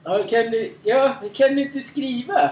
ja, 0.04 0.24
kan 0.30 0.52
du, 0.52 0.74
ja, 0.84 1.16
kan 1.34 1.56
du 1.56 1.62
inte 1.62 1.82
skriva? 1.82 2.50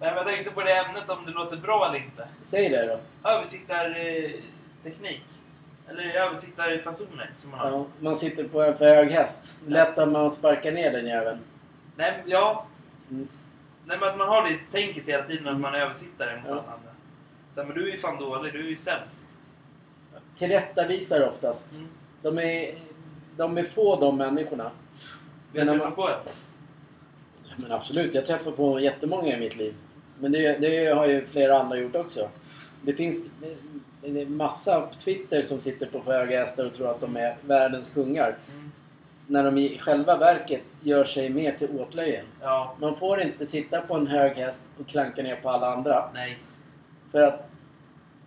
Nej, 0.00 0.10
men 0.10 0.14
jag 0.16 0.26
tänkte 0.26 0.50
på 0.50 0.60
det 0.62 0.72
ämnet 0.72 1.10
om 1.10 1.24
det 1.26 1.32
låter 1.32 1.56
bra 1.56 1.88
eller 1.88 1.98
inte. 2.04 2.28
Säg 2.50 2.68
det 2.68 2.86
då. 2.86 3.28
Översittarteknik. 3.28 5.22
Eller 5.88 6.14
översittarfasoner 6.14 7.30
som 7.36 7.50
man 7.50 7.60
har. 7.60 7.70
Ja, 7.70 7.86
man 8.00 8.16
sitter 8.16 8.44
på 8.44 8.62
en 8.62 8.78
för 8.78 8.88
hög 8.94 9.10
häst. 9.10 9.54
Lätt 9.66 9.98
att 9.98 10.08
man 10.08 10.30
sparkar 10.30 10.72
ner 10.72 10.90
den 10.92 11.06
jäveln. 11.06 11.38
Nej, 11.96 12.22
ja. 12.26 12.66
Mm. 13.10 13.28
Nej, 13.86 13.98
men 13.98 14.08
att 14.08 14.18
man 14.18 14.28
har 14.28 14.48
det 14.48 14.58
tänket 14.72 15.04
hela 15.08 15.22
tiden 15.22 15.44
att 15.46 15.50
Mm. 15.50 15.60
man 15.62 15.74
är 15.74 15.78
översittare 15.80 16.36
mot 16.36 16.44
Ja. 16.48 16.52
andra. 16.56 16.90
Så, 17.54 17.64
men 17.64 17.74
du 17.76 17.88
är 17.88 17.92
ju 17.92 17.98
fan 17.98 18.18
dålig, 18.18 18.52
du 18.52 18.58
är 18.66 18.68
ju 18.70 18.76
sämst. 18.76 19.22
Tillrättavisar 20.38 21.28
oftast. 21.28 21.70
Mm. 21.72 21.88
De 22.22 22.38
är, 22.38 22.74
de 23.36 23.58
är 23.58 23.62
få 23.64 23.96
de 24.00 24.16
människorna. 24.16 24.70
Vad 25.54 25.66
man- 25.66 25.78
jag 25.78 25.96
på 25.96 26.08
det? 26.08 26.16
Men 27.56 27.72
absolut, 27.72 28.14
jag 28.14 28.26
träffar 28.26 28.50
på 28.50 28.80
jättemånga 28.80 29.36
i 29.36 29.40
mitt 29.40 29.56
liv. 29.56 29.74
Men 30.18 30.32
det, 30.32 30.58
det 30.58 30.86
har 30.94 31.06
ju 31.06 31.26
flera 31.26 31.58
andra 31.60 31.76
gjort 31.76 31.94
också. 31.96 32.28
Det 32.82 32.92
finns 32.92 33.24
är 34.02 34.26
massa 34.26 34.80
på 34.80 34.94
Twitter 34.94 35.42
som 35.42 35.60
sitter 35.60 35.86
på 35.86 36.00
för 36.00 36.12
höga 36.12 36.40
hästar 36.44 36.66
och 36.66 36.74
tror 36.74 36.90
att 36.90 37.00
de 37.00 37.16
är 37.16 37.36
världens 37.40 37.88
kungar. 37.88 38.34
Mm. 38.52 38.70
När 39.26 39.44
de 39.44 39.58
i 39.58 39.78
själva 39.78 40.16
verket 40.18 40.62
gör 40.82 41.04
sig 41.04 41.28
mer 41.30 41.52
till 41.52 41.68
åtlöjen. 41.80 42.24
Ja, 42.42 42.74
Man 42.80 42.96
får 42.96 43.20
inte 43.20 43.46
sitta 43.46 43.80
på 43.80 43.94
en 43.96 44.06
hög 44.06 44.32
häst 44.36 44.62
och 44.80 44.86
klanka 44.86 45.22
ner 45.22 45.36
på 45.36 45.50
alla 45.50 45.72
andra. 45.72 46.04
nej. 46.14 46.38
För 47.12 47.22
att 47.22 47.50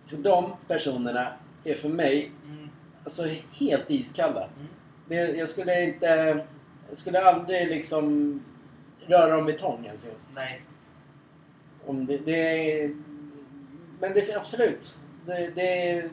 för 0.08 0.16
de 0.16 0.52
personerna 0.68 1.26
är 1.64 1.74
för 1.74 1.88
mig 1.88 2.30
Mm. 2.46 2.68
alltså 3.04 3.26
helt 3.52 3.90
iskalla. 3.90 4.40
Mm. 4.56 4.68
Det, 5.08 5.14
jag 5.14 5.48
skulle 5.48 5.84
inte... 5.84 6.44
Jag 6.88 6.98
skulle 6.98 7.20
aldrig 7.24 7.68
liksom 7.68 8.40
röra 9.06 9.38
i 9.50 9.52
tång 9.52 9.84
ens. 9.86 10.06
Nej. 10.34 10.62
Om 11.86 12.06
det, 12.06 12.16
det 12.16 12.72
är, 12.82 12.90
men 14.00 14.12
det 14.12 14.20
absolut. 14.36 14.96
Det, 15.26 15.50
det, 15.54 16.04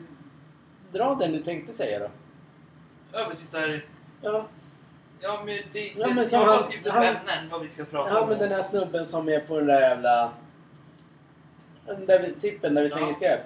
dra 0.92 1.14
den 1.14 1.32
du 1.32 1.42
tänkte 1.42 1.72
säga 1.74 1.98
då. 1.98 2.08
Översittare... 3.18 3.80
Ja, 4.22 4.46
Ja, 5.20 5.42
men 5.46 5.58
det... 5.72 5.92
Ja, 5.96 6.06
det 6.08 6.14
men 6.14 6.24
har 6.24 6.46
bara 6.46 6.56
han- 6.56 6.58
upp 6.58 6.92
han- 6.92 7.04
ämnen 7.04 7.48
vad 7.50 7.62
vi 7.62 7.68
ska 7.68 7.84
prata 7.84 8.10
ja 8.14 8.20
om. 8.20 8.28
men 8.28 8.38
den 8.38 8.48
där 8.48 8.62
snubben 8.62 9.06
som 9.06 9.28
är 9.28 9.40
på 9.40 9.56
den 9.58 9.66
där 9.66 9.80
jävla... 9.80 10.32
Den 11.86 12.06
där 12.06 12.32
tippen 12.40 12.74
där 12.74 12.82
vi 12.82 12.88
Ja. 12.88 12.96
slänger 12.96 13.12
skräp. 13.12 13.40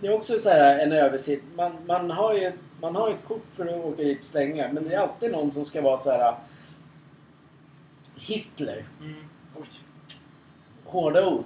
Det 0.00 0.06
är 0.06 0.14
också 0.14 0.38
så 0.38 0.48
här 0.48 0.78
en 0.78 0.92
översikt. 0.92 1.44
Man, 1.56 1.72
man, 1.86 2.10
har 2.10 2.34
ju, 2.34 2.52
man 2.80 2.96
har 2.96 3.08
ju 3.08 3.14
ett 3.14 3.24
kort 3.28 3.46
för 3.56 3.66
att 3.66 3.84
åka 3.84 4.02
dit 4.02 4.18
och 4.18 4.24
slänga. 4.24 4.72
Men 4.72 4.88
det 4.88 4.94
är 4.94 4.98
alltid 4.98 5.32
någon 5.32 5.50
som 5.50 5.64
ska 5.64 5.82
vara 5.82 5.98
så 5.98 6.10
här... 6.10 6.34
Hitler. 8.16 8.84
Mm. 9.00 9.24
Oj. 9.56 9.68
Hårda 10.84 11.28
ord. 11.28 11.44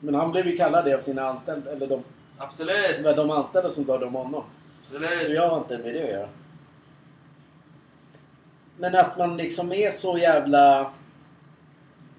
Men 0.00 0.14
han 0.14 0.32
blev 0.32 0.46
ju 0.46 0.56
kallad 0.56 0.84
det 0.84 0.94
av 0.94 1.00
sina 1.00 1.22
anställda. 1.22 1.70
Eller 1.70 1.86
de, 1.86 2.02
Absolut. 2.38 2.96
det 2.96 3.02
var 3.02 3.14
de 3.14 3.30
anställda 3.30 3.70
som 3.70 3.84
talade 3.84 4.06
om 4.06 4.14
honom. 4.14 4.42
Så 4.82 4.96
Absolut. 4.96 5.34
jag 5.34 5.48
har 5.48 5.58
inte 5.58 5.78
med 5.78 5.94
det 5.94 6.04
att 6.04 6.10
göra. 6.10 6.28
Men 8.78 8.94
att 8.94 9.18
man 9.18 9.36
liksom 9.36 9.72
är 9.72 9.90
så 9.90 10.18
jävla... 10.18 10.92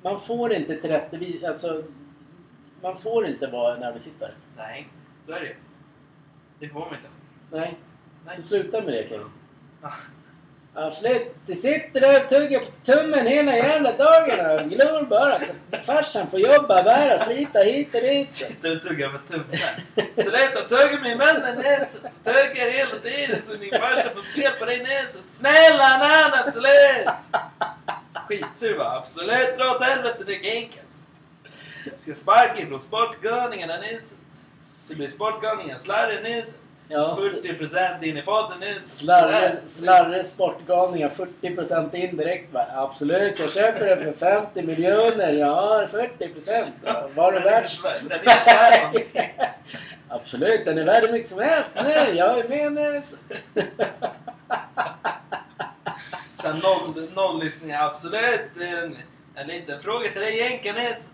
Man 0.01 0.21
får 0.21 0.53
inte 0.53 0.75
tillrättavis... 0.75 1.43
Alltså... 1.43 1.83
man 2.81 3.01
får 3.01 3.27
inte 3.27 3.47
vara 3.47 3.75
en 3.75 3.83
översittare. 3.83 4.31
Nej, 4.57 4.87
så 5.25 5.31
är 5.31 5.39
det 5.39 5.45
ju. 5.45 5.55
Det 6.59 6.69
får 6.69 6.79
man 6.79 6.89
inte. 6.89 7.07
Nej. 7.51 7.75
Nej. 8.25 8.35
Så 8.35 8.43
sluta 8.43 8.81
med 8.81 8.93
det 8.93 9.09
Kevin. 9.09 9.27
Ja. 9.81 9.91
Absolut. 10.77 11.35
Du 11.45 11.55
sitter 11.55 12.01
där 12.01 12.23
och 12.23 12.29
tuggar 12.29 12.59
på 12.59 12.65
tummen 12.83 13.27
hela 13.27 13.57
jävla 13.57 13.91
dagen 13.91 14.59
och 14.59 14.69
glor 14.69 15.05
bara. 15.05 15.39
Så 15.39 15.53
farsan 15.85 16.27
får 16.27 16.39
jobba, 16.39 16.83
bära, 16.83 17.19
slita 17.19 17.59
hit 17.59 17.95
och 17.95 18.01
dit. 18.01 18.29
Sitter 18.29 18.75
och 18.75 18.83
tuggar 18.83 19.09
med 19.09 19.27
tummen. 19.27 19.57
Sluta 20.15 20.61
tugga 20.69 20.99
med 21.01 21.17
munnen 21.17 21.57
näset. 21.57 22.01
Tuggar 22.23 22.71
hela 22.71 22.99
tiden 22.99 23.41
så 23.45 23.53
din 23.53 23.69
farsa 23.69 24.09
får 24.09 24.21
spel 24.21 24.51
på 24.59 24.65
dig 24.65 24.83
näset. 24.83 25.23
Snälla 25.29 25.97
nan, 25.97 26.31
absolut! 26.33 27.07
Skitsur 28.27 28.77
va? 28.77 28.97
Absolut, 29.03 29.57
dra 29.57 29.75
åt 29.75 29.83
helvete 29.83 30.23
det 30.27 30.47
är 30.47 30.51
enkelt. 30.51 30.89
Ska 31.99 32.13
sparka 32.13 32.61
ifrån 32.61 32.79
sportgörningarna 32.79 33.77
näset. 33.77 34.15
Så 34.87 34.93
blir 34.95 35.07
sportgörningen 35.07 35.79
slarrig 35.79 36.23
näset. 36.23 36.55
Ja, 36.87 37.17
s- 37.25 37.33
40% 37.43 38.03
in 38.03 38.17
i 38.17 38.21
podden 38.21 38.59
näset. 38.59 38.87
Slarre, 38.87 39.55
slarre 39.67 40.23
sportgalningar 40.23 41.09
40% 41.41 41.95
indirekt 41.95 42.53
va? 42.53 42.65
Absolut, 42.75 43.39
jag 43.39 43.51
köper 43.51 43.85
det 43.85 43.97
för 43.97 44.11
50 44.13 44.61
miljoner. 44.61 45.31
Jag 45.31 45.55
har 45.55 45.85
40%. 45.87 46.65
Ja, 46.85 47.07
Var 47.15 47.31
det 47.31 47.39
Den 47.39 47.47
är 47.47 47.51
värt? 47.61 49.13
den. 49.13 49.23
Absolut, 50.09 50.65
den 50.65 50.77
är 50.77 50.83
värd 50.83 51.03
hur 51.05 51.11
mycket 51.11 51.29
som 51.29 51.39
helst 51.41 51.75
nu. 51.83 52.15
Jag 52.15 52.39
är 52.39 52.47
med 52.49 52.73
nu. 52.73 53.01
Sen 56.41 56.57
noll, 56.59 57.07
noll 57.15 57.43
lyssningar, 57.43 57.85
absolut. 57.85 58.41
En, 58.61 58.97
en 59.35 59.47
liten 59.47 59.79
fråga 59.79 60.09
till 60.11 60.21
dig 60.21 60.37
Jänkanäs. 60.37 61.09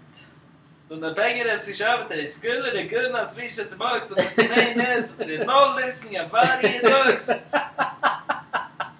De 0.91 0.99
där 1.01 1.13
pengarna 1.13 1.49
jag 1.49 1.61
ska 1.61 1.73
köpa 1.73 2.03
till 2.07 2.17
dig, 2.17 2.31
skulle 2.31 2.71
du 2.71 2.89
kunna 2.89 3.29
swisha 3.29 3.63
tillbaks 3.63 4.07
dem 4.07 4.17
till 4.35 4.49
mig 4.49 4.75
Näs? 4.75 5.05
Det 5.17 5.35
är 5.35 5.45
noll 5.45 5.85
lyssningar 5.85 6.29
varje 6.31 6.89
dag. 6.89 7.17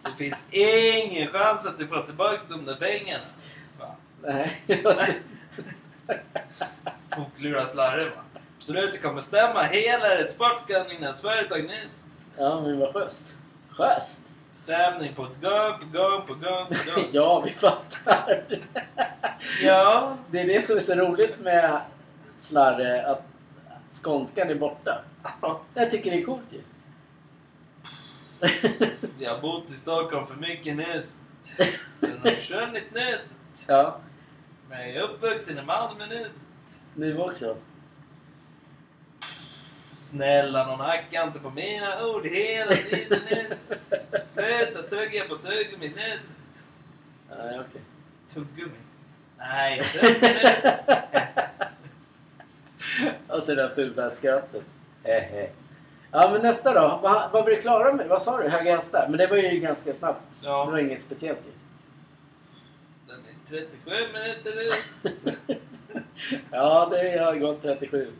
Det 0.04 0.12
finns 0.18 0.44
ingen 0.52 1.28
chans 1.28 1.66
att 1.66 1.80
du 1.80 1.88
får 1.88 2.02
tillbaks 2.02 2.46
de 2.50 2.66
där 2.66 2.76
pengarna. 2.76 3.24
Va? 3.80 3.96
Nej, 4.24 4.62
alltså, 4.86 5.12
Toklura 7.10 7.68
slarre 7.68 8.06
va. 8.06 8.22
Absolut, 8.58 8.94
det 8.94 9.00
kommer 9.00 9.22
stämma 9.22 9.64
hela 9.64 10.28
Sportgalningens 10.28 11.22
företag 11.22 11.64
Näs. 11.64 12.04
ja 12.38 12.62
men 12.62 12.80
vad 12.80 12.94
schysst. 12.94 13.34
Schysst! 13.70 14.22
Stämning 14.64 15.14
på 15.14 15.24
ett 15.26 15.42
på 15.42 15.98
gång, 15.98 16.22
på 16.28 16.34
gång. 16.34 16.68
Ja, 17.12 17.42
vi 17.46 17.52
fattar. 17.52 18.44
Ja, 19.64 20.18
Det 20.32 20.40
är 20.42 20.48
det 20.48 20.66
som 20.68 20.78
är 20.78 20.82
så 20.82 20.96
roligt 20.96 21.40
med 21.40 21.82
slarre, 22.40 23.06
att 23.08 23.26
skånskan 23.92 24.50
är 24.50 24.56
borta. 24.56 25.00
Jag 25.74 25.92
tycker 25.92 26.12
det 26.12 26.22
är 26.22 26.26
coolt 26.26 26.44
ju. 26.50 26.62
Jag 29.20 29.32
har 29.36 29.42
bott 29.42 29.72
i 29.72 29.78
Stockholm 29.78 30.28
för 30.28 30.36
mycket 30.36 30.76
nyss. 30.76 31.20
Sen 32.00 32.20
har 32.22 32.30
jag 32.30 32.38
försvunnit 32.38 32.94
nyss. 32.94 33.34
Ja, 33.68 33.98
Men 34.70 34.80
jag 34.80 34.90
är 34.96 35.02
uppvuxen 35.02 35.60
i 35.60 35.62
Malmö 35.62 36.06
nyss. 36.06 36.44
nu 36.96 37.18
också. 37.20 37.56
Snälla 40.02 40.68
någon 40.68 40.80
hackar 40.80 41.24
inte 41.28 41.40
på 41.40 41.50
mina 41.50 42.06
ord 42.06 42.26
hela 42.26 42.76
tiden 42.76 43.20
nyss. 43.30 43.60
Sluta 44.28 44.82
tugga 44.90 45.24
på 45.30 45.36
tuggummi 45.38 45.88
nyss. 45.88 46.32
Nej, 47.30 47.60
okej. 47.60 47.82
Tuggummi? 48.34 48.72
Nej, 49.38 49.82
tuggummi. 49.84 50.46
Och 53.28 53.44
så 53.44 53.56
det 53.56 53.62
där 53.62 53.70
fula 53.76 54.12
skrattet. 54.12 54.64
Ja, 56.12 56.30
men 56.32 56.42
nästa 56.42 56.74
då. 56.74 57.00
Vad, 57.04 57.32
vad 57.32 57.46
blir 57.46 57.62
klara 57.62 57.94
med? 57.94 58.08
Vad 58.08 58.22
sa 58.22 58.42
du? 58.42 58.50
Höga 58.50 58.76
hästar? 58.76 59.06
Men 59.10 59.18
det 59.18 59.28
var 59.28 59.38
ju 59.38 59.60
ganska 59.60 59.94
snabbt. 59.94 60.22
Det 60.42 60.46
Ja, 60.48 60.66
var 60.66 60.78
inget 60.78 61.02
speciellt 61.02 61.40
ju. 61.46 61.52
den 63.08 63.20
är 63.60 63.66
37 63.86 64.08
minuter 64.14 64.56
nyss. 64.56 64.96
Ja, 66.52 66.88
det 66.92 67.18
har 67.24 67.36
gått 67.36 67.62
37. 67.62 68.12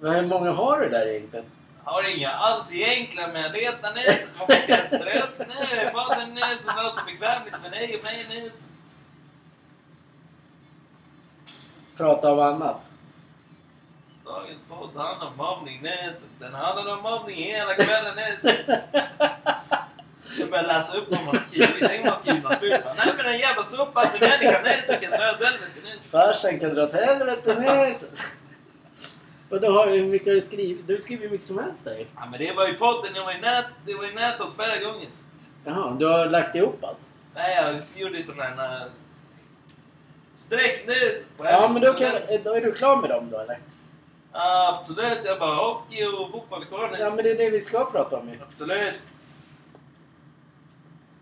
Men 0.00 0.14
hur 0.14 0.22
många 0.22 0.50
har 0.50 0.80
du 0.80 0.88
där 0.88 1.06
egentligen? 1.06 1.44
Har 1.84 2.16
inga 2.16 2.30
alls 2.30 2.72
egentligen 2.72 3.32
men 3.32 3.42
jag 3.42 3.52
letar 3.52 3.94
nyss. 3.94 4.20
Varför 4.38 4.62
ska 4.62 4.72
jag 4.72 4.86
strö 4.86 5.22
upp 5.22 5.38
nu? 5.38 5.90
Podden 5.90 6.38
som 6.64 6.84
låter 6.84 7.04
bekvämligt 7.06 7.54
för 7.64 7.70
dig 7.70 7.96
och 7.96 8.04
mig 8.04 8.26
nyss. 8.30 8.52
Prata 11.96 12.32
om 12.32 12.40
annat. 12.40 12.80
Dagens 14.24 14.62
podd 14.68 14.90
handlar 14.96 15.26
om 15.26 15.36
mobbning 15.36 15.82
Näset. 15.82 16.28
Den 16.38 16.54
handlar 16.54 16.94
om 16.96 17.02
mobbning 17.02 17.36
hela 17.36 17.74
kvällen 17.74 18.16
Näset. 18.16 18.66
Jag 20.38 20.50
börjar 20.50 20.66
läsa 20.66 20.98
upp 20.98 21.10
vad 21.10 21.24
man 21.24 21.42
skrivit. 21.42 21.76
Tänk 21.80 22.00
om 22.00 22.08
man 22.08 22.18
skrivit 22.18 22.42
något 22.42 22.58
fult. 22.58 22.84
Nej 22.96 23.12
men 23.16 23.26
den 23.26 23.38
jävla 23.38 23.64
soppatte 23.64 24.18
människan 24.20 24.62
Näset 24.62 25.00
kan 25.00 25.10
dra 25.10 25.30
åt 25.30 25.42
helvete 25.42 25.80
Näset. 25.84 26.10
Farsan 26.10 26.60
kan 26.60 26.74
dra 26.74 26.82
åt 26.84 26.92
helvete 26.92 27.60
ner. 27.60 27.96
Och 29.50 29.60
då 29.60 29.70
har 29.72 29.86
hur 29.86 30.04
mycket 30.04 30.28
har 30.28 30.34
du 30.34 30.40
skrivit? 30.40 30.86
Du 30.86 30.98
skriver 31.00 31.22
hur 31.22 31.30
mycket 31.30 31.46
som 31.46 31.58
helst 31.58 31.84
där 31.84 31.94
ju. 31.98 32.06
Ja 32.16 32.22
men 32.30 32.38
det 32.40 32.52
var 32.52 32.66
ju 32.66 32.74
podden, 32.74 33.12
det 33.14 33.20
var 33.20 33.32
ju 33.32 33.38
nät, 33.40 33.64
det 33.86 33.94
var 33.94 34.04
ju 34.04 34.12
nätet 34.14 34.46
förra 34.56 34.78
gången. 34.78 35.06
Jaha, 35.64 35.96
du 35.98 36.06
har 36.06 36.26
lagt 36.26 36.54
ihop 36.54 36.84
allt? 36.84 36.98
Nej 37.34 37.56
jag 37.56 38.02
gjorde 38.02 38.16
ju 38.18 38.22
sån 38.24 38.40
här... 38.40 38.74
äh, 38.80 38.82
Streck 40.34 40.86
nu. 40.86 41.16
Ja, 41.42 41.68
men 41.68 41.82
då, 41.82 41.92
kan, 41.94 42.12
då 42.44 42.54
är 42.54 42.60
du 42.60 42.72
klar 42.72 42.96
med 42.96 43.10
dem 43.10 43.28
då 43.30 43.38
eller? 43.38 43.58
Ja, 44.32 44.78
absolut, 44.80 45.18
jag 45.24 45.38
bara 45.38 45.54
hockey 45.54 46.04
och 46.04 46.30
fotboll 46.30 46.64
kvar 46.64 46.96
Ja, 47.00 47.10
men 47.14 47.24
det 47.24 47.30
är 47.30 47.36
det 47.36 47.50
vi 47.50 47.60
ska 47.60 47.84
prata 47.84 48.16
om 48.16 48.28
ju. 48.28 48.34
Absolut. 48.48 48.94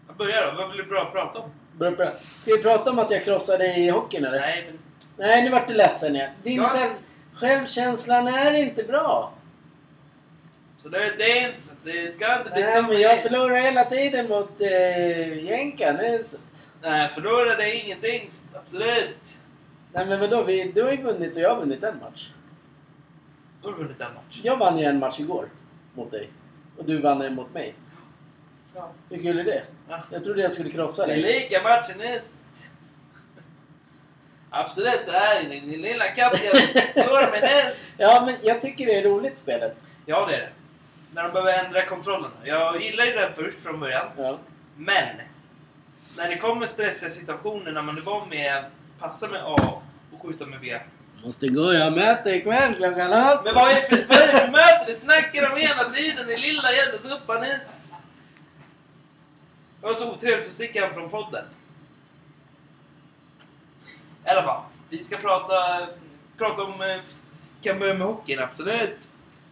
Jag 0.07 0.17
börjar 0.17 0.47
då, 0.53 0.59
vad 0.59 0.69
vill 0.69 0.77
du 0.77 0.85
bra 0.85 1.11
prata 1.13 1.39
om? 1.39 1.51
Bra, 1.73 1.91
bra. 1.91 2.11
Ska 2.43 2.55
vi 2.57 2.63
prata 2.63 2.91
om 2.91 2.99
att 2.99 3.11
jag 3.11 3.25
krossade 3.25 3.59
dig 3.59 3.87
i 3.87 3.91
hockeyn 3.91 4.25
eller? 4.25 4.41
Nej 4.41 4.65
men... 4.67 4.79
Nej, 5.17 5.43
nu 5.43 5.51
vart 5.51 5.69
du 5.69 5.75
ledsen 5.75 6.17
igen. 6.17 6.31
Din 6.43 6.59
Ska- 6.65 6.69
själv, 6.69 6.93
självkänslan 7.37 8.29
är 8.29 8.53
inte 8.55 8.83
bra. 8.83 9.33
Absolut, 10.77 11.15
det 11.19 11.25
är 11.39 11.49
inte 11.49 11.63
så. 11.63 11.73
Det 11.85 12.15
ska 12.15 12.39
inte 12.39 12.51
bli 12.51 12.63
Nej, 12.63 12.75
så. 12.77 12.83
men 12.83 13.01
jag 13.01 13.23
förlorar 13.23 13.57
hela 13.57 13.85
tiden 13.85 14.29
mot 14.29 14.61
eh, 14.61 15.45
jänkan. 15.45 15.97
Det 15.97 16.27
så- 16.27 16.37
Nej, 16.83 17.09
förlorade 17.15 17.63
är 17.65 17.85
ingenting. 17.85 18.31
Absolut. 18.55 19.19
Nej, 19.93 20.07
men 20.07 20.21
vadå? 20.21 20.43
Vi, 20.43 20.73
du 20.73 20.83
har 20.83 20.91
ju 20.91 21.03
vunnit 21.03 21.37
och 21.37 21.43
jag 21.43 21.49
har 21.55 21.61
vunnit 21.61 21.83
en 21.83 21.99
match. 21.99 22.29
Då 23.63 23.69
har 23.69 23.77
du 23.77 23.83
vunnit 23.83 24.01
en 24.01 24.15
match. 24.15 24.41
Jag 24.43 24.57
vann 24.57 24.79
ju 24.79 24.85
en 24.85 24.99
match 24.99 25.21
igår 25.21 25.49
mot 25.95 26.11
dig. 26.11 26.29
Och 26.77 26.85
du 26.85 26.99
vann 26.99 27.23
en 27.23 27.35
mot 27.35 27.55
mig. 27.55 27.75
Ja. 28.75 28.91
Hur 29.11 29.23
kul 29.23 29.39
är 29.39 29.45
det? 29.45 29.63
Ja. 29.89 30.03
Jag 30.11 30.25
trodde 30.25 30.43
jag 30.43 30.53
skulle 30.53 30.71
krossa 30.71 31.07
Det 31.07 31.13
är 31.13 31.23
dig. 31.23 31.41
lika 31.41 31.63
matchen 31.63 31.99
näst. 31.99 32.35
Absolut, 34.65 35.07
det 35.07 35.13
här 35.13 35.37
är 35.37 35.49
din 35.49 35.83
lilla 35.83 36.09
kattjävel. 36.09 36.61
Ja, 37.97 38.23
men 38.27 38.35
jag 38.43 38.63
tycker 38.63 38.87
det 38.87 38.95
är 38.95 39.03
roligt 39.03 39.39
spelet. 39.39 39.77
Ja, 40.07 40.27
det 40.27 40.35
är 40.35 40.41
det. 40.41 40.49
När 41.15 41.23
de 41.23 41.33
behöver 41.33 41.65
ändra 41.65 41.83
kontrollerna. 41.83 42.35
Jag 42.45 42.83
gillade 42.83 43.11
det 43.11 43.33
först 43.37 43.59
från 43.63 43.81
början. 43.81 44.07
Ja. 44.17 44.39
Men! 44.77 45.17
När 46.17 46.29
det 46.29 46.37
kommer 46.37 46.67
stressiga 46.67 47.11
situationer 47.11 47.73
när 47.73 47.83
man 47.83 47.97
är 47.97 48.03
van 48.03 48.29
med 48.29 48.65
passa 48.99 49.29
med 49.29 49.41
A 49.45 49.83
och 50.13 50.23
skjuta 50.23 50.47
med 50.47 50.61
B. 50.61 50.79
Måste 51.25 51.49
gå, 51.49 51.73
jag 51.73 51.93
möter 51.93 52.33
ikväll 52.33 52.75
klockan 52.75 53.13
åtta. 53.13 53.41
Men 53.45 53.55
vad 53.55 53.71
är 53.71 53.81
för, 53.81 54.05
vad 54.09 54.19
är 54.19 54.27
det 54.27 54.39
för 54.39 54.49
möte? 54.49 54.85
Det 54.87 54.95
snackar 54.95 55.43
de 55.43 55.61
hela 55.61 55.91
tiden 55.91 56.31
i 56.31 56.37
lilla 56.37 56.73
jävla 56.73 56.99
suppan 56.99 57.45
ens. 57.45 57.63
Det 59.81 59.87
var 59.87 59.95
så 59.95 60.13
otrevligt 60.13 60.47
så 60.47 60.53
sticker 60.53 60.83
han 60.83 60.95
från 60.95 61.09
podden. 61.11 61.45
I 64.27 64.29
alla 64.31 64.43
fall. 64.43 64.63
Vi 64.91 65.05
ska 65.05 65.17
prata, 65.17 65.87
prata 66.39 66.63
om... 66.63 66.83
eh, 66.83 67.01
Kan 67.61 67.79
börja 67.79 67.95
med 67.95 68.07
hockeyn, 68.07 68.39
absolut. 68.41 68.99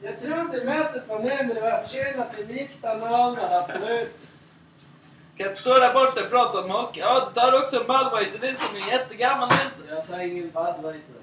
Jag 0.02 0.20
trodde 0.20 0.64
mötet 0.64 1.08
var 1.08 1.18
nu, 1.18 1.28
men 1.36 1.48
det 1.48 1.60
var 1.60 1.82
försenat 1.82 2.38
i 2.38 2.52
19 2.52 3.02
absolut. 3.50 4.18
Kan 5.36 5.46
jag 5.46 5.58
stå 5.58 5.74
där 5.74 5.94
borta 5.94 6.24
och 6.24 6.30
prata 6.30 6.60
om 6.60 6.70
hockey? 6.70 7.00
Ja, 7.00 7.28
du 7.34 7.40
tar 7.40 7.62
också 7.62 7.80
en 7.80 7.86
Budweiser, 7.86 8.38
det 8.38 8.48
är 8.48 8.54
som 8.54 8.76
är 8.76 8.86
jättegammal 8.92 9.48
nu. 9.48 9.94
Jag 9.94 10.06
tar 10.06 10.18
ingen 10.18 10.50
Budweiser. 10.50 11.14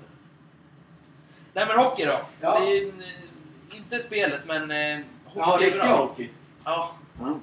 Nej 1.53 1.65
men 1.67 1.77
hockey 1.77 2.05
då. 2.05 2.19
Ja. 2.41 2.59
Det 2.59 2.65
är, 2.77 2.85
eh, 2.87 3.77
inte 3.77 3.99
spelet 3.99 4.41
men 4.45 4.71
eh, 4.71 4.99
hockey 5.25 5.39
Ja, 5.39 5.55
är 5.55 5.59
riktig 5.59 5.79
bra. 5.81 5.97
hockey. 5.97 6.29
Ja, 6.65 6.91
Ja. 7.19 7.33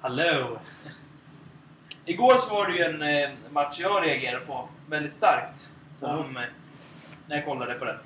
hallå. 0.00 0.58
Igår 2.08 2.38
så 2.38 2.54
var 2.54 2.66
det 2.66 2.76
ju 2.76 2.82
en 2.82 3.02
eh, 3.02 3.30
match 3.50 3.80
jag 3.80 4.06
reagerade 4.06 4.46
på 4.46 4.68
väldigt 4.88 5.14
starkt. 5.14 5.68
Om, 6.00 6.36
eh, 6.36 6.42
när 7.26 7.36
jag 7.36 7.44
kollade 7.44 7.74
på 7.74 7.84
den. 7.84 7.96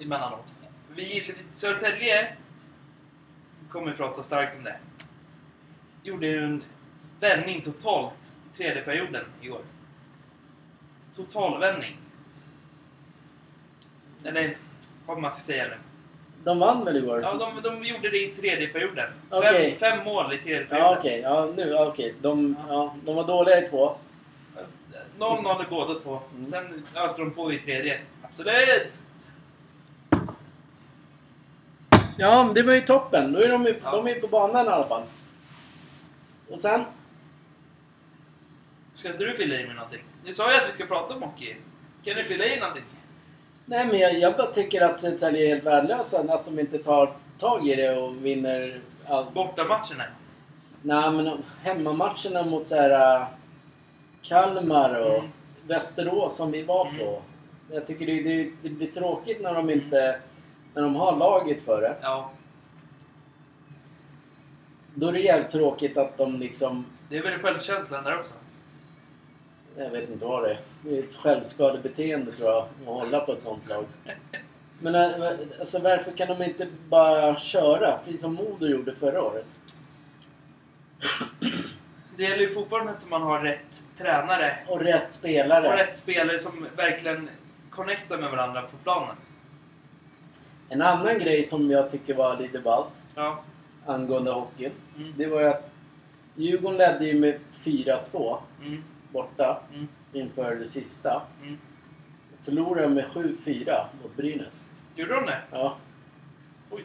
Emellanåt. 0.00 0.46
Vi, 0.94 1.34
Södertälje, 1.52 2.36
vi 3.60 3.68
kommer 3.68 3.92
prata 3.92 4.22
starkt 4.22 4.56
om 4.56 4.64
det. 4.64 4.76
Gjorde 6.02 6.26
ju 6.26 6.44
en 6.44 6.64
vändning 7.20 7.60
totalt 7.60 8.14
tredje 8.56 8.82
perioden 8.82 9.24
igår. 9.40 9.60
Total 11.16 11.60
vändning. 11.60 11.96
Eller 14.24 14.56
vad 15.06 15.18
man 15.18 15.32
ska 15.32 15.42
säga 15.42 15.64
nu. 15.64 15.76
De 16.44 16.58
vann 16.58 16.84
väl 16.84 16.96
igår? 16.96 17.20
Ja, 17.22 17.34
de, 17.34 17.60
de 17.62 17.84
gjorde 17.84 18.08
det 18.08 18.18
i 18.24 18.28
tredje 18.28 18.66
perioden. 18.68 19.10
Okej. 19.30 19.76
Fem, 19.80 19.98
fem 19.98 20.04
mål 20.04 20.32
i 20.32 20.38
tredje 20.38 20.64
perioden. 20.64 20.90
Ja, 20.92 20.98
okej. 20.98 21.20
Ja, 21.20 21.48
nu, 21.56 21.62
ja, 21.68 21.86
okej. 21.86 22.14
De, 22.20 22.56
ja, 22.68 22.94
de 23.04 23.16
var 23.16 23.26
dåliga 23.26 23.64
i 23.64 23.68
två. 23.68 23.94
0-0 25.18 25.62
i 25.62 25.66
båda 25.70 25.94
två. 26.00 26.20
Mm. 26.36 26.46
Sen 26.46 26.84
öste 26.94 27.22
de 27.22 27.30
på 27.30 27.52
i 27.52 27.58
tredje. 27.58 28.00
Absolut! 28.22 28.92
Ja, 32.18 32.50
det 32.54 32.62
var 32.62 32.72
ju 32.74 32.80
toppen. 32.80 33.32
Då 33.32 33.38
är 33.40 33.48
de, 33.48 33.64
ju- 33.66 33.80
Ja. 33.84 33.90
de 33.96 34.06
är 34.08 34.14
på 34.20 34.26
banan 34.26 34.66
i 34.66 34.68
alla 34.68 34.86
fall. 34.86 35.02
Och 36.50 36.60
sen? 36.60 36.84
Ska 38.94 39.08
inte 39.08 39.24
du 39.24 39.32
fylla 39.36 39.54
i 39.60 39.66
med 39.66 39.76
någonting? 39.76 40.02
Ni 40.24 40.32
sa 40.32 40.52
ju 40.52 40.58
att 40.58 40.68
vi 40.68 40.72
ska 40.72 40.84
prata 40.86 41.14
om 41.14 41.22
hockey. 41.22 41.56
Kan 42.04 42.16
ni 42.16 42.24
fylla 42.24 42.44
i 42.44 42.60
någonting? 42.60 42.82
Nej, 43.72 43.86
men 43.86 43.98
jag, 43.98 44.18
jag 44.18 44.36
bara 44.36 44.46
tycker 44.46 44.80
att 44.80 45.00
Södertälje 45.00 45.44
är 45.44 45.48
helt 45.48 45.64
värdelösa. 45.64 46.20
Att 46.28 46.44
de 46.46 46.58
inte 46.58 46.78
tar 46.78 47.12
tag 47.38 47.68
i 47.68 47.76
det 47.76 47.96
och 47.96 48.26
vinner 48.26 48.80
allt. 49.06 49.34
Bortamatcherna. 49.34 50.04
Nej, 50.82 51.10
men 51.10 51.42
hemmamatcherna 51.62 52.42
mot 52.42 52.68
så 52.68 52.76
här, 52.76 53.16
äh, 53.16 53.26
Kalmar 54.22 55.00
och 55.00 55.18
Mm. 55.18 55.30
Västerås 55.66 56.36
som 56.36 56.50
vi 56.50 56.62
var 56.62 56.86
Mm. 56.86 56.98
på. 56.98 57.22
Jag 57.72 57.86
tycker 57.86 58.06
det, 58.06 58.22
det, 58.22 58.50
det 58.62 58.68
blir 58.68 58.86
tråkigt 58.90 59.42
när 59.42 59.54
de 59.54 59.70
inte... 59.70 60.16
När 60.74 60.82
de 60.82 60.96
har 60.96 61.16
laget 61.16 61.64
för 61.64 61.80
det. 61.80 61.94
Ja, 62.02 62.30
Då 64.94 65.08
är 65.08 65.12
det 65.12 65.20
jävligt 65.20 65.50
tråkigt 65.50 65.96
att 65.96 66.18
de 66.18 66.38
liksom... 66.40 66.84
det 67.08 67.16
är 67.18 67.22
väl 67.22 67.38
självkänslan 67.38 68.04
där 68.04 68.18
också. 68.18 68.32
Jag 69.76 69.90
vet 69.90 70.10
inte 70.10 70.24
vad 70.24 70.42
det 70.42 70.50
är. 70.50 70.58
Det 70.82 70.98
är 70.98 71.02
ett 71.02 71.14
självskadebeteende 71.14 72.32
tror 72.32 72.48
jag, 72.50 72.58
att 72.58 72.70
hålla 72.86 73.20
på 73.20 73.32
ett 73.32 73.42
sånt 73.42 73.68
lag. 73.68 73.84
Men 74.80 74.94
äh, 74.94 75.10
alltså, 75.60 75.78
varför 75.78 76.12
kan 76.12 76.28
de 76.28 76.42
inte 76.44 76.66
bara 76.88 77.36
köra, 77.36 77.98
precis 78.04 78.20
som 78.20 78.34
Modo 78.34 78.66
gjorde 78.66 78.94
förra 78.94 79.22
året? 79.22 79.46
Det 82.16 82.22
gäller 82.22 82.42
ju 82.42 82.54
fortfarande 82.54 82.92
att 82.92 83.08
man 83.10 83.22
har 83.22 83.40
rätt 83.40 83.82
tränare 83.98 84.56
Och 84.68 84.80
rätt 84.80 85.12
spelare. 85.12 85.68
och 85.68 85.74
rätt 85.74 85.98
spelare 85.98 86.38
som 86.38 86.66
verkligen 86.76 87.28
connectar 87.70 88.16
med 88.18 88.30
varandra 88.30 88.62
på 88.62 88.76
planen. 88.82 89.16
En 90.68 90.82
annan 90.82 91.18
grej 91.18 91.44
som 91.44 91.70
jag 91.70 91.90
tycker 91.90 92.14
var 92.14 92.36
lite 92.36 92.58
ballt 92.58 92.88
Ja. 93.14 93.42
angående 93.86 94.30
hockeyn. 94.30 94.72
Mm. 94.96 95.12
Det 95.16 95.26
var 95.26 95.40
ju 95.40 95.46
att 95.48 95.70
Djurgården 96.34 96.78
ledde 96.78 97.04
ju 97.06 97.20
med 97.20 97.38
4-2 97.64 98.38
Mm. 98.62 98.84
Borta 99.12 99.60
Mm. 99.74 99.88
inför 100.12 100.54
det 100.54 100.66
sista. 100.66 101.22
Mm. 101.42 101.58
Förlorade 102.44 102.88
med 102.88 103.04
7-4 103.04 103.84
mot 104.02 104.16
Brynäs. 104.16 104.62
Gjorde 104.96 105.14
de 105.14 105.26
det? 105.26 105.38
Ja, 105.50 105.76
Oj. 106.70 106.84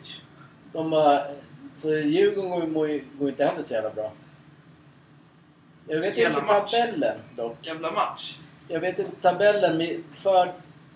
de 0.73 0.89
var... 0.89 1.35
Så 1.73 1.89
Djurgården 1.93 2.73
går, 2.73 2.99
går, 3.19 3.29
inte 3.29 3.45
heller 3.45 3.63
så 3.63 3.73
jävla 3.73 3.89
bra. 3.89 4.11
Jag 5.87 5.99
vet 5.99 6.17
Jävla 6.17 6.39
inte 6.39 6.53
match. 6.53 6.71
tabellen 6.71 7.17
dock. 7.35 7.57
Jävla 7.61 7.91
match. 7.91 8.37
Jag 8.67 8.79
vet 8.79 8.99
inte 8.99 9.15
tabellen, 9.21 10.03
för, 10.15 10.53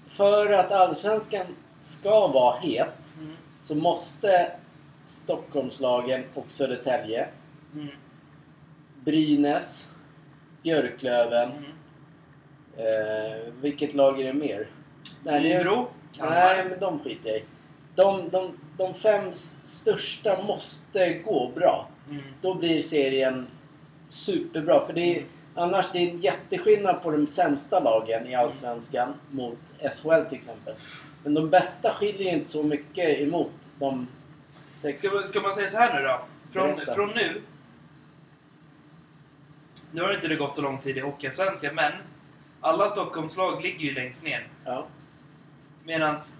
för 0.07 0.53
att 0.53 0.71
Allsvenskan 0.71 1.45
ska 1.83 2.27
vara 2.27 2.59
het 2.59 3.13
Mm. 3.19 3.35
så 3.61 3.75
måste 3.75 4.51
Stockholmslagen 5.07 6.23
och 6.33 6.45
Södertälje, 6.47 7.27
Mm. 7.73 7.87
Brynäs, 9.03 9.87
Björklöven, 10.63 11.51
Mm. 11.51 11.63
eh, 12.77 13.37
vilket 13.61 13.93
lag 13.93 14.21
är 14.21 14.25
det 14.25 14.33
mer? 14.33 14.67
Nej, 15.23 15.43
det 15.43 15.51
är- 15.53 15.57
Nybro. 15.57 15.87
Nej, 16.19 16.65
men 16.69 16.79
de 16.79 16.99
skiter 16.99 17.29
jag 17.29 17.37
i. 17.37 17.43
De, 17.95 18.29
de, 18.29 18.51
de 18.77 18.93
fem 18.93 19.31
största 19.65 20.41
måste 20.43 21.13
gå 21.13 21.51
bra. 21.55 21.87
Mm. 22.09 22.23
Då 22.41 22.53
blir 22.53 22.81
serien 22.81 23.47
superbra. 24.07 24.85
För 24.85 24.93
det 24.93 25.17
är, 25.17 25.23
annars 25.55 25.85
det 25.93 25.99
är 25.99 26.09
en 26.09 26.21
jätteskillnad 26.21 27.03
på 27.03 27.11
de 27.11 27.27
sämsta 27.27 27.79
lagen 27.79 28.27
i 28.27 28.35
Allsvenskan 28.35 29.13
mot 29.29 29.57
SHL 29.79 30.25
till 30.29 30.37
exempel. 30.37 30.73
Men 31.23 31.33
de 31.33 31.49
bästa 31.49 31.93
skiljer 31.93 32.33
inte 32.33 32.49
så 32.51 32.63
mycket 32.63 33.19
emot 33.19 33.51
de 33.79 34.07
sex... 34.75 34.99
Ska, 34.99 35.09
man- 35.15 35.27
ska 35.27 35.39
man 35.41 35.53
säga 35.53 35.69
så 35.69 35.77
här 35.77 35.93
nu 36.01 36.07
då? 36.07 36.19
Från, 36.51 36.95
från 36.95 37.09
nu. 37.15 37.41
Nu 39.91 40.01
har 40.01 40.13
inte 40.13 40.27
det 40.27 40.35
gått 40.35 40.55
så 40.55 40.61
lång 40.61 40.77
tid 40.77 40.97
i 40.97 40.99
Hockeyallsvenskan, 40.99 41.75
men 41.75 41.91
alla 42.61 42.89
Stockholmslag 42.89 43.61
ligger 43.63 43.79
ju 43.79 43.93
längst 43.93 44.23
ner. 44.23 44.47
Ja. 44.65 44.85
Medans, 45.83 46.37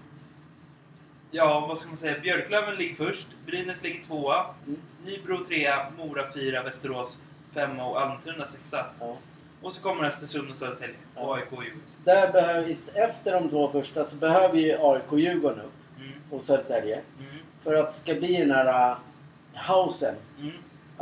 ja 1.30 1.66
vad 1.68 1.78
ska 1.78 1.88
man 1.88 1.96
säga, 1.98 2.18
Björklöven 2.20 2.74
ligger 2.74 2.94
först, 2.94 3.28
Brynäs 3.46 3.82
ligger 3.82 4.04
tvåa, 4.04 4.46
Mm. 4.66 4.80
Nybro 5.04 5.44
trea, 5.44 5.86
Mora 5.98 6.32
fyra, 6.34 6.62
Västerås 6.62 7.18
femma 7.54 7.84
och 7.86 8.00
Almtuna 8.00 8.46
sexa. 8.46 8.86
ja. 9.00 9.16
Och 9.62 9.72
så 9.72 9.82
kommer 9.82 10.04
Östersund 10.04 10.50
och 10.50 10.56
Södertälje 10.56 10.94
och 11.14 11.28
Ja. 11.30 11.34
AIK 11.36 11.52
och 11.52 11.64
Djurgården. 11.64 11.82
Där 12.04 12.32
behöver, 12.32 12.76
efter 12.94 13.32
de 13.32 13.48
två 13.48 13.70
första 13.72 14.04
så 14.04 14.16
behöver 14.16 14.56
ju 14.58 14.76
AIK 14.80 15.12
Djurgården 15.12 15.60
upp 15.60 15.72
Mm, 15.98 16.12
och 16.30 16.42
Södertälje. 16.42 17.00
mm, 17.18 17.32
För 17.64 17.74
att 17.74 17.86
det 17.90 17.96
ska 17.96 18.14
bli 18.14 18.36
den 18.36 18.50
här 18.50 18.90
uh, 18.90 18.96
hausen. 19.54 20.14
mm, 20.40 20.52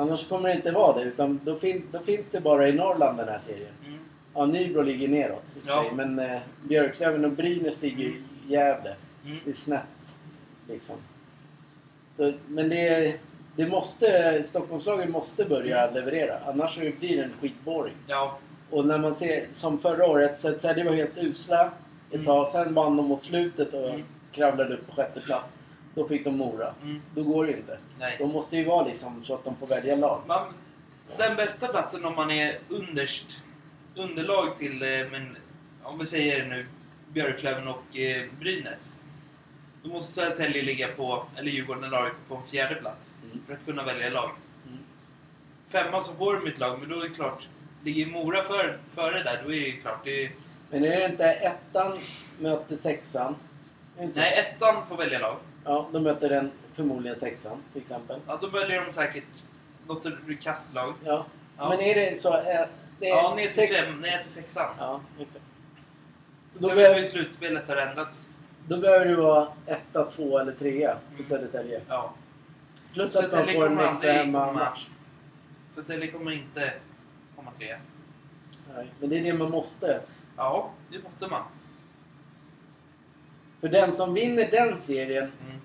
Annars 0.01 0.29
kommer 0.29 0.49
det 0.49 0.55
inte 0.55 0.71
vara 0.71 0.99
det. 0.99 1.03
Utan 1.05 1.41
då, 1.45 1.57
fin- 1.59 1.83
då 1.93 1.99
finns 2.01 2.27
det 2.31 2.41
bara 2.41 2.69
i 2.69 2.73
Norrland 2.73 3.19
den 3.19 3.29
här 3.29 3.39
serien. 3.39 3.69
mm. 3.87 3.99
Ja, 4.35 4.47
Nybro 4.47 4.83
ligger 4.83 5.09
neråt 5.09 5.45
i 5.57 5.59
Ja. 5.67 5.83
sig, 5.85 5.93
Men 5.97 6.19
eh, 6.19 6.39
Björklöven 6.63 7.25
och 7.25 7.31
Brynäs 7.33 7.83
ligger 7.83 8.05
i 8.05 8.15
Gävle. 8.49 8.95
Mm. 9.25 9.39
Det 9.45 9.51
är 9.51 9.55
snett. 9.55 9.83
Liksom. 10.69 10.97
Så, 12.17 12.33
men 12.49 12.69
det, 12.69 13.15
det 13.57 13.67
måste, 13.67 14.43
Stockholmslagen 14.47 15.11
måste 15.11 15.45
börja 15.45 15.91
leverera. 15.91 16.39
Annars 16.47 16.77
blir 16.79 17.17
det 17.17 17.23
en 17.23 17.33
skitboring. 17.41 17.95
Ja, 18.07 18.39
Och 18.71 18.85
när 18.85 18.99
man 18.99 19.15
ser, 19.15 19.45
som 19.53 19.79
förra 19.79 20.07
året, 20.07 20.41
Södertälje 20.41 20.85
var 20.85 20.93
helt 20.93 21.19
usla 21.19 21.65
ett 21.65 22.15
Mm. 22.15 22.27
tag. 22.27 22.49
Sen 22.49 22.75
vann 22.75 22.97
de 22.97 23.07
mot 23.07 23.23
slutet 23.23 23.75
och 23.75 23.89
Mm. 23.91 24.03
kravlade 24.33 24.75
upp 24.75 24.87
på 24.87 24.95
sjätte 24.95 25.21
plats. 25.21 25.55
Då 25.95 26.09
fick 26.09 26.25
de 26.25 26.37
Mora. 26.37 26.75
mm, 26.83 27.01
Då 27.15 27.23
går 27.23 27.45
det 27.45 27.51
ju 27.51 27.57
inte. 27.57 27.79
nej. 27.99 28.17
De 28.19 28.33
måste 28.33 28.57
ju 28.57 28.65
vara 28.65 28.87
liksom 28.87 29.25
så 29.25 29.35
att 29.35 29.45
de 29.45 29.57
får 29.57 29.67
välja 29.67 29.97
lag. 29.97 30.23
Man, 30.27 30.47
den 31.19 31.37
bästa 31.37 31.69
platsen 31.69 32.05
om 32.05 32.15
man 32.17 32.31
är 32.31 32.59
underst, 32.69 33.27
underlag 33.97 34.59
till, 34.59 34.83
eh, 34.83 35.07
men, 35.11 35.37
om 35.83 35.99
vi 35.99 36.07
säger 36.07 36.47
nu 36.47 36.67
Björklöven 37.09 37.69
och 37.69 37.97
eh, 37.99 38.25
Brynäs. 38.41 38.93
Då 39.83 39.89
måste 39.89 40.13
Södertälje 40.13 40.63
ligga 40.63 40.89
på, 40.89 41.25
eller 41.37 41.51
Djurgården 41.51 41.85
eller 41.85 42.03
AIK 42.05 42.13
på 42.29 42.35
en 42.37 42.43
fjärde 42.49 42.75
plats. 42.75 43.11
Mm. 43.25 43.45
För 43.47 43.55
att 43.55 43.65
kunna 43.65 43.83
välja 43.85 44.11
lag. 44.11 44.31
Mm. 44.67 44.79
Femma 45.69 46.01
så 46.01 46.13
får 46.13 46.35
de 46.35 46.47
ett 46.51 46.59
lag, 46.59 46.79
men 46.81 46.89
då 46.89 46.97
är 47.01 47.09
det 47.09 47.15
klart. 47.15 47.49
Ligger 47.85 48.07
Mora 48.07 48.43
för, 48.43 48.79
före 48.95 49.23
där, 49.23 49.43
då 49.45 49.53
är 49.55 49.61
det 49.61 49.73
klart. 49.73 50.01
Det 50.05 50.25
är, 50.25 50.31
Men 50.71 50.85
är 50.85 50.99
det 51.01 51.07
inte 51.07 51.25
ettan 51.25 51.99
möter 52.39 52.77
sexan? 52.77 53.37
Det 53.97 54.17
nej, 54.17 54.39
ettan 54.39 54.87
får 54.89 54.97
välja 54.97 55.19
lag. 55.19 55.37
Ja, 55.65 55.89
då 55.93 56.01
möter 56.01 56.29
den 56.29 56.51
förmodligen 56.75 57.19
sexan 57.19 57.59
till 57.73 57.83
exempel. 57.83 58.19
Ja, 58.27 58.39
då 58.41 58.47
väljer 58.47 58.85
de 58.87 58.93
säkert 58.93 59.25
något 59.87 60.07
kastlag. 60.41 60.95
Ja. 61.05 61.25
Ja. 61.59 61.69
Men 61.69 61.81
är 61.81 61.95
det 61.95 62.23
så? 62.23 62.33
Är 62.33 62.69
det 62.99 63.07
är 63.11 63.17
Ja, 63.17 63.35
ner 63.35 63.47
till, 63.47 63.55
sex- 63.55 63.87
fem, 63.87 64.01
ner 64.01 64.19
till 64.19 64.33
sexan. 64.33 64.75
Ja, 64.79 65.01
exakt. 65.21 65.45
Så 66.53 66.59
då, 66.59 66.69
sen 66.69 66.77
behöver, 66.77 66.99
ju 66.99 67.07
slutspelet 67.07 67.69
har 67.69 67.77
ändrats. 67.77 68.25
då 68.69 68.77
behöver 68.77 69.07
du 69.07 69.15
vara 69.15 69.49
etta, 69.67 70.05
två 70.05 70.39
eller 70.39 70.53
trea 70.53 70.97
för 71.09 71.15
Mm. 71.15 71.27
Södertälje. 71.27 71.81
Ja. 71.89 72.15
Plus 72.93 73.17
att 73.17 73.31
de 73.31 73.53
får 73.55 73.67
en 73.67 73.79
extra 73.81 74.13
hemmamatch. 74.13 74.87
Södertälje 75.71 76.07
kommer 76.11 76.31
inte 76.31 76.73
komma 77.37 77.51
trea. 77.59 77.79
Nej, 78.77 78.87
Men 79.01 79.09
det 79.09 79.19
är 79.19 79.23
det 79.25 79.35
man 79.35 79.51
måste. 79.51 80.01
Ja, 80.37 80.71
det 80.91 81.03
måste 81.05 81.27
man. 81.27 81.43
För 83.61 83.69
den 83.69 83.93
som 83.93 84.15
vinner 84.15 84.51
den 84.51 84.79
serien... 84.79 85.25
Mm. 85.47 85.61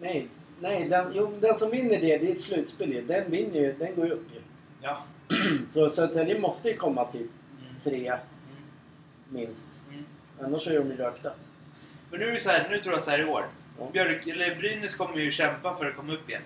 Nej, 0.00 0.28
nej 0.60 0.88
den, 0.88 1.12
jo, 1.14 1.32
den 1.40 1.58
som 1.58 1.70
vinner 1.70 2.00
det, 2.00 2.18
det 2.18 2.28
är 2.28 2.32
ett 2.32 2.40
slutspel 2.40 2.92
ju. 2.92 3.02
Den 3.02 3.30
vinner 3.30 3.60
ju, 3.60 3.72
den 3.72 3.94
går 3.96 4.06
ju 4.06 4.12
upp 4.12 4.28
ju. 4.34 4.40
Ja. 4.82 5.02
Så 5.70 5.90
Södertälje 5.90 6.38
måste 6.40 6.68
ju 6.70 6.76
komma 6.76 7.04
till 7.04 7.20
Mm. 7.20 7.74
trea 7.84 8.14
Mm. 8.14 8.26
minst. 9.28 9.68
Mm. 9.90 10.04
Annars 10.40 10.66
är 10.66 10.78
de 10.78 10.88
ju 10.90 10.96
rökta. 10.96 11.30
Men 12.10 12.20
nu 12.20 12.28
är 12.28 12.32
det 12.32 12.40
så 12.40 12.50
här, 12.50 12.68
nu 12.70 12.80
tror 12.80 12.94
jag 12.94 13.02
så 13.02 13.10
här 13.10 13.18
i 13.20 13.24
år. 13.24 13.44
Ja. 13.78 13.88
Björk, 13.92 14.26
eller 14.26 14.54
Brynäs 14.54 14.94
kommer 14.94 15.16
ju 15.18 15.32
kämpa 15.32 15.76
för 15.76 15.86
att 15.86 15.96
komma 15.96 16.12
upp 16.12 16.28
igen. 16.28 16.42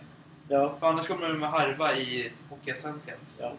Ja, 0.48 0.74
För 0.80 0.86
annars 0.86 1.06
kommer 1.06 1.28
de 1.28 1.42
harva 1.42 1.96
i 1.96 2.30
Hockeyallsvenskan. 2.50 3.14
ja. 3.38 3.52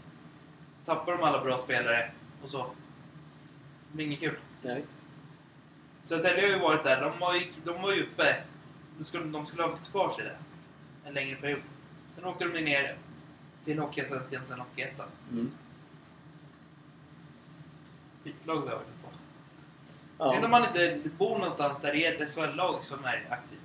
Tappar 0.85 1.11
de 1.11 1.23
alla 1.23 1.43
bra 1.43 1.57
spelare 1.57 2.09
och 2.43 2.49
så. 2.49 2.57
Det 2.57 3.95
blir 3.95 4.05
inget 4.05 4.19
kul. 4.19 4.35
Nej. 4.61 4.83
Södertälje 6.03 6.41
har 6.41 6.49
ju 6.49 6.59
varit 6.59 6.83
där. 6.83 7.01
De 7.01 7.19
var 7.19 7.43
de 7.65 7.81
var 7.81 7.93
ju 7.93 8.03
uppe. 8.03 8.35
De 8.97 9.03
skulle, 9.03 9.25
de 9.25 9.45
skulle 9.45 9.63
ha 9.63 9.69
kvar 9.91 10.13
sig 10.15 10.23
där. 10.23 10.37
En 11.05 11.13
längre 11.13 11.35
period. 11.35 11.59
Sen 12.15 12.25
åkte 12.25 12.45
de 12.45 12.61
ner 12.61 12.95
till 13.65 13.79
Hockeyallsvenskan, 13.79 14.41
sen 14.47 14.59
Hockeyettan. 14.59 15.07
Mm. 15.31 15.51
Skitlag 18.23 18.61
vi 18.61 18.69
har 18.69 18.75
varit 18.75 19.01
på. 19.03 19.07
Ja. 20.17 20.45
om 20.45 20.51
man 20.51 20.65
inte 20.65 21.09
bor 21.17 21.37
någonstans 21.37 21.77
där 21.81 21.93
det 21.93 22.05
är 22.05 22.21
ett 22.21 22.31
SHL-lag 22.31 22.83
som 22.85 23.05
är 23.05 23.23
aktivt. 23.29 23.59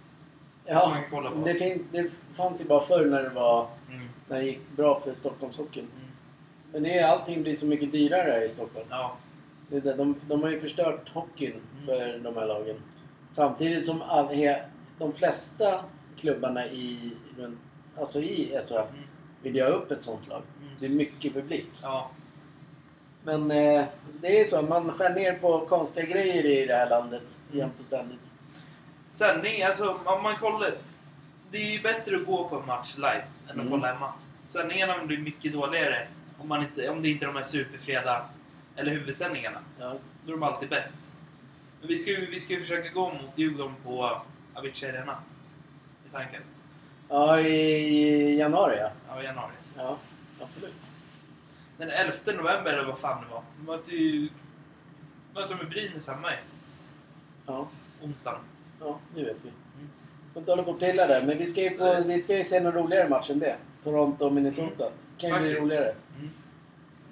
Ja, 0.65 0.89
man 0.89 1.03
kan 1.03 1.11
kolla 1.11 1.31
på. 1.31 1.37
det, 1.45 1.55
fin- 1.55 1.87
det 1.93 2.11
fanns 2.37 2.61
ju 2.61 2.65
bara 2.65 2.87
förr 2.87 3.05
när 3.07 3.23
det 3.23 3.29
var 3.29 3.69
Mm. 3.91 4.09
när 4.29 4.37
det 4.39 4.45
gick 4.45 4.69
bra 4.77 5.01
för 5.01 5.15
Stockholmshockeyn. 5.15 5.89
Mm. 5.97 6.07
Men 6.73 6.83
det 6.83 6.99
är, 6.99 7.07
allting 7.09 7.43
blir 7.43 7.57
så 7.57 7.67
mycket 7.67 7.93
dyrare 7.93 8.45
i 8.45 8.49
Stockholm. 8.49 8.87
Ja. 8.91 9.17
Det 9.69 9.77
är 9.77 9.81
det, 9.81 9.95
de, 9.95 10.17
de 10.29 10.43
har 10.43 10.51
ju 10.51 10.61
förstört 10.61 11.09
hockeyn 11.09 11.53
Mm. 11.75 11.87
för 11.87 12.19
de 12.19 12.37
här 12.37 12.47
lagen. 12.47 12.77
Samtidigt 13.35 13.87
som 13.87 14.03
all, 14.03 14.29
he, 14.35 14.63
de 14.99 15.13
flesta 15.13 15.81
klubbarna 16.19 16.67
i, 16.67 17.13
alltså 17.99 18.21
i 18.21 18.59
SHL 18.65 18.75
Mm. 18.75 18.87
vill 19.43 19.57
göra 19.57 19.71
upp 19.71 19.91
ett 19.91 20.03
sånt 20.03 20.29
lag. 20.29 20.43
Mm. 20.63 20.73
Det 20.81 20.87
är 20.87 20.91
mycket 20.91 21.35
publik. 21.35 21.67
Ja. 21.83 22.11
Men 23.25 23.51
eh, 23.51 23.85
det 24.21 24.41
är 24.41 24.45
så, 24.45 24.63
man 24.63 24.93
skär 24.93 25.15
ner 25.15 25.33
på 25.35 25.61
konstiga 25.67 26.07
grejer 26.07 26.45
i 26.47 26.67
det 26.67 26.75
här 26.75 26.91
landet 26.91 27.23
Mm. 27.49 27.59
jämt 27.59 27.75
och 27.81 27.87
ständigt. 27.87 28.21
Sändning, 29.11 29.63
alltså 29.63 29.97
om 30.05 30.23
man 30.23 30.37
kollar. 30.37 30.75
Det 31.51 31.59
är 31.59 31.71
ju 31.73 31.83
bättre 31.83 32.17
att 32.17 32.27
gå 32.27 32.49
på 32.49 32.57
en 32.57 32.67
match 32.67 32.95
live 32.97 33.23
än 33.45 33.51
att 33.51 33.55
Mm. 33.57 33.71
kolla 33.71 33.93
hemma. 33.93 34.13
Sändningarna 34.49 35.05
blir 35.07 35.19
mycket 35.19 35.53
dåligare 35.53 36.09
om, 36.39 36.49
man 36.49 36.61
inte, 36.63 36.89
om 36.89 37.03
det 37.03 37.09
inte 37.09 37.25
är 37.25 37.27
de 37.27 37.37
här 37.37 37.45
superfreda 37.45 38.25
eller 38.77 38.93
huvudsändningarna. 38.93 39.59
Ja. 39.81 39.95
Då 40.25 40.33
är 40.33 40.37
de 40.37 40.43
alltid 40.43 40.69
bäst. 40.69 40.99
Men 41.81 41.89
vi 41.89 41.99
ska 41.99 42.11
ju 42.11 42.27
vi 42.31 42.41
ska 42.41 42.59
försöka 42.61 42.89
gå 42.89 43.09
mot 43.09 43.33
Djurgården 43.39 43.75
på 43.85 44.21
Avicii 44.55 44.89
Arena. 44.89 45.17
I 46.07 46.13
tanken. 46.13 46.43
ja, 47.09 47.41
i 47.41 48.39
januari 48.39 48.77
ja. 48.81 48.91
Ja, 49.09 49.23
i 49.23 49.25
januari. 49.25 49.53
Ja, 49.77 49.97
absolut. 50.41 50.75
Den 51.79 51.91
11 51.91 52.13
november 52.27 52.73
eller 52.73 52.85
vad 52.85 52.99
fan 52.99 53.25
det 53.29 53.35
var. 53.35 53.43
Vi 53.61 53.67
möter 53.67 53.93
ju... 53.93 54.29
Möter 55.35 55.49
de 55.49 55.55
med 55.55 55.69
Brynäs 55.69 56.09
hemma 56.09 56.33
i 56.33 56.37
Ja, 57.47 57.69
onsdagen. 58.03 58.39
ja 58.81 58.99
det 59.15 59.21
vet 59.25 59.37
vi. 59.43 59.49
Mm. 59.49 59.91
Får 60.33 60.41
inte 60.41 60.53
hålla 60.53 60.63
på 60.63 60.71
och 60.71 60.81
pilla 60.81 61.07
där, 61.07 61.23
men 61.23 61.39
vi 61.39 61.47
ska 61.47 61.61
ju, 61.63 61.71
på, 61.71 62.03
vi 62.07 62.23
ska 62.23 62.39
ju 62.39 62.45
se 62.45 62.61
någon 62.61 62.73
roligare 62.73 63.09
match 63.09 63.31
än 63.31 63.39
det. 63.39 63.57
Toronto 63.85 64.25
och 64.27 64.33
Minnesota. 64.33 64.89
kan 65.19 65.31
ju 65.31 65.39
bli 65.39 65.55
roligare. 65.55 65.95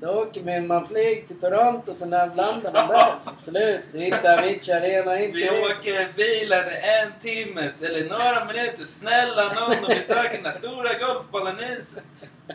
Då 0.00 0.08
åker 0.08 0.40
vi, 0.40 0.60
man 0.60 0.88
flyg 0.88 1.28
till 1.28 1.40
Toronto, 1.40 2.06
när 2.06 2.26
landar 2.26 2.72
man 2.72 2.88
där. 2.88 3.14
Så 3.20 3.30
absolut. 3.38 3.80
Dit 3.92 4.24
Avicii 4.24 4.72
Arena, 4.74 5.20
inte 5.20 5.36
Vi 5.36 5.50
åker 5.50 6.08
bilen 6.16 6.68
i 6.68 6.74
en 7.02 7.12
timme 7.22 7.70
eller 7.80 8.08
några 8.08 8.44
minuter. 8.44 8.84
Snälla 8.84 9.52
någon 9.52 9.84
och 9.84 9.90
vi 9.90 10.02
söker 10.02 10.42
den 10.42 10.52
stora 10.52 10.98
golfbollen 10.98 11.56
huset. 11.58 12.04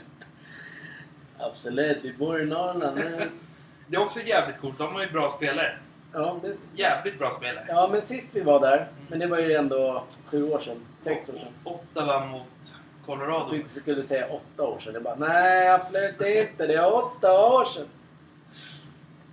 Absolut, 1.38 1.98
vi 2.02 2.14
bor 2.14 2.42
i 2.42 2.46
Norrland 2.46 2.98
nu. 2.98 3.30
Det 3.88 3.96
är 3.96 4.02
också 4.02 4.20
jävligt 4.22 4.60
coolt. 4.62 4.78
De 4.78 4.94
har 4.94 5.02
ju 5.02 5.10
bra 5.10 5.32
spelare. 5.32 5.72
Ja, 6.14 6.40
det, 6.42 6.56
Jävligt 6.76 7.20
bra 7.20 7.32
spelare. 7.32 7.66
ja, 7.68 7.90
men 7.92 8.02
sist 8.02 8.30
vi 8.34 8.42
var 8.42 8.60
där, 8.60 8.88
men 9.08 9.20
det 9.20 9.28
var 9.28 9.38
ju 9.40 9.54
ändå 9.54 10.04
sju 10.26 10.52
år 10.52 10.60
sedan. 10.60 10.76
Sex 11.02 11.30
år 11.30 11.34
sedan. 11.34 11.48
Ottawa 11.64 12.26
mot 12.26 12.76
Colorado. 13.18 13.50
tyckte 13.50 13.74
du 13.76 13.82
skulle 13.82 14.04
säga 14.04 14.26
åtta 14.28 14.64
år 14.64 14.80
sedan. 14.80 14.94
Jag 14.94 15.04
bara, 15.04 15.16
nej 15.16 15.70
absolut 15.70 16.12
inte. 16.22 16.68
Det 16.68 16.74
är 16.74 16.94
åtta 16.94 17.40
år 17.50 17.66
sedan. 17.66 17.86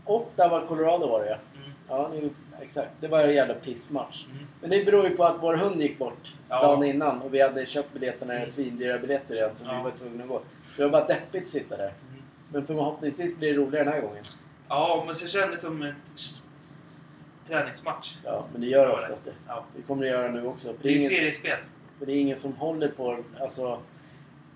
Ottawa, 0.05 0.61
Colorado 0.61 1.07
var 1.07 1.21
det 1.21 1.29
ja. 1.31 1.37
Mm. 1.57 1.71
Ja, 1.89 2.11
det, 2.13 2.65
exakt. 2.65 2.91
Det 3.01 3.09
var 3.09 3.21
en 3.21 3.35
jävla 3.35 3.55
pissmatch. 3.55 4.25
Mm. 4.33 4.47
Men 4.61 4.71
det 4.71 4.85
beror 4.85 5.05
ju 5.09 5.17
på 5.17 5.25
att 5.25 5.37
vår 5.41 5.55
hund 5.55 5.83
gick 5.83 5.99
bort 5.99 6.33
Ja. 6.49 6.63
dagen 6.63 6.85
innan 6.85 7.21
och 7.23 7.35
vi 7.35 7.41
hade 7.43 7.67
köpt 7.67 7.93
biljetterna, 7.93 8.35
Mm. 8.35 8.51
svindyra 8.51 8.99
biljetter 8.99 9.35
igen, 9.35 9.51
så 9.55 9.65
Ja. 9.67 9.77
vi 9.79 9.83
var 9.85 9.91
tvungna 9.91 10.23
att 10.25 10.29
gå. 10.29 10.41
Det 10.77 10.83
var 10.83 10.91
bara 10.91 11.07
deppigt 11.07 11.43
att 11.43 11.49
sitta 11.49 11.77
där. 11.77 11.85
Mm. 12.11 12.23
Men 12.53 12.67
förhoppningsvis 12.67 13.37
blir 13.37 13.53
det 13.53 13.59
roligare 13.59 13.85
den 13.85 13.93
här 13.93 14.01
gången. 14.01 14.25
Ja, 14.69 15.03
men 15.07 15.17
så 15.17 15.27
kändes 15.29 15.61
det 15.61 15.67
som 15.67 15.83
en 15.83 15.95
träningsmatch. 17.49 18.15
Ja, 18.25 18.45
men 18.53 18.61
det 18.61 18.67
gör 18.67 18.87
det. 18.87 18.93
oftast 18.93 19.25
det. 19.25 19.33
Ja. 19.49 19.65
Det 19.77 19.83
kommer 19.83 20.03
det 20.03 20.09
göra 20.09 20.31
nu 20.31 20.47
också. 20.47 20.73
Det 20.83 20.89
är 20.89 20.93
ju 20.93 21.01
seriespel. 21.01 21.59
För 21.99 22.07
det 22.07 22.13
är 22.13 22.21
ingen 22.21 22.41
som 22.41 22.53
håller 22.53 22.89
på... 22.89 23.19
Alltså, 23.41 23.81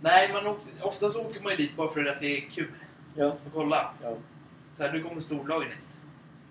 Nej, 0.03 0.33
man 0.33 0.47
åker, 0.47 0.71
oftast 0.81 1.17
åker 1.17 1.41
man 1.41 1.51
ju 1.51 1.57
dit 1.57 1.77
bara 1.77 1.93
för 1.93 2.05
att 2.05 2.21
det 2.21 2.37
är 2.37 2.41
kul 2.41 2.71
ja. 3.17 3.27
att 3.27 3.39
kolla. 3.55 3.91
ja. 4.03 4.15
Så 4.77 4.83
här, 4.83 4.93
nu 4.93 5.03
kommer 5.03 5.21
storlagen 5.21 5.69
hit. 5.69 5.79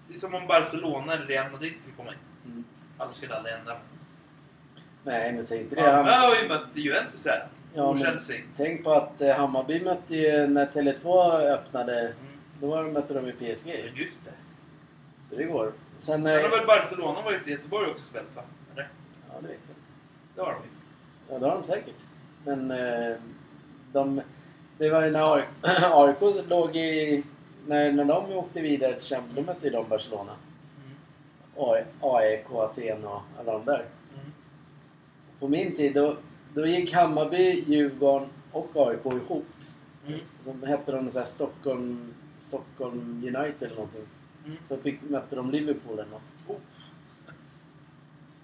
Det 0.08 0.16
är 0.16 0.20
som 0.20 0.36
om 0.36 0.48
Barcelona 0.48 1.14
eller 1.14 1.26
Real 1.26 1.52
Madrid 1.52 1.78
skulle 1.78 1.96
komma 1.96 2.12
hit. 2.12 2.20
Mm. 2.46 2.64
Alla 2.98 3.12
skulle 3.12 3.36
aldrig 3.36 3.56
hända. 3.56 3.78
Nej, 5.04 5.34
men 5.34 5.46
säg 5.46 5.62
inte 5.62 5.76
det. 5.76 5.82
Malmö 5.82 6.12
har 6.12 6.36
ju 6.36 6.48
mött 6.48 6.68
Juventus 6.74 7.26
här. 7.26 7.48
Ja, 7.74 7.84
och 7.84 8.00
Chelsea. 8.00 8.42
tänk 8.58 8.84
på 8.84 8.92
att 8.92 9.22
eh, 9.22 9.36
Hammarby 9.36 9.84
mötte 9.84 10.16
ju 10.16 10.48
när 10.48 10.66
Tele2 10.66 11.34
öppnade. 11.42 12.00
Mm. 12.00 12.14
Då 12.62 12.82
mötte 12.82 13.14
de 13.14 13.26
ju 13.26 13.32
PSG. 13.32 13.68
Ja, 13.68 14.02
just 14.02 14.26
det. 14.26 14.32
Så 15.30 15.36
det 15.36 15.44
går. 15.44 15.72
Sen... 16.00 16.24
Sen 16.24 16.26
har 16.26 16.44
eh, 16.44 16.50
väl 16.50 16.68
Barcelona 16.68 17.22
varit 17.22 17.48
i 17.48 17.52
Göteborg 17.52 17.92
också 17.92 18.06
spelat 18.06 18.36
va? 18.36 18.42
Eller? 18.74 18.88
Ja, 19.30 19.36
det 19.42 19.48
vet 19.48 19.60
jag. 19.68 19.76
Det 20.36 20.42
har 20.42 20.54
de 20.54 20.64
ju. 20.64 20.79
Ja, 21.30 21.40
det 21.40 21.46
har 21.46 21.56
de 21.56 21.64
säkert. 21.64 21.96
Men 22.46 22.72
eh, 22.72 23.16
de... 23.94 24.22
Det 24.78 24.90
var 24.90 25.06
ju 25.06 25.12
när 25.12 25.36
AIK, 25.36 25.46
AIK 25.94 26.48
låg 26.50 26.76
i... 26.76 27.24
När, 27.68 27.92
när 27.92 28.06
de 28.06 28.34
åkte 28.34 28.62
vidare 28.62 28.94
till 28.94 29.08
Champions 29.08 29.36
då 29.36 29.42
mötte 29.42 29.70
de 29.70 29.90
Barcelona. 29.90 30.32
Mm. 30.86 30.98
AI 31.56 31.84
AIK, 32.02 32.46
Aten 32.52 33.06
och 33.06 33.22
alla 33.40 33.52
de 33.52 33.66
där. 33.66 33.86
Mm. 34.14 34.32
På 35.40 35.48
min 35.48 35.76
tid 35.76 35.94
då, 35.94 36.16
då 36.54 36.68
gick 36.68 36.94
Hammarby, 36.94 37.64
Djurgården 37.68 38.28
och 38.52 38.70
AIK 38.76 39.06
ihop. 39.06 39.46
Mm. 40.08 40.20
Så 40.44 40.66
hette 40.66 40.92
de 40.92 41.12
så 41.12 41.26
Stockholm, 41.26 42.14
Stockholm 42.42 43.24
United 43.24 43.64
eller 43.64 43.76
någonting. 43.76 44.06
Mm. 44.46 44.58
Så 44.68 44.78
fick, 44.78 45.10
mötte 45.10 45.36
de 45.36 45.52
Liverpool 45.52 45.94
eller 45.94 46.12
något. 46.12 46.22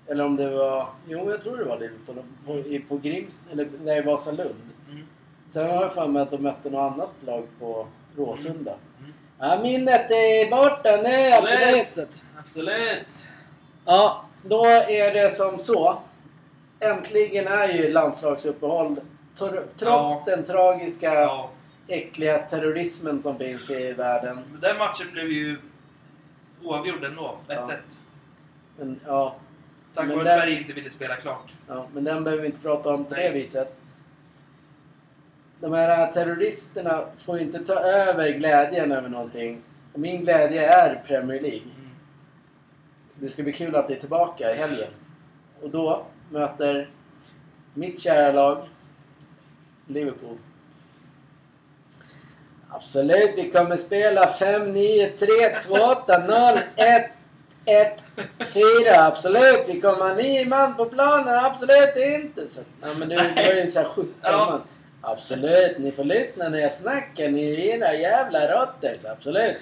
Eller 0.08 0.24
om 0.26 0.36
det 0.36 0.50
var... 0.50 0.88
Jo, 1.08 1.32
jag 1.32 1.44
tror 1.44 1.58
det 1.58 1.64
var 1.64 1.80
Liverpool. 1.80 2.16
På, 2.46 2.64
på 2.90 2.98
Grims... 2.98 3.42
Eller 3.52 3.68
nej, 3.84 4.02
Vasalund. 4.02 4.56
Mm. 4.92 5.04
Sen 5.48 5.66
har 5.70 5.82
jag 5.82 5.94
för 5.94 6.08
mig 6.08 6.22
att 6.22 6.32
de 6.32 6.38
mötte 6.44 6.70
något 6.70 6.94
annat 6.94 7.12
lag 7.26 7.44
på 7.60 7.88
Råsunda. 8.18 8.74
Mm. 9.00 9.14
Ja, 9.40 9.60
minnet 9.64 10.12
är 10.12 10.50
borta 10.50 10.98
nu. 10.98 11.32
Absolut. 11.32 12.10
Absolut. 12.40 13.08
Ja, 13.86 14.26
då 14.44 14.66
är 14.66 15.14
det 15.14 15.30
som 15.30 15.60
så. 15.60 15.98
Äntligen 16.80 17.48
är 17.48 17.68
ju 17.68 17.92
landslagsuppehåll. 17.92 18.96
Tor- 19.38 19.64
Trots 19.78 20.12
Ja. 20.12 20.24
den 20.26 20.44
tragiska, 20.44 21.14
Ja. 21.14 21.50
äckliga 21.88 22.38
terrorismen 22.38 23.22
som 23.22 23.38
finns 23.38 23.70
i 23.70 23.94
världen. 23.94 24.40
Den 24.62 24.78
matchen 24.78 25.08
blev 25.12 25.26
ju 25.32 25.58
oavgjord 26.64 27.04
ändå. 27.04 27.36
1-1. 27.48 27.56
Ja. 27.56 27.70
Men, 28.78 29.00
ja, 29.06 29.36
Tack 29.96 30.08
vare 30.08 30.20
att 30.20 30.26
den- 30.26 30.40
Sverige 30.40 30.58
inte 30.60 30.74
ville 30.74 30.90
spela 30.90 31.16
klart. 31.16 31.52
ja, 31.68 31.86
men 31.94 32.04
den 32.04 32.24
behöver 32.24 32.42
vi 32.42 32.48
inte 32.48 32.62
prata 32.62 32.94
om 32.94 33.06
på 33.06 33.14
Nej. 33.16 33.24
det 33.24 33.40
viset. 33.40 33.78
De 35.60 35.74
här 35.74 36.12
terroristerna 36.12 37.06
får 37.26 37.38
ju 37.38 37.44
inte 37.44 37.60
ta 37.60 37.74
över 37.80 38.30
glädjen 38.30 38.92
över 38.92 39.10
någonting. 39.10 39.62
Och 39.94 40.00
min 40.00 40.22
glädje 40.22 40.70
är 40.74 41.02
Premier 41.08 41.42
League. 41.42 41.62
Mm. 41.62 41.90
Det 43.16 43.30
ska 43.30 43.44
bli 43.44 43.54
kul 43.54 43.76
att 43.76 43.88
det 43.88 43.94
är 43.96 44.00
tillbaka 44.00 44.52
i 44.52 44.58
helgen. 44.58 44.90
Och 45.62 45.70
då 45.70 46.06
möter 46.30 46.88
mitt 47.74 48.00
kära 48.00 48.32
lag 48.32 48.58
Liverpool. 49.88 50.38
Absolut, 52.70 53.32
vi 53.38 53.52
kommer 53.52 53.76
spela 53.76 54.28
5, 54.28 54.74
9, 54.74 55.10
3, 55.10 55.28
2, 55.62 55.74
8, 55.74 56.18
0, 56.28 56.60
1, 56.76 57.12
1, 57.66 58.04
4. 58.54 59.06
Absolut, 59.06 59.64
vi 59.68 59.82
kommer 59.82 60.06
ha 60.06 60.14
9 60.14 60.46
man 60.46 60.76
på 60.76 60.86
planen. 60.86 61.46
Absolut 61.46 61.96
inte. 61.96 62.48
Så, 62.48 62.62
ja, 62.82 62.88
men 62.94 63.10
det 63.10 63.16
var 63.16 63.54
ju 63.54 63.72
så 63.72 63.80
här 63.80 63.88
17 63.88 64.14
Ja. 64.22 64.32
man. 64.32 64.62
Absolut, 65.02 65.78
ni 65.78 65.92
får 65.92 66.04
lyssna 66.04 66.50
när 66.50 66.60
jag 66.60 66.72
snackar. 66.72 67.30
Ni 67.30 67.56
är 67.56 67.60
era 67.60 67.94
jävla 67.94 68.48
råttor. 68.48 68.96
Så 68.98 69.08
absolut. 69.08 69.56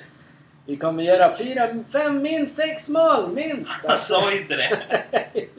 Vi 0.66 0.76
kommer 0.76 1.04
göra 1.04 1.36
4, 1.36 1.68
5, 1.92 2.22
minst 2.22 2.56
6 2.56 2.90
mål. 2.90 3.30
Minst. 3.30 3.72
Han 3.88 4.00
sa 4.00 4.32
inte 4.32 4.56
det. 4.56 4.78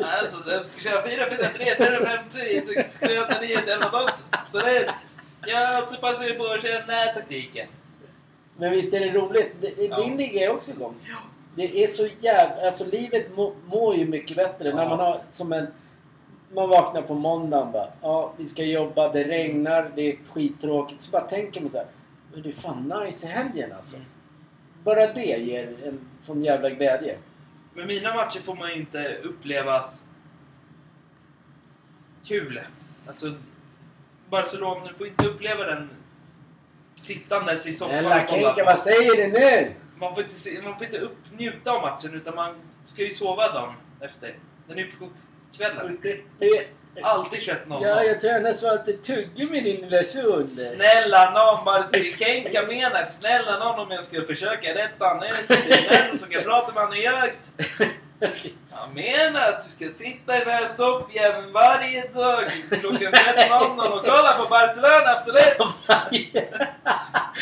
Alltså, 0.04 0.42
sen 0.42 0.64
ska 0.64 0.88
jag 0.90 1.10
köra 1.10 1.28
4, 1.28 1.36
4, 1.36 1.48
3, 1.56 1.76
4, 1.76 2.06
5, 2.06 2.18
10, 2.32 2.66
6, 2.66 2.98
7, 2.98 3.18
8, 3.18 3.40
9, 3.40 3.60
10, 3.64 3.72
11, 3.74 3.88
12. 3.90 4.08
Absolut! 4.30 4.86
Jag 5.46 5.88
så 5.88 5.96
passar 5.96 6.24
ju 6.24 6.34
på 6.34 6.46
att 6.46 6.62
köra 6.62 6.78
den 6.80 6.90
här 6.90 7.12
taktiken. 7.12 7.66
Men 8.56 8.70
visst 8.70 8.94
är 8.94 9.00
det 9.00 9.10
roligt? 9.10 9.54
Ja. 9.90 10.00
Din 10.00 10.16
liga 10.16 10.44
är 10.46 10.50
också 10.52 10.70
igång. 10.70 10.94
Det 11.56 11.84
är 11.84 11.88
så 11.88 12.08
jävla... 12.20 12.66
Alltså 12.66 12.84
livet 12.84 13.36
må, 13.36 13.52
mår 13.66 13.96
ju 13.96 14.06
mycket 14.06 14.36
bättre 14.36 14.74
när 14.74 14.82
Ja. 14.82 14.88
man 14.88 14.98
har 14.98 15.20
som 15.32 15.52
en... 15.52 15.66
Man 16.54 16.68
vaknar 16.68 17.02
på 17.02 17.14
måndagen 17.14 17.72
bara. 17.72 17.88
Ja, 18.02 18.32
vi 18.36 18.48
ska 18.48 18.64
jobba, 18.64 19.12
det 19.12 19.24
regnar, 19.24 19.90
det 19.94 20.02
är 20.12 20.16
skittråkigt. 20.32 21.02
Så 21.02 21.10
bara 21.10 21.22
tänker 21.22 21.60
man 21.60 21.70
så 21.70 21.78
här. 21.78 21.86
Men 22.32 22.42
det 22.42 22.48
är 22.48 22.52
fan 22.52 22.92
nice 23.06 23.26
i 23.26 23.30
helgen 23.30 23.72
alltså. 23.76 23.96
Mm. 23.96 24.08
Bara 24.84 25.06
det 25.12 25.24
ger 25.40 25.68
en 25.86 26.00
sån 26.20 26.44
jävla 26.44 26.70
glädje. 26.70 27.16
Men 27.74 27.86
mina 27.86 28.14
matcher 28.14 28.40
får 28.40 28.54
man 28.54 28.72
inte 28.72 29.16
upplevas 29.22 30.04
kul. 32.24 32.60
Alltså, 33.06 33.34
Barcelona, 34.30 34.80
du 34.88 34.94
får 34.94 35.06
inte 35.06 35.26
uppleva 35.26 35.64
den 35.64 35.90
sittandes 36.94 37.66
i 37.66 37.72
soffan 37.72 38.06
och 38.06 38.12
kolla 38.28 38.52
på. 38.52 38.64
vad 38.64 38.78
säger 38.78 39.16
du 39.16 39.26
nu? 39.26 39.72
Man 39.98 40.14
får 40.14 40.22
inte, 40.22 40.40
se, 40.40 40.60
man 40.64 40.76
får 40.76 40.84
inte 40.86 40.98
upp, 40.98 41.16
njuta 41.38 41.70
av 41.72 41.82
matchen 41.82 42.14
utan 42.14 42.34
man 42.34 42.54
ska 42.84 43.02
ju 43.02 43.10
sova 43.10 43.52
dagen 43.52 43.72
efter. 44.00 44.34
Den 44.66 44.78
är 44.78 44.82
ju 44.82 44.90
på 44.98 45.08
kvällen. 45.56 45.98
Det- 46.38 46.66
Alltid 47.02 47.40
21.00. 47.40 47.78
Ja, 47.82 48.04
jag 48.04 48.20
tror 48.20 48.32
jag 48.32 48.42
nästan 48.42 48.68
var 48.76 48.84
lite 48.86 49.02
tuggummi 49.02 49.60
din 49.60 49.80
lilla 49.80 50.04
son 50.04 50.42
där. 50.42 50.48
Snälla 50.48 51.30
någon 51.30 51.64
bara 51.64 51.82
ska 51.82 52.00
Kenka 52.18 52.62
menar 52.66 53.04
snälla 53.04 53.58
någon 53.58 53.78
om 53.80 53.90
jag 53.90 54.04
ska 54.04 54.22
försöka 54.22 54.74
rätta 54.74 55.14
ner 55.20 55.32
sig 55.32 55.62
till 55.62 55.86
den 55.90 56.18
som 56.18 56.28
kan 56.28 56.42
prata 56.42 56.72
med 56.72 56.82
Annie 56.82 57.02
Jöks. 57.02 57.50
Jag 58.20 58.94
menar 58.94 59.40
att 59.48 59.62
du 59.62 59.68
ska 59.68 59.88
sitta 59.88 60.36
i 60.36 60.44
den 60.44 60.48
här 60.54 60.66
soffjäveln 60.66 61.52
varje 61.52 62.08
dag 62.08 62.44
klockan 62.70 63.12
13.00 63.12 63.88
och 63.88 64.04
kolla 64.06 64.32
på 64.32 64.48
Barcelona, 64.48 65.10
absolut! 65.10 65.56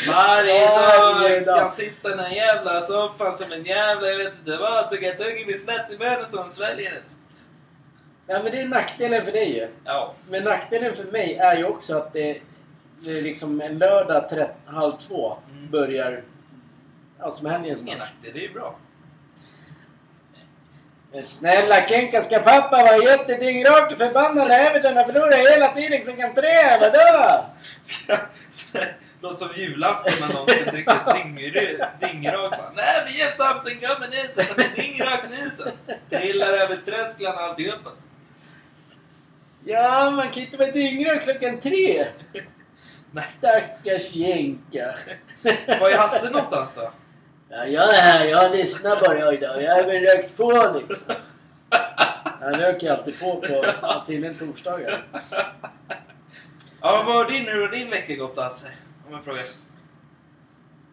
Varje 0.07 0.67
dag 0.67 1.43
ska 1.43 1.61
han 1.61 1.75
sitta 1.75 2.07
i 2.07 2.11
den 2.11 2.19
här 2.19 2.29
jävla 2.35 2.81
soffan 2.81 3.35
som 3.35 3.51
en 3.51 3.63
jävla, 3.63 4.07
jag 4.07 4.17
vet 4.17 4.33
inte 4.39 4.57
vad, 4.57 4.89
tugga 4.89 5.13
tuggummi 5.13 5.57
snett 5.57 5.91
i 5.91 5.97
munnen 5.97 6.25
så 6.29 6.41
han 6.41 6.51
sväljer 6.51 6.91
det. 6.91 7.01
Ja, 8.27 8.39
men 8.43 8.51
det 8.51 8.61
är 8.61 8.67
nackdelen 8.67 9.25
för 9.25 9.31
dig 9.31 9.55
ju. 9.57 9.67
Ja, 9.85 10.13
Men 10.29 10.43
nackdelen 10.43 10.95
för 10.95 11.03
mig 11.03 11.35
är 11.35 11.57
ju 11.57 11.65
också 11.65 11.97
att 11.97 12.13
det, 12.13 12.37
det 12.99 13.11
är 13.19 13.21
liksom 13.21 13.61
en 13.61 13.77
lördag 13.77 14.29
trett, 14.29 14.55
halv 14.65 14.93
två 15.07 15.37
Mm. 15.51 15.69
börjar... 15.71 16.21
Ja, 17.19 17.31
som 17.31 17.45
helgens 17.49 17.81
ingen 17.81 17.97
nackdel, 17.99 18.31
det 18.33 18.39
är 18.39 18.47
ju 18.47 18.53
bra. 18.53 18.75
Men 21.13 21.23
snälla 21.23 21.87
Kenka, 21.87 22.21
ska 22.21 22.39
pappa 22.39 22.83
vara 22.83 22.97
jättedyngrak 22.97 23.91
och 23.91 23.97
förbannad 23.97 24.47
när 24.47 24.59
Everton 24.67 24.97
har 24.97 25.03
förlorat 25.03 25.39
hela 25.53 25.73
tiden 25.73 26.01
klockan 26.01 26.33
tre? 26.35 26.79
Vadå? 26.79 27.45
Ska- 27.83 28.17
Låter 29.21 29.35
som 29.37 29.49
julafton 29.55 30.13
när 30.19 30.33
någon 30.33 30.49
ska 30.49 30.71
dricka 30.71 30.91
dyngr- 31.05 31.85
dyngrak. 31.99 32.53
Nej, 32.75 33.03
vi 33.07 33.19
hjälpte 33.19 33.43
Hampton 33.43 33.71
kommer 33.75 34.07
nu 34.07 34.33
så 34.33 34.41
han 34.41 34.59
är 34.65 34.69
dyngrak 34.75 35.19
så. 35.57 35.63
Trillar 36.09 36.47
över 36.53 36.75
trösklarna 36.85 37.37
alltihopa. 37.41 37.89
Ja, 39.65 40.09
man 40.11 40.29
kan 40.31 40.43
inte 40.43 40.57
vara 40.57 40.71
dyngrak 40.71 41.23
klockan 41.23 41.57
tre. 41.61 42.05
Nej. 43.11 43.25
Stackars 43.37 44.11
jänka. 44.11 44.95
Var 45.79 45.89
är 45.89 45.97
Hasse 45.97 46.29
någonstans 46.29 46.69
då? 46.75 46.91
Ja, 47.49 47.65
jag 47.65 47.95
är 47.95 48.01
här. 48.01 48.25
Jag 48.25 48.51
lyssnar 48.51 48.99
bara 49.01 49.33
idag. 49.33 49.63
Jag 49.63 49.75
har 49.75 49.83
väl 49.83 50.01
rökt 50.03 50.37
på 50.37 50.79
liksom. 50.79 51.15
Han 52.41 52.53
röker 52.53 52.91
alltid 52.91 53.19
på 53.19 53.35
på 53.35 53.65
tydligen 54.07 54.35
torsdagar. 54.35 55.03
Ja, 56.81 57.03
vad 57.05 57.15
har 57.15 57.31
din, 57.31 57.47
hur 57.47 57.61
har 57.61 57.67
din 57.67 57.89
vecka 57.89 58.15
gått 58.15 58.37
Hasse? 58.37 58.67
Om 59.07 59.13
jag 59.13 59.23
frågar. 59.23 59.43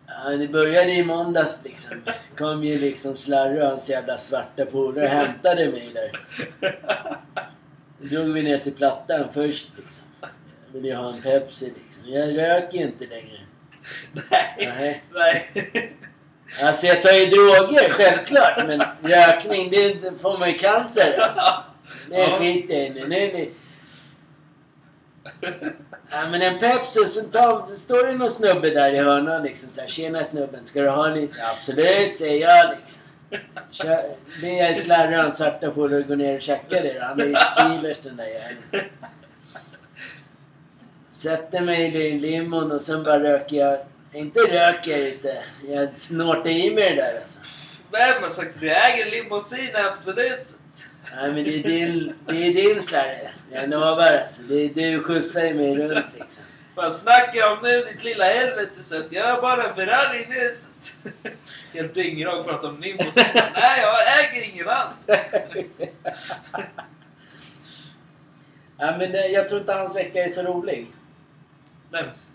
Ja, 0.06 0.30
det 0.30 0.48
började 0.48 0.92
i 0.92 1.02
måndags 1.02 1.60
liksom. 1.64 2.02
Kom 2.36 2.64
ju 2.64 2.78
liksom 2.78 3.14
Slarre 3.14 3.62
och 3.62 3.68
hans 3.68 3.90
jävla 3.90 4.18
svarta 4.18 4.66
polare 4.66 5.04
och 5.04 5.10
hämtade 5.10 5.70
mig 5.70 5.90
där. 5.94 6.10
Då 7.98 8.06
drog 8.08 8.32
vi 8.32 8.42
ner 8.42 8.58
till 8.58 8.74
Plattan 8.74 9.24
först 9.32 9.68
liksom. 9.76 10.06
Jag 10.66 10.72
ville 10.72 10.88
ju 10.88 10.94
ha 10.94 11.12
en 11.12 11.22
Pepsi 11.22 11.72
liksom. 11.84 12.04
Jag 12.12 12.38
röker 12.38 12.78
ju 12.78 12.84
inte 12.84 13.06
längre. 13.06 13.40
Nej. 14.12 14.54
Nej. 14.58 15.02
Nej. 15.14 15.92
Alltså 16.62 16.86
jag 16.86 17.02
tar 17.02 17.12
ju 17.12 17.26
droger, 17.26 17.88
självklart. 17.90 18.66
Men 18.66 18.82
rökning, 19.02 19.70
det, 19.70 19.96
får 20.22 20.38
man 20.38 20.48
ju 20.48 20.58
cancer 20.58 21.18
alltså. 21.20 21.40
Det 22.08 22.18
Ja. 22.18 22.38
skiter 22.38 22.74
jag 22.74 22.86
i 22.86 22.90
nu. 22.90 23.08
Nu- 23.08 23.32
nu- 23.32 23.50
Ja 26.12 26.28
men 26.30 26.42
en 26.42 26.58
Pepsi, 26.58 27.06
så 27.06 27.20
tar, 27.22 27.74
står 27.74 28.06
det 28.06 28.12
någon 28.12 28.30
snubbe 28.30 28.70
där 28.70 28.92
i 28.92 28.98
hörnan 28.98 29.42
liksom 29.42 29.68
såhär. 29.70 29.88
Tjena 29.88 30.24
snubben, 30.24 30.64
ska 30.64 30.80
du 30.80 30.88
ha 30.88 31.06
lite? 31.08 31.34
Absolut, 31.56 32.14
säger 32.16 32.48
jag 32.48 32.70
liksom. 32.80 33.02
Kör, 33.70 34.02
det 34.40 34.60
är 34.60 35.16
hans 35.22 35.36
svarta 35.36 35.70
polare 35.70 36.02
går 36.02 36.16
ner 36.16 36.36
och 36.36 36.42
käkar 36.42 36.82
det 36.82 36.92
då. 36.98 37.04
Han 37.04 37.20
är 37.20 37.26
ju 37.26 37.34
Steelers 37.34 37.98
den 38.02 38.16
där 38.16 38.26
jäveln. 38.26 38.90
Sätter 41.08 41.60
mig 41.60 41.96
i 41.96 42.18
limon 42.18 42.72
och 42.72 42.82
sen 42.82 43.02
bara 43.04 43.22
röker 43.22 43.56
jag. 43.56 43.78
Inte 44.12 44.40
röker 44.40 45.12
inte. 45.12 45.44
Jag 45.68 45.96
snortar 45.96 46.50
i 46.50 46.74
mig 46.74 46.94
det 46.94 47.02
där 47.02 47.20
alltså. 47.20 47.40
Vem 47.90 48.22
har 48.22 48.30
sagt 48.30 48.54
att 48.54 48.60
du 48.60 48.70
äger 48.70 49.10
limousin? 49.10 49.70
Absolut. 49.74 50.46
Nej 51.16 51.32
men 51.32 51.44
det 51.44 51.58
är 51.58 51.62
din, 51.62 52.14
det 52.26 52.46
är 52.46 52.54
din 52.54 52.82
Slarre. 52.82 53.30
Jag 53.52 53.68
lovar 53.70 54.12
alltså. 54.12 54.42
Det 54.42 54.54
är, 54.54 54.68
du 54.68 55.02
skjutsar 55.02 55.44
ju 55.44 55.54
mig 55.54 55.74
runt 55.74 56.06
liksom. 56.18 56.44
Vad 56.74 56.94
snackar 56.94 57.52
om 57.52 57.58
nu 57.62 57.84
ditt 57.84 58.04
lilla 58.04 58.24
helvete 58.24 58.82
så 58.82 59.02
jag 59.10 59.34
har 59.34 59.42
bara 59.42 59.68
en 59.68 59.74
Ferrari 59.74 60.26
nu. 60.28 60.54
Helt 61.72 61.94
dyngrak 61.94 62.34
och 62.34 62.46
pratar 62.46 62.68
om 62.68 62.80
limousin. 62.80 63.24
Nej, 63.34 63.80
jag 63.80 64.18
äger 64.20 64.42
ingen 64.42 64.68
alls. 64.68 65.06
ja, 68.78 68.96
men 68.98 69.12
det, 69.12 69.28
jag 69.28 69.48
tror 69.48 69.60
inte 69.60 69.72
hans 69.72 69.96
vecka 69.96 70.24
är 70.24 70.28
så 70.28 70.42
rolig. 70.42 70.86
Vems? 71.90 72.26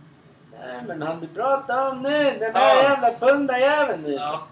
Nej 0.60 0.82
men 0.88 1.01
han 1.01 1.20
du 1.20 1.28
pratar 1.28 1.91
om 1.91 2.01
nu, 2.01 2.24
den 2.39 2.56
här 2.56 2.76
Hans. 2.76 3.03
jävla 3.03 3.28
pundarjäveln 3.28 4.01
nu. 4.01 4.14
Ja. 4.14 4.47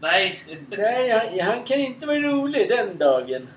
Nej. 0.00 0.42
Nej, 0.70 1.10
han, 1.10 1.40
han 1.54 1.62
kan 1.64 1.78
inte 1.78 2.06
vara 2.06 2.18
rolig 2.18 2.68
den 2.68 2.98
dagen. 2.98 3.48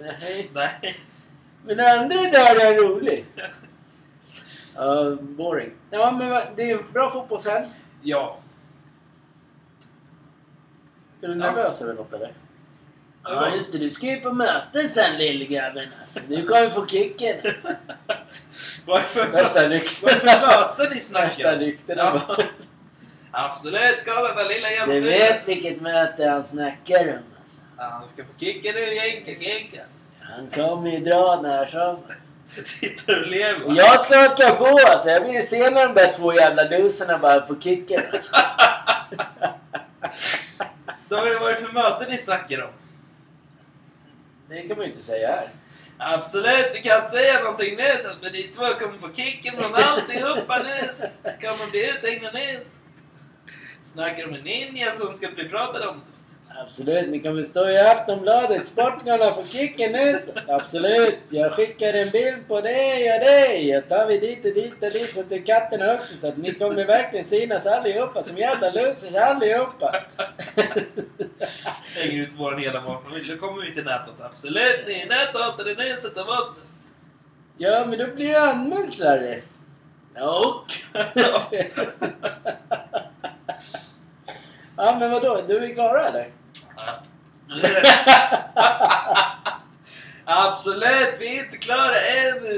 Nej. 0.00 0.50
Nej. 0.54 1.00
Men 1.66 1.80
andra 1.80 2.16
dagar 2.16 2.60
är 2.60 2.64
han 2.64 2.74
rolig. 2.74 3.24
Ja, 4.76 5.16
boring. 5.20 5.70
Ja, 5.90 6.10
men 6.10 6.30
vad- 6.30 6.42
det 6.56 6.70
är 6.70 6.78
en 6.78 6.92
bra 6.92 7.10
fotbollshelg. 7.10 7.66
Ja. 8.02 8.36
Är 11.22 11.28
du 11.28 11.34
Ja. 11.34 11.38
nervös 11.38 11.82
över 11.82 11.94
något 11.94 12.12
eller? 12.12 12.30
Ja. 13.24 13.54
Just 13.54 13.72
det. 13.72 13.78
Du 13.78 13.90
ska 13.90 14.06
ju 14.06 14.20
på 14.20 14.32
möte 14.32 14.88
sen 14.88 15.16
lillgrabben 15.18 15.88
alltså. 16.00 16.20
Du 16.28 16.46
kommer 16.46 16.70
få 16.70 16.86
kicken 16.86 17.36
alltså. 17.44 17.68
Varför, 18.86 19.26
Värsta 19.26 19.68
ryktena. 19.68 20.20
varför 20.24 20.78
möten 20.78 20.96
ni 20.96 21.00
snackar 21.00 21.26
Värsta 21.28 21.52
om? 21.52 21.58
ryktena. 21.58 22.22
Ja. 22.28 22.36
Absolut, 23.30 23.98
kolla 24.04 24.34
den 24.34 24.48
lilla 24.48 24.70
jävla 24.70 24.94
Du 24.94 25.00
vet 25.00 25.48
vilket 25.48 25.80
möte 25.80 26.28
han 26.28 26.44
snackar 26.44 27.00
om 27.08 27.18
alltså. 27.40 27.62
Ja, 27.78 27.84
Han 27.84 28.08
ska 28.08 28.22
få 28.24 28.30
kicka 28.40 28.72
nu, 28.72 28.94
jänka, 28.94 29.30
jänkas. 29.30 30.02
Han 30.20 30.46
kommer 30.54 30.90
ju 30.90 30.98
dra 30.98 31.40
när 31.42 31.66
som. 31.66 31.80
Alltså. 31.80 32.74
Sitter 32.78 33.20
och 33.22 33.26
lever. 33.28 33.66
Och 33.66 33.74
jag 33.74 34.00
ska 34.00 34.24
åka 34.32 34.54
på 34.54 34.66
alltså. 34.90 35.08
Jag 35.10 35.20
vill 35.20 35.48
se 35.48 35.70
när 35.70 35.86
de 35.88 35.94
där 35.94 36.12
två 36.12 36.34
jävla 36.34 36.62
luserna 36.62 37.18
bara 37.18 37.40
på 37.40 37.60
kicken 37.60 38.02
alltså. 38.12 38.30
Då 41.08 41.16
är 41.16 41.30
det 41.30 41.38
vad 41.38 41.50
det 41.50 41.56
för 41.56 41.72
möten 41.72 42.08
ni 42.10 42.18
snackar 42.18 42.62
om? 42.62 42.68
Det 44.54 44.68
kan 44.68 44.76
man 44.76 44.86
ju 44.86 44.90
inte 44.90 45.02
säga 45.02 45.28
här. 45.28 45.48
Absolut, 45.98 46.66
vi 46.74 46.82
kan 46.82 46.98
inte 46.98 47.10
säga 47.10 47.40
någonting 47.40 47.76
nu 47.76 48.02
så 48.02 48.10
att 48.10 48.22
men 48.22 48.32
ni 48.32 48.42
två 48.42 48.74
kommer 48.74 48.98
få 48.98 49.12
kicken 49.14 49.56
från 49.56 49.74
alltihopa 49.74 50.58
nu. 50.58 50.88
så 50.98 51.46
kommer 51.46 51.70
bli 51.70 51.90
uthängda 51.90 52.30
nu. 52.32 52.58
Snackar 53.82 54.24
om 54.28 54.34
en 54.34 54.40
ninja 54.40 54.92
som 54.92 55.14
ska 55.14 55.28
bli 55.28 55.48
pratad 55.48 55.82
om. 55.82 56.00
så. 56.02 56.10
Absolut, 56.60 57.08
ni 57.08 57.20
kommer 57.20 57.42
stå 57.42 57.68
i 57.68 57.78
Aftonbladet. 57.78 58.68
Sportgarna 58.68 59.34
får 59.34 59.42
kicken 59.42 59.92
nu. 59.92 60.18
Absolut, 60.48 61.18
jag 61.28 61.52
skickar 61.52 61.92
en 61.92 62.10
bild 62.10 62.48
på 62.48 62.60
dig 62.60 63.12
och 63.12 63.20
dig. 63.20 63.68
Jag 63.68 63.88
tar 63.88 64.06
vi 64.06 64.18
dit 64.18 64.44
och 64.44 64.54
dit 64.54 64.82
och 64.82 64.90
dit 64.90 65.16
och 65.18 65.28
till 65.28 65.44
katterna 65.44 65.94
också. 65.94 66.16
Så 66.16 66.28
att 66.28 66.36
ni 66.36 66.54
kommer 66.54 66.84
verkligen 66.84 67.24
synas 67.24 67.66
allihopa 67.66 68.22
som 68.22 68.36
jävla 68.38 68.70
losers 68.70 69.14
allihopa. 69.14 69.94
Hänger 71.94 72.22
ut 72.22 72.32
vår 72.36 72.56
hela 72.56 72.80
barnfamilj. 72.80 73.28
Då 73.28 73.46
kommer 73.46 73.62
vi 73.62 73.74
till 73.74 73.84
nätet. 73.84 74.14
Absolut, 74.20 74.86
ni 74.86 75.00
är 75.00 75.06
näthatare 75.06 75.74
nu 75.74 75.96
så 76.02 76.08
ta 76.08 76.24
bort 76.24 76.54
sig. 76.54 76.62
Ja, 77.58 77.84
men 77.86 77.98
då 77.98 78.06
blir 78.06 78.28
du 78.28 78.36
anmäld 78.36 78.92
Sverige. 78.92 79.42
Och? 80.14 80.64
ja, 84.76 84.96
men 84.98 85.10
vadå? 85.10 85.40
Du 85.48 85.64
är 85.64 85.74
klara 85.74 86.08
eller? 86.08 86.28
Absolut, 90.24 91.14
vi 91.18 91.38
är 91.38 91.44
inte 91.44 91.56
klara 91.56 91.94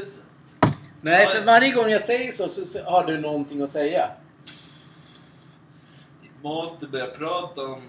så- 0.07 0.21
Nej, 1.01 1.29
för 1.29 1.45
varje 1.45 1.73
gång 1.73 1.89
jag 1.91 2.01
säger 2.01 2.33
så, 2.33 2.49
så 2.49 2.85
har 2.85 3.05
du 3.05 3.21
någonting 3.21 3.63
att 3.63 3.71
säga. 3.71 4.11
Vi 6.23 6.29
måste 6.43 6.87
börja 6.87 7.07
prata 7.07 7.61
om 7.63 7.83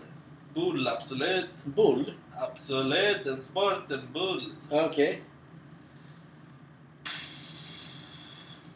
bull, 0.54 0.88
absolut. 0.88 1.66
Bull? 1.66 2.14
Absolut, 2.40 3.28
en 3.28 3.42
sport, 3.42 3.92
en 3.92 4.08
bull. 4.14 4.52
Okej. 4.72 5.22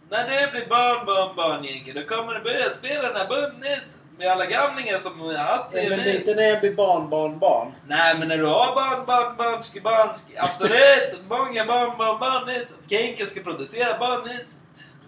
När 0.10 0.30
det 0.30 0.52
blir 0.52 0.66
barn, 0.66 1.06
barn, 1.06 1.36
barn, 1.36 1.64
Jenke, 1.64 1.94
då 1.94 2.04
kommer 2.04 2.34
du 2.34 2.40
börja 2.44 2.70
spela 2.70 3.08
den 3.08 3.16
här 3.18 3.28
bullnis 3.28 3.98
med 4.18 4.32
alla 4.32 4.46
gamlingar 4.46 4.98
som 4.98 5.36
Hasse 5.36 5.78
Nej, 5.78 5.86
är 5.86 5.90
men 5.90 6.00
det 6.00 6.12
är 6.12 6.16
inte 6.16 6.36
när 6.36 6.44
jag 6.44 6.60
blir 6.60 6.76
barn, 6.76 7.10
barn, 7.10 7.40
barn. 7.40 7.72
Nej, 7.88 8.18
men 8.20 8.28
när 8.28 8.38
du 8.38 8.46
har 8.46 8.76
barn, 8.76 9.06
barn, 9.06 9.36
barnski, 9.38 9.82
barnski. 9.82 10.38
Absolut! 10.38 11.22
Många 11.30 11.66
barn, 11.66 11.98
barn, 11.98 12.20
barnis. 12.20 12.76
Kenka 12.90 13.26
ska 13.26 13.42
producera 13.42 14.00
barnis. 14.00 14.58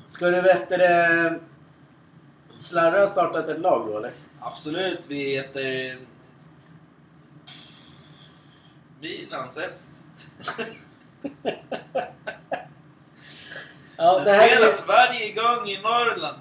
Ska 0.08 0.30
du 0.30 0.42
veta 0.42 0.78
det... 0.78 1.40
Slarre 2.58 3.00
har 3.00 3.08
startat 3.08 3.50
ett 3.50 3.60
lag 3.60 3.88
då 3.88 3.98
eller? 3.98 4.12
Absolut, 4.40 5.02
vi 5.08 5.36
heter... 5.36 5.98
Milan 9.00 9.52
sepsis. 9.52 10.04
Ja, 13.98 14.20
det 14.26 14.32
här 14.32 14.50
är, 14.50 14.56
spelas 14.56 14.88
varje 14.88 15.32
gång 15.32 15.70
i 15.70 15.78
Norrland. 15.82 16.38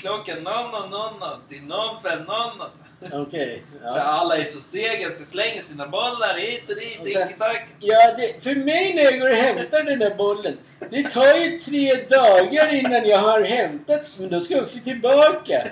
Klockan 0.00 0.38
00.00 0.38 1.36
till 1.48 1.58
05.00. 1.58 3.22
Okej. 3.22 3.62
För 3.80 3.86
ja. 3.88 4.00
alla 4.00 4.36
är 4.36 4.44
så 4.44 4.60
sega, 4.60 5.10
ska 5.10 5.24
slänga 5.24 5.62
sina 5.62 5.86
bollar 5.86 6.38
hit 6.38 6.70
och 6.70 6.76
dit, 6.76 6.98
tiki-taki. 7.04 7.66
Ja, 7.78 8.14
det, 8.16 8.44
för 8.44 8.54
mig 8.54 8.94
när 8.94 9.02
jag 9.02 9.20
går 9.20 9.30
och 9.30 9.36
hämtar 9.36 9.82
den 9.82 9.98
där 9.98 10.14
bollen. 10.14 10.58
Det 10.90 11.10
tar 11.10 11.34
ju 11.34 11.60
tre 11.60 11.94
dagar 12.10 12.74
innan 12.74 13.08
jag 13.08 13.18
har 13.18 13.40
hämtat. 13.40 14.10
Men 14.18 14.28
då 14.28 14.40
ska 14.40 14.54
jag 14.54 14.62
också 14.62 14.78
tillbaka. 14.84 15.68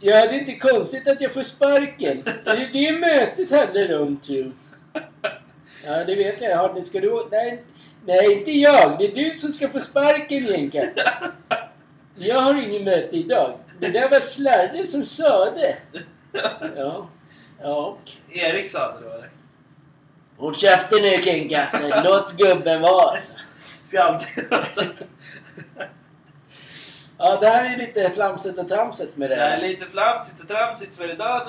Ja, 0.00 0.26
det 0.26 0.34
är 0.34 0.38
inte 0.38 0.54
konstigt 0.54 1.08
att 1.08 1.20
jag 1.20 1.34
får 1.34 1.42
sparken. 1.42 2.22
Det 2.44 2.50
är 2.50 2.68
det 2.72 2.92
mötet 2.92 3.50
handlar 3.50 4.00
om, 4.00 4.16
tro. 4.16 4.52
Ja, 5.84 6.04
det 6.04 6.14
vet 6.14 6.42
jag. 6.42 6.50
Ja, 6.50 6.72
det 6.74 6.82
ska 6.82 7.00
du... 7.00 7.26
Nej, 7.30 7.62
nej, 8.06 8.32
inte 8.32 8.50
jag. 8.50 8.98
Det 8.98 9.04
är 9.04 9.14
du 9.14 9.36
som 9.36 9.52
ska 9.52 9.68
få 9.68 9.80
sparken, 9.80 10.46
Jenka. 10.46 10.88
Jag 12.22 12.40
har 12.40 12.54
ingen 12.62 12.84
möte 12.84 13.16
idag. 13.16 13.52
Det 13.80 13.88
där 13.88 14.10
var 14.10 14.20
Slarre 14.20 14.86
som 14.86 15.06
sa 15.06 15.50
det. 15.50 15.76
Ja. 16.76 17.08
Ja. 17.62 17.96
Erik 18.30 18.70
sa 18.70 18.92
det 18.92 19.06
då 19.06 19.12
eller? 19.14 19.28
Håll 20.36 20.54
käften 20.56 21.02
nu 21.02 21.22
Kinkasse. 21.22 22.02
Låt 22.04 22.32
gubben 22.32 22.80
vara 22.82 23.10
alltså. 23.10 23.32
Ska 23.86 24.02
alltid 24.02 24.44
Ja, 27.18 27.36
det 27.40 27.46
här 27.48 27.72
är 27.74 27.76
lite 27.76 28.10
flamset 28.10 28.58
och 28.58 28.68
tramset 28.68 29.16
med 29.16 29.30
det 29.30 29.36
Det 29.36 29.42
är 29.42 29.50
här. 29.50 29.60
lite 29.68 29.84
flamsigt 29.86 30.40
och 30.40 30.48
tramsigt 30.48 30.94
för 30.96 31.10
idag. 31.12 31.42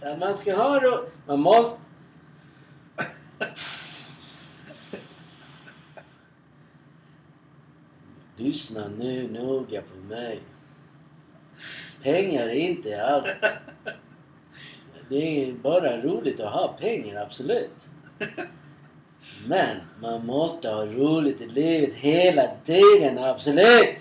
Ja, 0.00 0.16
man 0.20 0.34
ska 0.34 0.56
ha 0.56 0.80
ro... 0.80 0.98
Man 1.26 1.40
måste... 1.40 1.80
Lyssna 8.36 8.84
nu 8.98 9.28
noga 9.32 9.80
på 9.80 10.14
mig. 10.14 10.40
Pengar 12.02 12.42
är 12.42 12.54
inte 12.54 13.06
allt. 13.06 13.26
Det 15.08 15.48
är 15.48 15.52
bara 15.52 15.96
roligt 15.96 16.40
att 16.40 16.52
ha 16.52 16.68
pengar, 16.68 17.22
absolut. 17.22 17.70
Men 19.46 19.76
man 20.00 20.26
måste 20.26 20.68
ha 20.68 20.86
roligt 20.86 21.40
i 21.40 21.46
livet 21.46 21.94
hela 21.94 22.48
tiden, 22.64 23.18
absolut. 23.18 23.96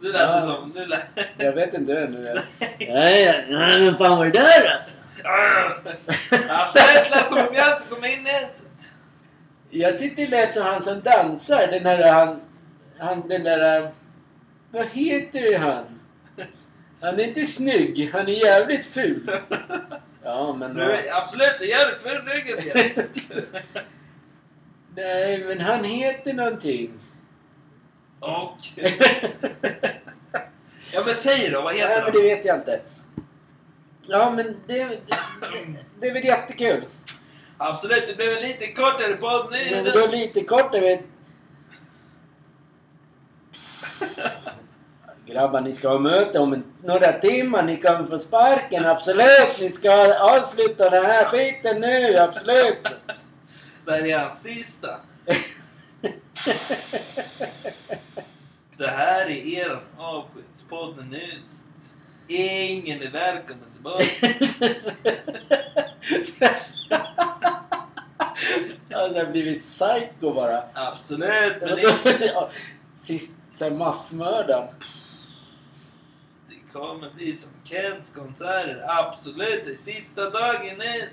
Nu 0.00 0.12
lät 0.12 0.20
Ja. 0.20 0.36
det 0.36 0.42
som... 0.42 0.72
Nu 0.74 0.86
lät... 0.86 1.02
Jag 1.38 1.52
vet 1.52 1.74
inte 1.74 2.00
ännu. 2.00 2.34
Ja, 2.78 3.10
ja, 3.10 3.34
ja, 3.48 3.78
men 3.78 3.96
fan 3.98 4.18
var 4.18 4.24
det 4.24 4.30
där 4.30 4.72
alltså? 4.74 4.96
Absolut 6.48 7.10
lät 7.10 7.30
som 7.30 7.38
om 7.38 7.54
jag 7.54 7.72
inte 7.76 7.88
kom 7.88 8.04
in 8.04 8.26
i 8.26 8.48
Jag 9.70 9.98
tyckte 9.98 10.22
det 10.22 10.28
lät 10.28 10.54
som 10.54 10.62
han 10.64 10.82
som 10.82 11.00
dansar. 11.00 11.66
Den 11.66 11.86
här 11.86 12.12
han... 12.12 12.40
Han 13.00 13.28
den 13.28 13.44
där... 13.44 13.82
äh, 13.82 13.88
Vad 14.70 14.86
heter 14.86 15.58
han? 15.58 15.84
Han 17.00 17.20
är 17.20 17.24
inte 17.24 17.46
snygg. 17.46 18.10
Han 18.12 18.28
är 18.28 18.32
jävligt 18.44 18.86
ful. 18.86 19.40
Ja, 20.24 20.52
men... 20.52 20.72
Nu 20.72 20.82
är 20.82 21.14
absolut 21.16 21.58
det 21.58 21.66
jävligt 21.66 22.02
ful 22.02 22.22
ryggen 22.26 22.58
Nej, 24.94 25.44
men 25.44 25.60
han 25.60 25.84
heter 25.84 26.32
någonting. 26.32 26.90
Och... 28.20 28.56
Ja 30.92 31.02
men 31.06 31.14
säg 31.14 31.50
då, 31.50 31.60
vad 31.62 31.74
Nej, 31.74 31.82
heter 31.82 32.02
men 32.02 32.12
det 32.12 32.18
han? 32.18 32.26
vet 32.28 32.44
jag 32.44 32.56
inte. 32.58 32.80
Ja, 34.06 34.30
men 34.30 34.56
det, 34.66 34.84
det, 34.84 34.98
det 36.00 36.08
är 36.08 36.12
väl 36.12 36.24
jättekul. 36.24 36.84
Absolut, 37.56 38.04
det 38.08 38.14
blev 38.16 38.32
en 38.32 38.42
lite 38.42 38.72
kortare 38.72 39.16
podd 39.16 39.48
nu. 39.52 39.68
Men 39.70 39.84
då 39.84 40.06
lite 40.06 40.44
kort, 40.44 40.74
jag 40.74 40.80
vet. 40.80 41.00
Grabbar, 45.26 45.60
ni 45.60 45.72
ska 45.72 45.88
ha 45.88 45.98
möte 45.98 46.38
om 46.38 46.52
en, 46.52 46.64
några 46.84 47.12
timmar. 47.12 47.62
Ni 47.62 47.76
kommer 47.76 48.06
få 48.06 48.18
sparken, 48.18 48.86
absolut. 48.86 49.60
Ni 49.60 49.72
ska 49.72 50.14
avsluta 50.14 50.90
den 50.90 51.06
här 51.06 51.24
skiten 51.24 51.80
nu, 51.80 52.16
absolut. 52.16 52.86
Det 53.84 53.92
här 53.92 54.06
är 54.06 54.18
hans 54.18 54.42
sista. 54.42 54.96
Det 58.76 58.86
här 58.86 59.26
är 59.26 59.46
er 59.46 59.80
avskedspodd 59.96 60.94
nu. 61.10 61.30
Ingen 62.28 63.02
är 63.02 63.10
välkommen 63.10 63.64
tillbaka. 63.74 64.04
Alltså, 68.92 69.18
jag 69.18 69.24
har 69.24 69.32
blivit 69.32 69.58
psycho 69.58 70.32
bara. 70.34 70.62
Absolut, 70.74 71.56
men 71.60 71.76
det, 71.76 71.96
Sist, 72.96 73.36
sen 73.60 73.78
massmördaren. 73.78 74.74
det 76.48 76.72
kommer 76.72 77.10
bli 77.10 77.34
som 77.34 77.52
Kents 77.64 78.10
konserter. 78.10 78.84
Absolut, 78.88 79.64
det 79.64 79.70
är 79.70 79.74
sista 79.74 80.30
dagen 80.30 80.78
nu. 80.78 81.08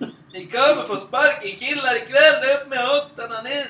Ni 0.32 0.46
kommer 0.46 0.86
få 0.86 0.98
sparken 0.98 1.56
killar 1.56 1.96
ikväll. 1.96 2.56
Upp 2.56 2.68
med 2.68 2.78
hattarna 2.78 3.42
nu. 3.42 3.66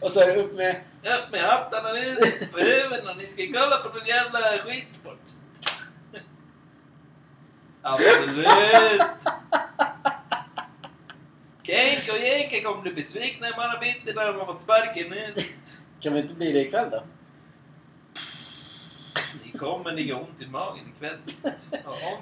Och 0.00 0.10
så 0.10 0.20
är 0.20 0.26
det 0.26 0.42
upp 0.42 0.56
med... 0.56 0.76
Upp 1.02 1.32
med 1.32 1.40
hattarna 1.40 1.92
nu 1.92 2.16
på 2.52 2.58
huvudet 2.58 3.04
och 3.08 3.16
ni 3.16 3.26
ska 3.26 3.42
kolla 3.46 3.76
på 3.76 3.98
någon 3.98 4.06
jävla 4.06 4.40
skitsport. 4.40 5.26
Absolut! 7.82 9.02
Kenk 11.62 12.08
och 12.08 12.18
Jenke 12.18 12.60
kommer 12.62 12.82
bli 12.82 12.92
besvikna 12.92 13.48
imorgon 13.48 13.80
bitti 13.80 14.12
när 14.12 14.26
de 14.26 14.38
har 14.38 14.46
fått 14.46 14.62
sparken 14.62 15.08
nu. 15.10 15.34
Kan 16.06 16.14
vi 16.14 16.20
inte 16.20 16.34
bli 16.34 16.52
det 16.52 16.60
ikväll 16.60 16.90
då? 16.90 17.02
Ni 19.44 19.58
kommer 19.58 19.92
ligga 19.92 20.16
ont 20.16 20.42
i 20.42 20.46
magen 20.46 20.84
ikväll. 20.96 21.16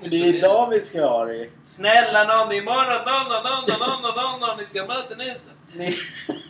Men 0.00 0.10
det 0.10 0.16
är 0.16 0.34
idag 0.34 0.70
vi 0.70 0.80
ska 0.80 1.06
ha 1.06 1.24
det. 1.24 1.50
Snälla 1.64 2.24
nån, 2.24 2.52
imorgon 2.52 3.04
nån, 3.06 3.28
nån, 3.28 3.42
nån, 3.42 3.78
nån, 3.78 4.02
nån, 4.02 4.14
nån, 4.14 4.40
nån, 4.40 4.58
ni 4.58 4.66
ska 4.66 4.86
möta 4.86 5.14
nyss. 5.14 5.50
Ni... 5.72 5.88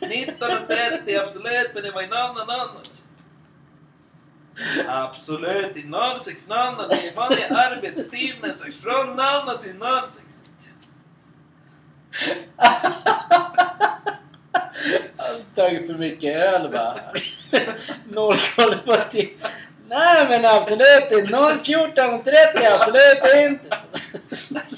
19.30 0.01 1.22
absolut, 1.22 1.70
men 1.74 1.82
det 1.82 1.91
var 1.91 2.03
i 2.03 2.07
nån, 2.07 2.35
nån, 2.37 2.47
nån. 2.47 2.68
Absolut, 4.89 5.76
i 5.76 5.82
06.00. 5.82 6.89
Det 6.89 7.09
är 7.09 7.14
vanlig 7.14 7.45
arbetstimme, 7.45 8.55
så 8.55 8.72
från 8.72 9.16
00 9.16 9.59
till 9.59 9.78
06. 9.78 10.24
Tagit 15.55 15.87
för 15.87 15.95
mycket 15.95 16.37
öl 16.37 16.72
va? 16.72 17.01
Noll 18.05 18.37
koll 18.57 18.78
på 18.78 18.97
tid. 19.11 19.28
Nej 19.89 20.28
men 20.28 20.45
absolut 20.45 21.12
inte. 21.12 21.32
014.30 21.35 22.72
absolut 22.72 23.37
inte. 23.37 23.78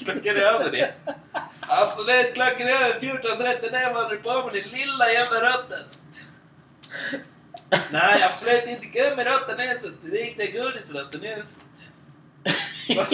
Klockan 0.03 0.35
är 0.35 0.41
över 0.41 0.71
det. 0.71 0.91
Absolut, 1.59 2.33
klockan 2.33 2.67
är 2.67 2.71
över 2.71 2.99
14.30. 2.99 3.71
Det 3.71 3.91
var 3.93 4.09
du 4.09 4.17
på 4.17 4.43
med 4.43 4.53
din 4.53 4.79
lilla 4.79 5.11
jävla 5.11 5.39
råtta. 5.39 5.75
Nej, 7.91 8.23
absolut 8.23 8.67
inte. 8.67 8.85
Kom 8.85 9.15
med 9.15 9.27
råttan 9.27 9.61
ens. 9.61 9.83
Riktiga 10.11 10.63
godisråttan 10.63 11.23
ens. 11.23 11.55
Vad 12.95 13.11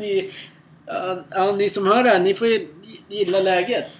ni, 0.00 0.32
ja, 0.86 1.18
ja, 1.30 1.52
ni 1.52 1.70
som 1.70 1.86
hör 1.86 2.02
det 2.02 2.10
här, 2.10 2.18
ni 2.18 2.34
får 2.34 2.48
ju 2.48 2.68
gilla 3.08 3.40
läget. 3.40 3.90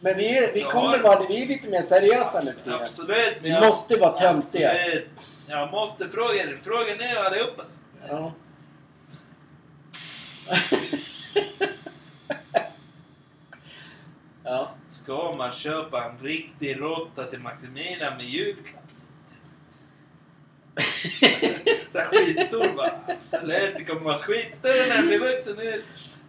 Men 0.00 0.16
vi, 0.16 0.38
är, 0.38 0.52
vi 0.52 0.62
kommer 0.62 0.98
vara 0.98 1.26
vi 1.28 1.42
är 1.42 1.46
lite 1.46 1.68
mer 1.68 1.82
seriösa 1.82 2.40
nu 2.40 2.50
för 2.50 2.60
tiden. 2.60 2.80
Absolut. 2.82 3.36
Vi 3.42 3.52
men 3.52 3.66
måste 3.66 3.96
vara 3.96 4.18
töntiga. 4.18 4.70
Absolut. 4.70 5.08
Jag 5.48 5.70
måste 5.70 6.08
fråga 6.08 6.34
er. 6.34 6.58
Fråga 6.64 6.94
nu 6.94 7.18
allihopa. 7.18 7.64
Ja. 8.08 8.32
ja. 14.44 14.70
Ska 14.88 15.34
man 15.38 15.52
köpa 15.52 16.04
en 16.04 16.18
riktig 16.22 16.80
råtta 16.80 17.24
till 17.24 17.38
Maximilian 17.38 18.16
med 18.16 18.26
julklapp? 18.26 18.84
Så 21.92 21.98
skitstor 21.98 22.76
bara. 22.76 22.92
Absolut, 23.06 23.74
det 23.76 23.84
kommer 23.84 24.00
vara 24.00 24.18
skitstor 24.18 24.88
när 24.88 24.96
jag 24.96 25.06
blir 25.06 25.18
vuxen 25.18 25.56
nu. 25.56 25.82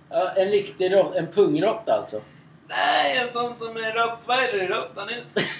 ja 0.09 0.31
en 0.35 0.49
riktig 0.51 0.93
rott, 0.93 1.15
en 1.15 1.27
pungråtta 1.27 1.93
alltså. 1.93 2.21
Nej, 2.69 3.17
en 3.17 3.29
sån 3.29 3.57
som 3.57 3.77
är 3.77 3.93
rottweiler 3.93 4.63
i 4.63 4.67
råttan 4.67 5.07
nyss. 5.07 5.35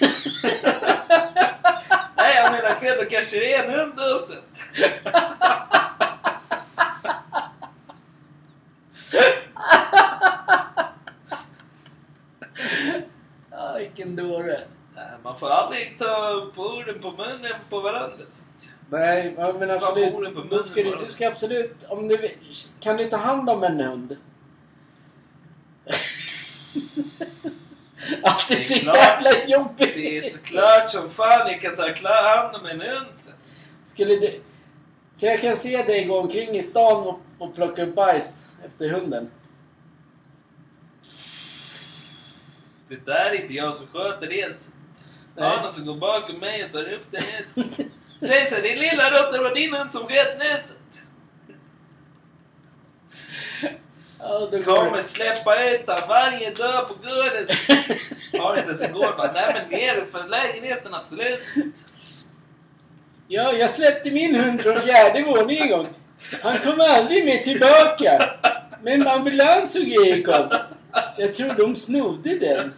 Nej, 2.16 2.36
jag 2.36 2.52
menar 2.52 2.74
fel. 2.80 2.98
Då 2.98 3.04
kanske 3.04 3.36
det 3.36 3.54
är 3.54 3.64
en 3.64 3.70
hund 3.74 4.00
också. 4.20 4.34
Ja, 13.50 13.74
vilken 13.78 14.16
dåre. 14.16 14.60
Man 15.22 15.38
får 15.38 15.50
aldrig 15.50 15.98
ta 15.98 16.46
på 16.54 16.62
orden 16.62 17.00
på 17.00 17.10
munnen 17.10 17.54
på 17.70 17.80
varandra. 17.80 18.24
Nej, 18.90 19.34
men 19.58 19.70
absolut. 19.70 20.14
du 20.50 20.62
ska, 20.62 20.82
du 20.82 21.12
ska 21.12 21.28
absolut... 21.28 21.76
Om 21.88 22.08
du, 22.08 22.30
kan 22.80 22.96
du 22.96 23.08
ta 23.08 23.16
hand 23.16 23.50
om 23.50 23.64
en 23.64 23.80
hund? 23.80 24.16
Att 28.22 28.39
det 28.50 28.54
är 28.54 28.58
Det 28.58 28.74
är 28.74 28.78
så 28.78 28.84
klart. 28.84 28.96
jävla 28.96 29.44
jobbigt! 29.46 29.94
Det 29.94 30.16
är 30.18 30.20
såklart 30.22 30.90
som 30.90 31.10
fan 31.10 31.50
jag 31.50 31.60
kan 31.60 31.76
ta 31.76 32.08
hand 32.08 32.56
om 32.56 32.66
en 32.66 32.80
hund. 32.80 33.06
Skulle 33.92 34.14
du... 34.16 34.40
Så 35.16 35.26
jag 35.26 35.40
kan 35.40 35.56
se 35.56 35.82
dig 35.82 36.04
gå 36.04 36.18
omkring 36.20 36.48
i 36.58 36.62
stan 36.62 37.06
och, 37.06 37.20
och 37.38 37.54
plocka 37.54 37.82
upp 37.82 37.94
bajs 37.94 38.38
efter 38.64 38.88
hunden. 38.90 39.30
Det 42.88 43.06
där 43.06 43.24
är 43.30 43.42
inte 43.42 43.54
jag 43.54 43.74
som 43.74 43.86
sköter 43.86 44.26
det. 44.26 44.56
Nej. 45.36 45.46
Arne 45.48 45.72
som 45.72 45.86
går 45.86 45.96
bakom 45.96 46.36
mig 46.38 46.64
och 46.64 46.72
tar 46.72 46.92
upp 46.92 47.06
den 47.10 47.22
hästen. 47.22 47.64
Säg 48.20 48.46
så, 48.50 48.60
din 48.60 48.78
lilla 48.78 49.10
råtta, 49.10 49.30
det 49.36 49.42
var 49.42 49.54
din 49.54 49.74
hund 49.74 49.92
som 49.92 50.06
sket 50.06 50.38
näset. 50.38 50.76
Går 54.20 54.62
Kommer 54.62 55.00
släppa 55.00 55.70
ut 55.70 55.80
han 55.86 56.08
varje 56.08 56.50
dag 56.50 56.88
på 56.88 56.94
gården. 56.94 57.46
Har 58.40 58.56
inte 58.56 58.68
ens 58.68 58.82
en 58.82 58.92
gård. 58.92 59.16
Bara, 59.16 59.32
Nej 59.32 59.52
men 59.54 59.78
ner 59.78 60.04
för 60.12 60.28
lägenheten, 60.28 60.94
absolut. 60.94 61.40
Ja, 63.28 63.52
jag 63.52 63.70
släppte 63.70 64.10
min 64.10 64.34
hund 64.34 64.60
från 64.60 64.80
fjärde 64.80 65.22
våningen 65.22 65.62
en 65.62 65.68
gång. 65.68 65.86
Han 66.42 66.58
kom 66.58 66.80
aldrig 66.80 67.24
mer 67.24 67.42
tillbaka. 67.42 68.36
Men 68.82 69.08
ambulans 69.08 69.76
och 69.76 69.82
grejer 69.82 70.22
kom. 70.22 70.48
Jag 71.16 71.34
tror 71.34 71.54
de 71.54 71.76
snodde 71.76 72.38
den. 72.38 72.72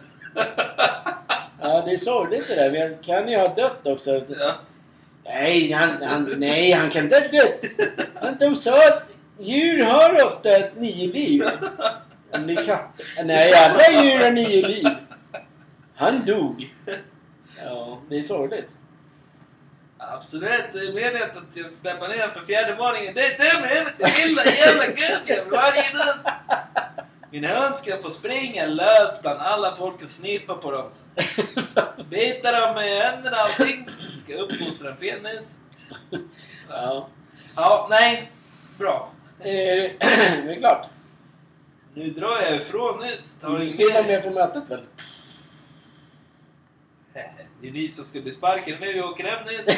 Ja, 1.61 1.83
det 1.85 1.93
är 1.93 1.97
sorgligt 1.97 2.47
det 2.47 2.55
där. 2.55 2.71
Men 2.71 2.97
kan 3.03 3.31
ju 3.31 3.37
ha 3.37 3.47
dött 3.47 3.87
också. 3.87 4.21
Ja. 4.39 4.55
Nej, 5.25 5.71
han, 5.71 5.91
han, 6.03 6.33
nej, 6.37 6.71
han 6.71 6.89
kan 6.89 7.03
inte 7.03 7.19
ha 7.19 7.27
dött. 7.27 8.39
De 8.39 8.55
sa 8.55 8.87
att 8.87 9.12
djur 9.43 9.83
har 9.83 10.25
ofta 10.25 10.49
ett 10.49 10.75
nio 10.75 11.13
liv. 11.13 11.43
Om 12.31 12.47
det 12.47 12.53
är 12.53 12.65
katter. 12.65 13.23
Nej, 13.23 13.53
alla 13.53 14.03
djur 14.03 14.23
har 14.23 14.31
nio 14.31 14.67
liv. 14.67 14.87
Han 15.95 16.25
dog. 16.25 16.73
Ja, 17.65 17.99
det 18.09 18.19
är 18.19 18.23
sorgligt. 18.23 18.69
Absolut, 19.97 20.63
det 20.73 20.79
är 20.79 20.93
meningen 20.93 21.23
att 21.23 21.43
jag 21.53 21.71
släpper 21.71 22.07
ner 22.07 22.27
för 22.27 22.39
fjärde 22.39 22.75
våningen. 22.75 23.13
Det 23.13 23.25
är 23.25 23.37
dum 23.37 23.69
huvudet, 23.69 24.25
lilla 24.25 24.45
jävla 24.45 24.85
gubbjävel 24.85 25.49
varje. 25.51 25.85
Min 27.29 27.43
hund 27.43 27.77
ska 27.77 27.97
få 27.97 28.09
springa 28.09 28.65
lös 28.65 29.21
bland 29.21 29.39
alla 29.39 29.75
folk 29.75 30.03
och 30.03 30.09
sniffa 30.09 30.55
på 30.55 30.71
dem. 30.71 30.89
Bita 32.09 32.51
dem 32.51 32.75
med 32.75 33.01
händerna 33.01 33.37
och 33.37 33.43
allting. 33.43 33.85
Ska 34.17 34.33
uppfostra 34.33 34.89
en 34.89 34.97
fennis. 34.97 35.55
Ja. 36.69 37.07
Ja, 37.55 37.87
nej. 37.89 38.31
Bra. 38.77 39.09
Är 39.43 39.75
det, 40.45 40.53
är 40.53 40.59
klart? 40.59 40.89
Nu 41.93 42.09
drar 42.09 42.41
jag 42.41 42.55
ifrån. 42.55 43.03
Tar 43.41 43.59
Du 43.59 43.67
ska 43.67 43.81
ju 43.81 43.91
vara 43.91 44.03
med 44.03 44.23
på 44.23 44.29
mötet 44.29 44.63
väl? 44.69 44.81
Det 47.61 47.67
är 47.67 47.71
ni 47.71 47.91
som 47.91 48.05
ska 48.05 48.21
bli 48.21 48.31
sparkade 48.31 48.77
när 48.79 48.93
vi 48.93 49.01
åker 49.01 49.23
hem 49.23 49.47
nyss. 49.47 49.67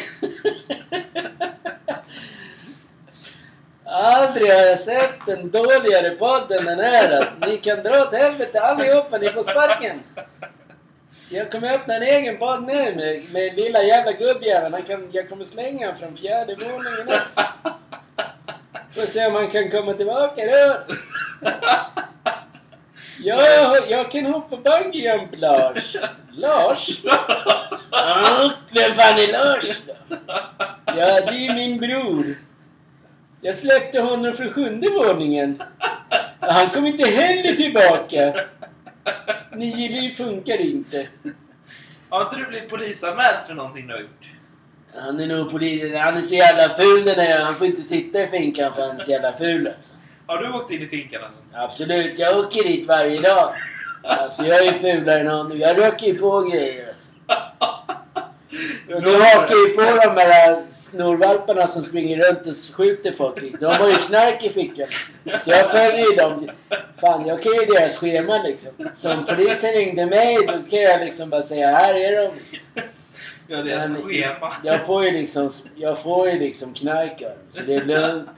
Aldrig 3.83 4.51
har 4.51 4.61
jag 4.61 4.79
sett 4.79 5.27
en 5.27 5.49
dåligare 5.49 6.09
podd 6.09 6.51
än 6.51 6.65
den 6.65 6.79
här. 6.79 7.33
Ni 7.47 7.57
kan 7.57 7.83
dra 7.83 8.01
åt 8.01 8.13
helvete 8.13 8.61
allihopa, 8.61 9.17
ni 9.17 9.29
får 9.29 9.43
sparken. 9.43 9.99
Jag 11.29 11.51
kommer 11.51 11.73
öppna 11.73 11.95
en 11.95 12.03
egen 12.03 12.37
podd 12.37 12.63
nu 12.63 12.95
med, 12.95 13.23
med 13.33 13.55
lilla 13.55 13.83
jävla 13.83 14.11
gubbjäveln. 14.11 15.09
Jag 15.11 15.29
kommer 15.29 15.45
slänga 15.45 15.85
honom 15.85 15.99
från 15.99 16.17
fjärde 16.17 16.55
våningen 16.55 17.21
också. 17.23 17.41
Får 18.95 19.05
se 19.05 19.25
om 19.25 19.35
han 19.35 19.49
kan 19.49 19.71
komma 19.71 19.93
tillbaka 19.93 20.41
då. 20.45 20.77
Ja, 23.19 23.77
jag 23.89 24.11
kan 24.11 24.25
hoppa 24.25 24.57
bungyjump 24.57 25.29
Lars. 25.31 25.95
Lars? 26.31 27.01
Ja, 27.91 28.51
vem 28.71 28.95
fan 28.95 29.19
är 29.19 29.31
Lars 29.31 29.77
då? 29.87 30.15
Ja, 30.85 31.21
det 31.21 31.47
är 31.47 31.53
min 31.55 31.79
bror. 31.79 32.25
Jag 33.41 33.55
släppte 33.55 33.99
honom 33.99 34.33
från 34.33 34.53
sjunde 34.53 34.89
våningen. 34.89 35.63
Han 36.39 36.69
kom 36.69 36.85
inte 36.85 37.05
heller 37.07 37.53
tillbaka. 37.53 38.33
Nio 39.51 39.89
liv 40.01 40.15
funkar 40.15 40.57
inte. 40.57 41.07
Har 42.09 42.21
inte 42.21 42.35
du 42.35 42.45
blivit 42.45 42.69
polisanmäld 42.69 43.45
för 43.47 43.53
någonting 43.53 43.87
du 43.87 43.93
har 43.93 44.01
gjort? 44.01 44.25
Han 44.97 45.19
är 45.19 45.27
nog 45.27 45.51
polis. 45.51 45.95
Han 45.95 46.17
är 46.17 46.21
så 46.21 46.35
jävla 46.35 46.75
ful 46.75 47.05
den 47.05 47.17
där. 47.17 47.39
Han 47.39 47.55
får 47.55 47.67
inte 47.67 47.83
sitta 47.83 48.23
i 48.23 48.27
finkan 48.27 48.73
för 48.75 48.81
han 48.81 48.99
är 48.99 49.03
så 49.03 49.11
jävla 49.11 49.33
ful 49.33 49.67
alltså. 49.67 49.93
Har 50.25 50.37
du 50.37 50.53
åkt 50.53 50.71
in 50.71 50.81
i 50.81 50.87
finkan 50.87 51.21
gång? 51.21 51.63
Absolut, 51.63 52.19
jag 52.19 52.39
åker 52.39 52.63
dit 52.63 52.87
varje 52.87 53.21
dag. 53.21 53.53
Alltså 54.03 54.45
jag 54.45 54.65
är 54.65 54.73
fulare 54.79 55.19
än 55.19 55.27
honom. 55.27 55.59
Jag 55.59 55.77
röker 55.77 56.07
ju 56.07 56.17
på 56.17 56.41
grejer 56.41 56.87
alltså. 56.87 57.11
Du 58.87 59.17
hakar 59.17 59.55
ju 59.55 59.73
på 59.73 59.81
de 59.81 60.21
här 60.21 60.61
snorvalparna 60.71 61.67
som 61.67 61.81
springer 61.81 62.23
runt 62.23 62.47
och 62.47 62.75
skjuter 62.77 63.11
folk. 63.11 63.59
De 63.59 63.65
har 63.65 63.89
ju 63.89 63.95
knark 63.95 64.43
i 64.43 64.49
fickan. 64.49 64.87
Så 65.43 65.51
jag 65.51 65.71
följer 65.71 66.11
ju 66.11 66.15
dem. 66.15 66.49
Fan, 67.01 67.27
jag 67.27 67.43
kan 67.43 67.51
ju 67.51 67.65
deras 67.65 67.97
schema 67.97 68.43
liksom. 68.43 68.71
Så 68.93 69.13
om 69.13 69.25
polisen 69.25 69.71
ringde 69.71 70.05
mig 70.05 70.37
då 70.47 70.53
kan 70.69 70.81
jag 70.81 71.05
liksom 71.05 71.29
bara 71.29 71.43
säga 71.43 71.67
här 71.67 71.93
är 71.93 72.21
de. 72.21 72.31
Ja, 73.47 73.61
det 73.61 73.71
är 73.71 73.87
Men 73.87 74.01
schema. 74.01 74.53
Jag 74.63 74.85
får 74.85 75.05
ju 75.05 75.11
liksom, 75.11 75.49
jag 75.75 75.99
får 75.99 76.29
ju 76.29 76.39
liksom 76.39 76.73
knark 76.73 77.21
av 77.21 77.29
dem. 77.29 77.37
Så 77.49 77.61
det 77.63 77.75
är 77.75 77.85
lugnt. 77.85 78.29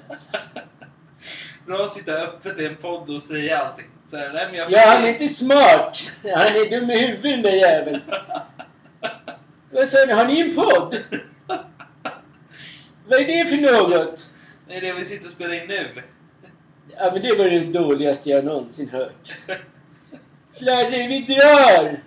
Bra 1.65 1.83
att 1.83 1.93
sitta 1.93 2.11
öppet 2.13 2.59
i 2.59 2.65
en 2.65 2.75
podd 2.75 3.09
och 3.09 3.21
säga 3.21 3.57
allting. 3.57 3.85
Så 4.11 4.17
nej, 4.17 4.47
jag 4.53 4.71
Ja, 4.71 4.83
han 4.85 5.03
är 5.03 5.07
inte 5.07 5.27
smart. 5.29 6.11
Han 6.23 6.47
är 6.47 6.69
dum 6.69 6.89
i 6.89 6.99
huvudet 6.99 7.23
den 7.23 7.41
där 7.41 7.51
jäveln. 7.51 8.01
Vad 9.71 9.89
sa 9.89 10.05
ni? 10.07 10.13
Har 10.13 10.25
ni 10.25 10.39
en 10.39 10.55
podd? 10.55 10.97
Vad 13.07 13.19
är 13.19 13.25
det 13.25 13.49
för 13.49 13.57
något? 13.57 14.29
Det 14.67 14.75
är 14.75 14.81
det 14.81 14.93
vi 14.93 15.05
sitter 15.05 15.25
och 15.25 15.31
spelar 15.31 15.53
in 15.53 15.67
nu. 15.67 15.87
Ja, 16.97 17.11
men 17.13 17.21
det 17.21 17.35
var 17.35 17.45
det 17.45 17.59
dåligaste 17.59 18.29
jag 18.29 18.45
någonsin 18.45 18.89
hört. 18.89 19.37
Sladder, 20.51 21.07
vi 21.07 21.19
drar! 21.21 21.97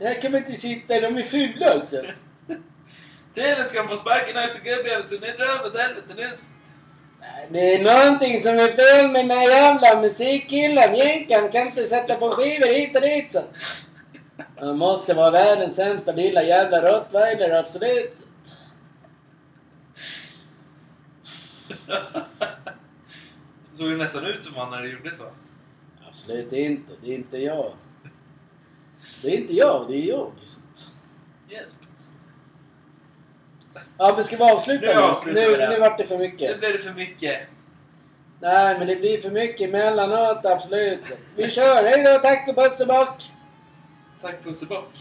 Här 0.00 0.20
kan 0.20 0.32
man 0.32 0.40
inte 0.40 0.56
sitta, 0.56 1.00
de 1.00 1.16
är 1.16 1.22
fulla 1.22 1.76
också. 1.76 1.96
Tydligen 3.34 3.68
ska 3.68 3.88
få 3.88 3.96
sparken 3.96 4.36
av 4.36 4.48
gubbjäveln 4.64 5.08
så 5.08 5.14
nu 5.14 5.32
drar 5.32 5.66
åt 5.66 5.76
helvete 5.76 6.14
nu. 6.16 6.30
Det 7.48 7.74
är 7.74 7.82
någonting 7.82 8.40
som 8.40 8.58
är 8.58 8.72
fel 8.72 9.10
med 9.10 9.28
den 9.28 9.30
här 9.38 9.48
jävla 9.48 10.00
musikkillen. 10.00 10.94
Jänkan 10.94 11.50
kan 11.50 11.66
inte 11.66 11.84
sätta 11.84 12.14
på 12.14 12.30
skivor 12.30 12.66
hit 12.66 12.96
och 12.96 13.02
dit. 13.02 13.32
Så. 13.32 13.42
Han 14.56 14.78
måste 14.78 15.14
vara 15.14 15.30
världens 15.30 15.76
sämsta 15.76 16.12
lilla 16.12 16.42
jävla 16.42 16.92
rottweiler, 16.92 17.50
absolut. 17.50 18.16
Såg 23.78 23.88
ju 23.88 23.96
nästan 23.96 24.26
ut 24.26 24.44
som 24.44 24.54
han 24.54 24.70
när 24.70 24.82
du 24.82 24.92
gjorde 24.92 25.14
så. 25.14 25.24
Absolut 26.08 26.52
inte. 26.52 26.92
Det 27.02 27.10
är 27.10 27.14
inte 27.14 27.38
jag. 27.38 27.72
Det 29.22 29.28
är 29.28 29.36
inte 29.40 29.52
jag, 29.54 29.84
det 29.88 29.96
är 29.96 30.08
jag. 30.08 30.30
Yes. 31.50 31.74
Ja, 33.98 34.12
men 34.14 34.24
ska 34.24 34.36
vi 34.36 34.42
avsluta 34.42 34.86
Nu 34.86 34.94
nu? 34.94 35.00
avslutar 35.00 35.40
vi 35.40 35.46
Nu, 35.50 35.56
det. 35.56 35.68
nu 35.68 35.78
vart 35.80 35.98
det 35.98 36.06
för 36.06 36.18
Nu 36.18 36.24
mycket. 36.28 36.58
blev 36.58 36.72
det 36.72 36.78
för 36.78 36.92
mycket. 36.92 37.40
Nej, 38.40 38.78
men 38.78 38.86
det 38.86 38.96
blir 38.96 39.22
för 39.22 39.30
mycket 39.30 39.68
emellanåt, 39.68 40.44
absolut. 40.46 41.16
Vi 41.36 41.50
kör! 41.50 41.84
Hej 41.84 42.02
då, 42.04 42.18
tack 42.18 42.48
och 42.48 42.54
puss 42.56 42.80
och 42.80 42.86
bock! 42.86 43.22
Tack 44.22 44.44
puss 44.44 44.62
och 44.62 44.68
bock. 44.68 44.92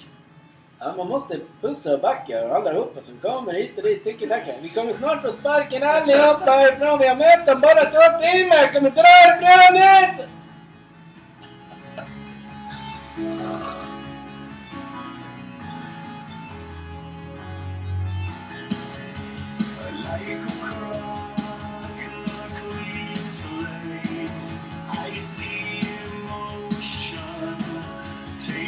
Ja, 0.80 0.94
man 0.98 1.08
måste 1.08 1.40
pussa 1.62 1.94
och 1.94 2.00
backa 2.00 2.50
allihopa 2.56 3.02
som 3.02 3.18
kommer 3.18 3.54
hit 3.54 3.78
och 3.78 3.84
dit. 3.84 4.04
Tycker 4.04 4.28
tackar. 4.28 4.56
Vi 4.62 4.70
kommer 4.70 4.94
snart 4.94 5.22
få 5.22 5.32
sparken 5.32 5.84
allihopa 5.84 6.52
härifrån. 6.52 7.00
Vi 7.00 7.08
har 7.08 7.16
mött 7.16 7.56
om 7.56 7.62
bara 7.62 7.86
två 7.86 8.22
timmar. 8.22 8.74
Kommer 8.74 8.90
dra 8.90 9.02
härifrån 9.02 9.80
nu! 10.18 10.24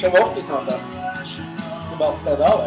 Kör 0.02 0.12
vi 0.12 0.18
upp 0.18 0.38
i 0.38 0.44
snart 0.44 0.66
då? 0.66 0.72
Det 0.72 1.94
är 1.94 1.98
bara 2.00 2.10
att 2.10 2.18
städa 2.18 2.54
av 2.54 2.60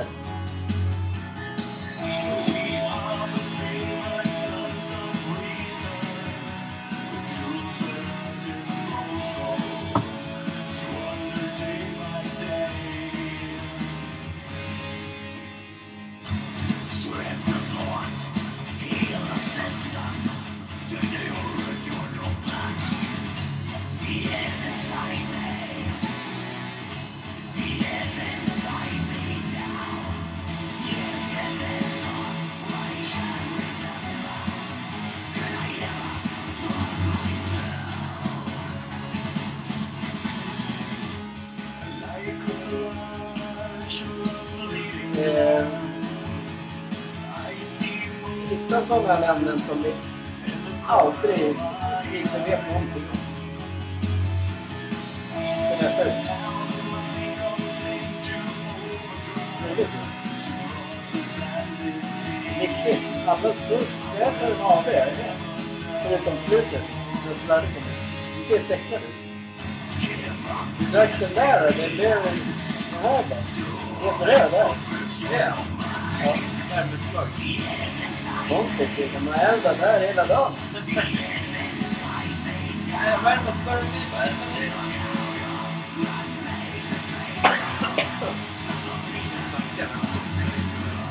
sådana 49.65 50.04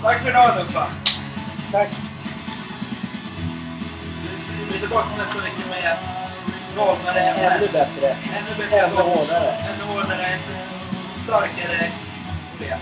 Tack 0.04 0.22
för 0.22 0.30
idag 0.30 0.56
Nuspa. 0.60 0.88
Tack. 1.72 1.90
Vi 4.70 4.76
är 4.76 4.80
tillbaka 4.80 5.10
nästa 5.18 5.42
vecka 5.42 5.70
med 5.70 5.98
galnare 6.76 7.20
ämnen. 7.20 7.52
Ännu 7.52 7.68
bättre. 7.68 8.08
Ännu 8.10 8.58
bättre. 8.58 8.80
Ännu 8.80 8.96
hårdare. 8.96 9.52
Ännu 9.52 9.84
hårdare. 9.94 10.38
Starkare. 11.24 11.92
Det. 12.60 12.80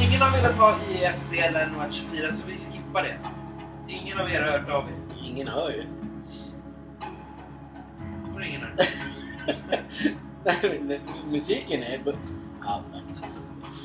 Ingen 0.00 0.20
har 0.22 0.30
velat 0.30 0.56
ha 0.56 0.76
IFC 0.90 1.32
eller 1.32 1.66
NHL24 1.66 2.32
så 2.32 2.46
vi 2.46 2.58
skippar 2.58 3.02
det. 3.02 3.16
Ingen 3.88 4.20
av 4.20 4.30
er 4.30 4.40
har 4.42 4.50
hört 4.50 4.68
av 4.68 4.84
er. 4.84 5.26
Ingen 5.26 5.48
hör 5.48 5.70
ju. 5.70 5.84
Ingen 8.46 8.60
men 10.86 11.00
musiken 11.30 11.82
är... 11.82 11.98
Ja, 12.64 12.82
men- 12.92 13.13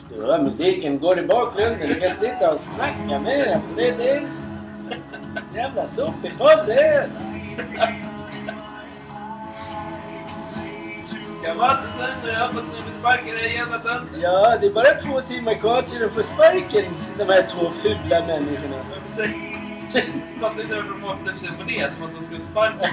Du 0.09 0.25
hör 0.25 0.43
musiken, 0.43 0.99
går 0.99 1.19
i 1.19 1.23
bakgrunden, 1.23 1.87
du 1.87 1.95
kan 1.95 2.15
sitta 2.17 2.53
och 2.53 2.61
snacka 2.61 3.19
med 3.19 3.61
det 3.75 3.89
är 3.89 3.97
det. 3.97 4.27
Jävla 5.55 5.87
sopig 5.87 6.37
podd 6.37 6.63
det 6.65 6.73
är. 6.73 7.09
Ska 11.41 11.53
Matte 11.53 11.91
sen 11.91 12.09
nu? 12.23 12.29
Jag 12.29 12.39
hoppas 12.39 12.67
ni 12.67 12.81
blir 12.81 12.99
sparkade 12.99 13.49
i 13.49 13.53
jävla. 13.53 13.81
Ja, 14.21 14.57
det 14.61 14.67
är 14.67 14.73
bara 14.73 14.85
två 14.85 15.21
timmar 15.21 15.53
kvar 15.53 15.81
till 15.81 15.99
de 15.99 16.09
får 16.09 16.21
sparken, 16.21 16.85
de 17.17 17.23
här 17.23 17.47
två 17.47 17.69
fula 17.71 18.19
människorna. 18.27 18.83
Säger... 19.09 19.59
Fattar 20.41 20.61
inte 20.61 20.75
varför 20.75 20.89
de 20.89 21.05
åkte 21.05 21.31
upp 21.31 21.39
sig 21.39 21.49
på 21.57 21.63
det 21.63 21.93
som 21.93 22.03
att 22.03 22.11
de 22.19 22.23
skulle 22.25 22.41
sparka. 22.41 22.89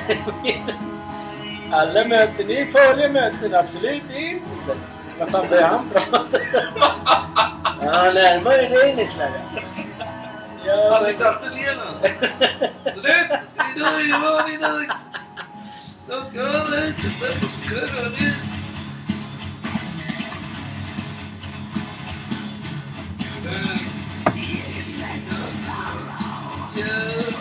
Alla 1.73 2.05
möten 2.05 2.51
är 2.51 2.67
farliga 2.67 3.09
möten, 3.09 3.55
absolut 3.55 4.03
inte. 4.17 4.64
Så. 4.64 4.73
Vad 5.19 5.31
fan 5.31 5.49
börjar 5.49 5.69
han 5.69 5.91
prata? 5.91 6.39
Ja, 7.83 8.12
närmare 8.12 8.69
dig 8.69 8.97
Nisla 8.97 9.25
alltså. 9.45 9.67
Ja, 10.67 10.91
Han 10.93 11.05
sitter 11.05 11.25
alltid 11.25 11.53
ner 11.53 11.79
Slut! 12.91 13.41
Idag 13.77 14.01
är 14.01 14.21
vanlig 14.21 14.61
dag! 14.61 14.87
De 16.09 16.23
ska 16.23 16.43
hålla 16.47 16.77
ut, 16.77 16.97
de 16.97 17.11
ska 17.11 17.95
hålla 17.97 18.09
ut. 18.09 18.37
Ja. 26.77 27.37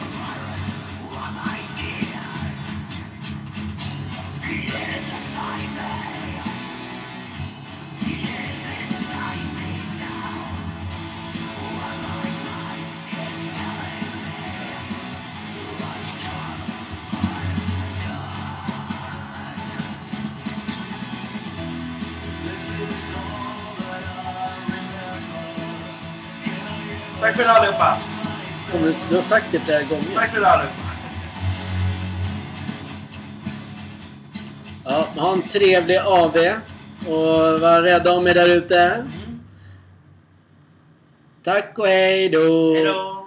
Tack 27.25 27.35
för 27.35 27.43
idag 27.43 27.57
allihopa! 27.57 27.97
Du, 29.09 29.15
har 29.15 29.21
sagt 29.21 29.45
det 29.51 29.59
flera 29.59 29.83
gånger. 29.83 30.03
Tack 30.15 30.31
för 30.31 30.37
idag 30.37 30.51
allihopa! 30.51 30.75
Ja, 34.85 35.07
ha 35.21 35.33
en 35.33 35.41
trevlig 35.41 35.97
AV. 35.97 36.37
Och 37.07 37.59
var 37.59 37.81
rädda 37.81 38.11
om 38.11 38.27
er 38.27 38.33
där 38.33 38.49
ute. 38.49 39.05
Tack 41.43 41.79
och 41.79 41.87
hej 41.87 42.29
då! 42.29 42.73
Hejdå! 42.73 43.24